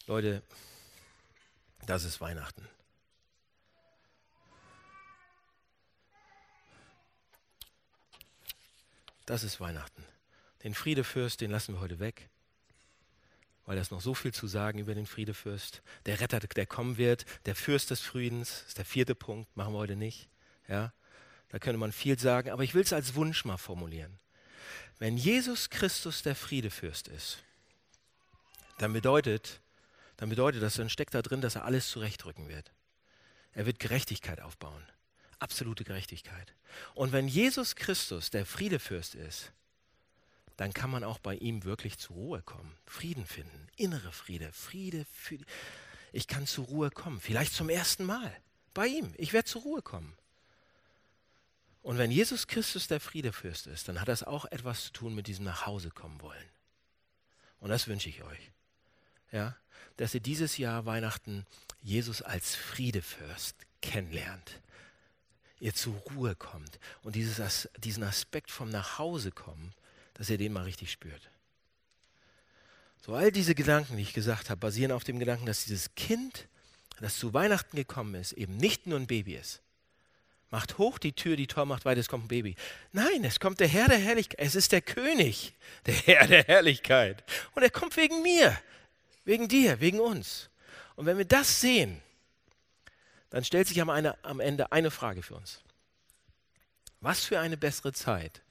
Leute, 0.09 0.43
das 1.86 2.04
ist 2.04 2.20
Weihnachten. 2.20 2.68
Das 9.26 9.44
ist 9.44 9.60
Weihnachten. 9.60 10.04
Den 10.64 10.74
Friedefürst, 10.74 11.40
den 11.40 11.50
lassen 11.50 11.74
wir 11.74 11.80
heute 11.80 11.98
weg 11.98 12.28
weil 13.64 13.76
da 13.76 13.82
ist 13.82 13.90
noch 13.92 14.00
so 14.00 14.14
viel 14.14 14.32
zu 14.32 14.46
sagen 14.46 14.78
über 14.78 14.94
den 14.94 15.06
Friedefürst. 15.06 15.82
Der 16.06 16.20
Retter, 16.20 16.40
der 16.40 16.66
kommen 16.66 16.96
wird, 16.96 17.24
der 17.46 17.54
Fürst 17.54 17.90
des 17.90 18.00
Friedens, 18.00 18.64
ist 18.66 18.78
der 18.78 18.84
vierte 18.84 19.14
Punkt, 19.14 19.56
machen 19.56 19.72
wir 19.72 19.78
heute 19.78 19.96
nicht. 19.96 20.28
Ja, 20.68 20.92
da 21.48 21.58
könnte 21.58 21.78
man 21.78 21.92
viel 21.92 22.18
sagen, 22.18 22.50
aber 22.50 22.64
ich 22.64 22.74
will 22.74 22.82
es 22.82 22.92
als 22.92 23.14
Wunsch 23.14 23.44
mal 23.44 23.58
formulieren. 23.58 24.18
Wenn 24.98 25.16
Jesus 25.16 25.70
Christus 25.70 26.22
der 26.22 26.34
Friedefürst 26.34 27.08
ist, 27.08 27.38
dann 28.78 28.92
bedeutet, 28.92 29.60
dann 30.22 30.28
bedeutet 30.28 30.62
das, 30.62 30.74
dann 30.74 30.88
steckt 30.88 31.14
da 31.14 31.20
drin, 31.20 31.40
dass 31.40 31.56
er 31.56 31.64
alles 31.64 31.88
zurechtrücken 31.88 32.48
wird. 32.48 32.70
Er 33.54 33.66
wird 33.66 33.80
Gerechtigkeit 33.80 34.40
aufbauen. 34.40 34.86
Absolute 35.40 35.82
Gerechtigkeit. 35.82 36.54
Und 36.94 37.10
wenn 37.10 37.26
Jesus 37.26 37.74
Christus 37.74 38.30
der 38.30 38.46
Friedefürst 38.46 39.16
ist, 39.16 39.50
dann 40.56 40.72
kann 40.72 40.90
man 40.90 41.02
auch 41.02 41.18
bei 41.18 41.34
ihm 41.34 41.64
wirklich 41.64 41.98
zur 41.98 42.14
Ruhe 42.14 42.40
kommen, 42.40 42.78
Frieden 42.86 43.26
finden, 43.26 43.66
innere 43.74 44.12
Friede, 44.12 44.52
Friede 44.52 45.06
für. 45.12 45.38
Ich 46.12 46.28
kann 46.28 46.46
zur 46.46 46.66
Ruhe 46.66 46.90
kommen, 46.92 47.20
vielleicht 47.20 47.52
zum 47.52 47.68
ersten 47.68 48.04
Mal 48.04 48.32
bei 48.74 48.86
ihm. 48.86 49.12
Ich 49.16 49.32
werde 49.32 49.48
zur 49.48 49.62
Ruhe 49.62 49.82
kommen. 49.82 50.16
Und 51.82 51.98
wenn 51.98 52.12
Jesus 52.12 52.46
Christus 52.46 52.86
der 52.86 53.00
Friedefürst 53.00 53.66
ist, 53.66 53.88
dann 53.88 54.00
hat 54.00 54.06
das 54.06 54.22
auch 54.22 54.44
etwas 54.44 54.84
zu 54.84 54.92
tun 54.92 55.16
mit 55.16 55.26
diesem 55.26 55.46
nach 55.46 55.66
Hause 55.66 55.90
kommen 55.90 56.20
wollen. 56.20 56.48
Und 57.58 57.70
das 57.70 57.88
wünsche 57.88 58.08
ich 58.08 58.22
euch. 58.22 58.52
Ja, 59.32 59.56
dass 59.96 60.14
ihr 60.14 60.20
dieses 60.20 60.56
Jahr 60.58 60.86
Weihnachten 60.86 61.46
Jesus 61.80 62.22
als 62.22 62.54
Friedefürst 62.54 63.56
kennenlernt. 63.80 64.60
Ihr 65.58 65.74
zur 65.74 65.94
Ruhe 65.94 66.34
kommt 66.34 66.78
und 67.02 67.14
dieses, 67.14 67.68
diesen 67.78 68.02
Aspekt 68.02 68.50
vom 68.50 68.68
Nachhausekommen 68.68 69.72
dass 70.14 70.30
ihr 70.30 70.38
den 70.38 70.52
mal 70.52 70.64
richtig 70.64 70.90
spürt. 70.90 71.30
So, 73.04 73.14
all 73.14 73.32
diese 73.32 73.54
Gedanken, 73.54 73.96
die 73.96 74.02
ich 74.02 74.12
gesagt 74.12 74.50
habe, 74.50 74.60
basieren 74.60 74.92
auf 74.92 75.04
dem 75.04 75.18
Gedanken, 75.18 75.46
dass 75.46 75.64
dieses 75.64 75.94
Kind, 75.96 76.46
das 77.00 77.18
zu 77.18 77.34
Weihnachten 77.34 77.76
gekommen 77.76 78.14
ist, 78.14 78.32
eben 78.32 78.56
nicht 78.56 78.86
nur 78.86 78.98
ein 78.98 79.08
Baby 79.08 79.34
ist. 79.34 79.60
Macht 80.50 80.78
hoch 80.78 80.98
die 80.98 81.14
Tür, 81.14 81.34
die 81.34 81.46
Tor 81.46 81.64
macht 81.64 81.84
weit, 81.84 81.98
es 81.98 82.08
kommt 82.08 82.26
ein 82.26 82.28
Baby. 82.28 82.54
Nein, 82.92 83.24
es 83.24 83.40
kommt 83.40 83.58
der 83.58 83.66
Herr 83.66 83.88
der 83.88 83.98
Herrlichkeit. 83.98 84.38
Es 84.38 84.54
ist 84.54 84.70
der 84.70 84.82
König, 84.82 85.54
der 85.86 85.94
Herr 85.94 86.28
der 86.28 86.44
Herrlichkeit. 86.44 87.24
Und 87.54 87.62
er 87.62 87.70
kommt 87.70 87.96
wegen 87.96 88.22
mir, 88.22 88.56
wegen 89.24 89.48
dir, 89.48 89.80
wegen 89.80 90.00
uns. 90.00 90.50
Und 90.96 91.06
wenn 91.06 91.18
wir 91.18 91.24
das 91.24 91.60
sehen, 91.60 92.02
dann 93.30 93.44
stellt 93.44 93.68
sich 93.68 93.80
am, 93.80 93.88
Ende 94.40 94.72
eine 94.72 94.90
Frage 94.90 95.22
für 95.22 95.34
uns. 95.34 95.62
Was 97.00 97.24
für 97.24 97.40
eine 97.40 97.56
bessere 97.56 97.92
Zeit 97.92 98.42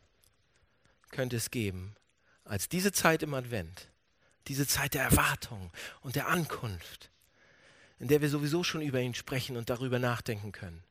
könnte 1.12 1.38
es 1.38 1.52
geben 1.52 1.96
als 2.44 2.68
diese 2.68 2.92
Zeit 2.92 3.24
im 3.24 3.34
Advent, 3.34 3.88
diese 4.48 4.68
Zeit 4.68 4.94
der 4.94 5.04
Erwartung 5.04 5.72
und 6.02 6.16
der 6.16 6.28
Ankunft, 6.28 7.12
in 8.00 8.08
der 8.08 8.22
wir 8.22 8.30
sowieso 8.30 8.64
schon 8.64 8.82
über 8.82 9.00
ihn 9.00 9.14
sprechen 9.14 9.56
und 9.56 9.70
darüber 9.70 10.00
nachdenken 10.00 10.52
können. 10.52 10.84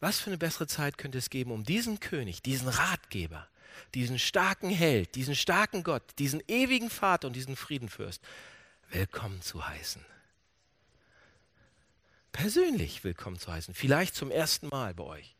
Was 0.00 0.20
für 0.20 0.30
eine 0.30 0.38
bessere 0.38 0.66
Zeit 0.66 0.96
könnte 0.96 1.18
es 1.18 1.30
geben, 1.30 1.50
um 1.50 1.64
diesen 1.64 1.98
König, 1.98 2.42
diesen 2.42 2.68
Ratgeber, 2.68 3.48
diesen 3.94 4.18
starken 4.18 4.70
Held, 4.70 5.14
diesen 5.14 5.34
starken 5.34 5.82
Gott, 5.82 6.02
diesen 6.18 6.42
ewigen 6.48 6.90
Vater 6.90 7.28
und 7.28 7.34
diesen 7.34 7.56
Friedenfürst 7.56 8.22
willkommen 8.90 9.42
zu 9.42 9.66
heißen? 9.66 10.04
Persönlich 12.32 13.04
willkommen 13.04 13.38
zu 13.38 13.52
heißen, 13.52 13.74
vielleicht 13.74 14.14
zum 14.14 14.30
ersten 14.30 14.68
Mal 14.68 14.94
bei 14.94 15.04
euch 15.04 15.36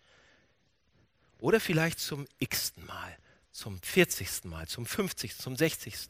oder 1.39 1.61
vielleicht 1.61 1.99
zum 1.99 2.27
x-ten 2.39 2.87
Mal 2.87 3.17
zum 3.55 3.81
40. 3.81 4.45
Mal, 4.47 4.67
zum 4.67 4.85
50., 4.85 5.39
zum 5.39 5.55
60. 5.55 6.09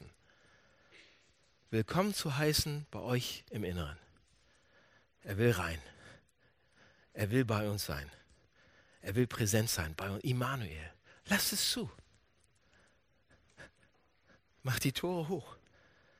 Willkommen 1.70 2.14
zu 2.14 2.38
heißen 2.38 2.86
bei 2.90 3.00
euch 3.00 3.44
im 3.50 3.64
Inneren. 3.64 3.98
Er 5.24 5.36
will 5.36 5.50
rein. 5.50 5.78
Er 7.12 7.30
will 7.30 7.44
bei 7.44 7.68
uns 7.68 7.84
sein. 7.84 8.10
Er 9.02 9.14
will 9.14 9.26
präsent 9.26 9.68
sein 9.68 9.94
bei 9.94 10.08
uns. 10.08 10.24
Immanuel. 10.24 10.90
Lasst 11.26 11.52
es 11.52 11.70
zu. 11.70 11.90
Macht 14.64 14.82
die 14.82 14.92
Tore 14.92 15.28
hoch. 15.28 15.56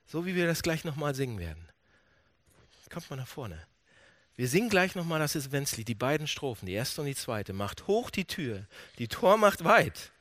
So 0.07 0.25
wie 0.27 0.37
wir 0.37 0.47
das 0.47 0.63
gleich 0.63 0.85
nochmal 0.85 1.15
singen 1.17 1.41
werden. 1.41 1.69
Kommt 2.95 3.11
mal 3.11 3.17
nach 3.17 3.27
vorne. 3.27 3.59
Wir 4.37 4.47
singen 4.47 4.69
gleich 4.69 4.95
nochmal 4.95 5.19
das 5.19 5.35
Adventslied, 5.35 5.89
die 5.89 5.97
beiden 5.97 6.29
Strophen, 6.29 6.67
die 6.67 6.75
erste 6.75 7.01
und 7.01 7.09
die 7.09 7.17
zweite. 7.17 7.53
Macht 7.53 7.89
hoch 7.89 8.11
die 8.11 8.25
Tür, 8.25 8.67
die 8.99 9.09
Tor 9.09 9.37
macht 9.37 9.65
weit. 9.65 10.13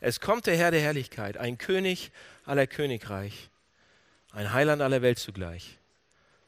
Es 0.00 0.18
kommt 0.18 0.48
der 0.48 0.56
Herr 0.56 0.72
der 0.72 0.80
Herrlichkeit, 0.80 1.36
ein 1.36 1.58
König 1.58 2.10
aller 2.44 2.66
Königreich, 2.66 3.48
ein 4.32 4.52
Heiland 4.52 4.82
aller 4.82 5.02
Welt 5.02 5.20
zugleich, 5.20 5.78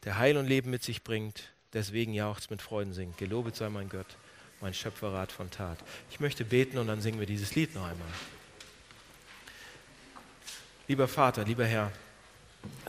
der 0.03 0.19
Heil 0.19 0.37
und 0.37 0.49
Leben 0.49 0.71
mit 0.71 0.83
sich 0.83 1.05
bringt, 1.05 1.53
deswegen 1.73 2.12
jauchzt 2.12 2.51
mit 2.51 2.61
Freuden 2.61 2.93
singt. 2.93 3.17
Gelobet 3.17 3.55
sei 3.55 3.69
mein 3.69 3.89
Gott, 3.89 4.17
mein 4.61 4.75
Schöpferrat 4.75 5.31
von 5.31 5.51
Tat. 5.53 5.79
Ich 6.11 6.19
möchte 6.19 6.45
beten 6.45 6.79
und 6.79 6.89
dann 6.89 7.01
singen 7.01 7.21
wir 7.21 7.27
dieses 7.27 7.55
Lied 7.55 7.73
noch 7.77 7.85
einmal. 7.85 8.09
Lieber 10.87 11.09
Vater, 11.09 11.45
lieber 11.45 11.64
Herr, 11.64 11.91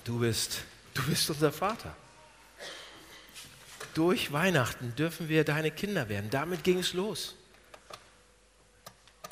du 0.03 0.19
bist, 0.19 0.63
du 0.93 1.03
bist 1.03 1.29
unser 1.29 1.51
Vater. 1.51 1.95
Durch 3.93 4.33
Weihnachten 4.33 4.93
dürfen 4.95 5.29
wir 5.29 5.45
deine 5.45 5.71
Kinder 5.71 6.09
werden. 6.09 6.29
Damit 6.29 6.63
ging 6.63 6.79
es 6.79 6.93
los. 6.93 7.35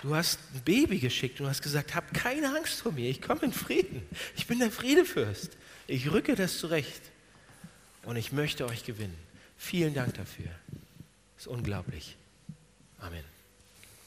Du 0.01 0.15
hast 0.15 0.39
ein 0.53 0.61
Baby 0.63 0.99
geschickt 0.99 1.39
und 1.41 1.47
hast 1.47 1.61
gesagt, 1.61 1.95
hab 1.95 2.13
keine 2.13 2.55
Angst 2.55 2.81
vor 2.81 2.91
mir, 2.91 3.09
ich 3.09 3.21
komme 3.21 3.41
in 3.43 3.53
Frieden. 3.53 4.05
Ich 4.35 4.47
bin 4.47 4.59
der 4.59 4.71
Friedefürst. 4.71 5.51
Ich 5.87 6.11
rücke 6.11 6.35
das 6.35 6.57
zurecht 6.57 7.01
und 8.03 8.15
ich 8.15 8.31
möchte 8.31 8.65
euch 8.65 8.83
gewinnen. 8.85 9.17
Vielen 9.57 9.93
Dank 9.93 10.13
dafür. 10.15 10.49
Das 11.35 11.45
ist 11.45 11.47
unglaublich. 11.47 12.17
Amen. 12.99 13.32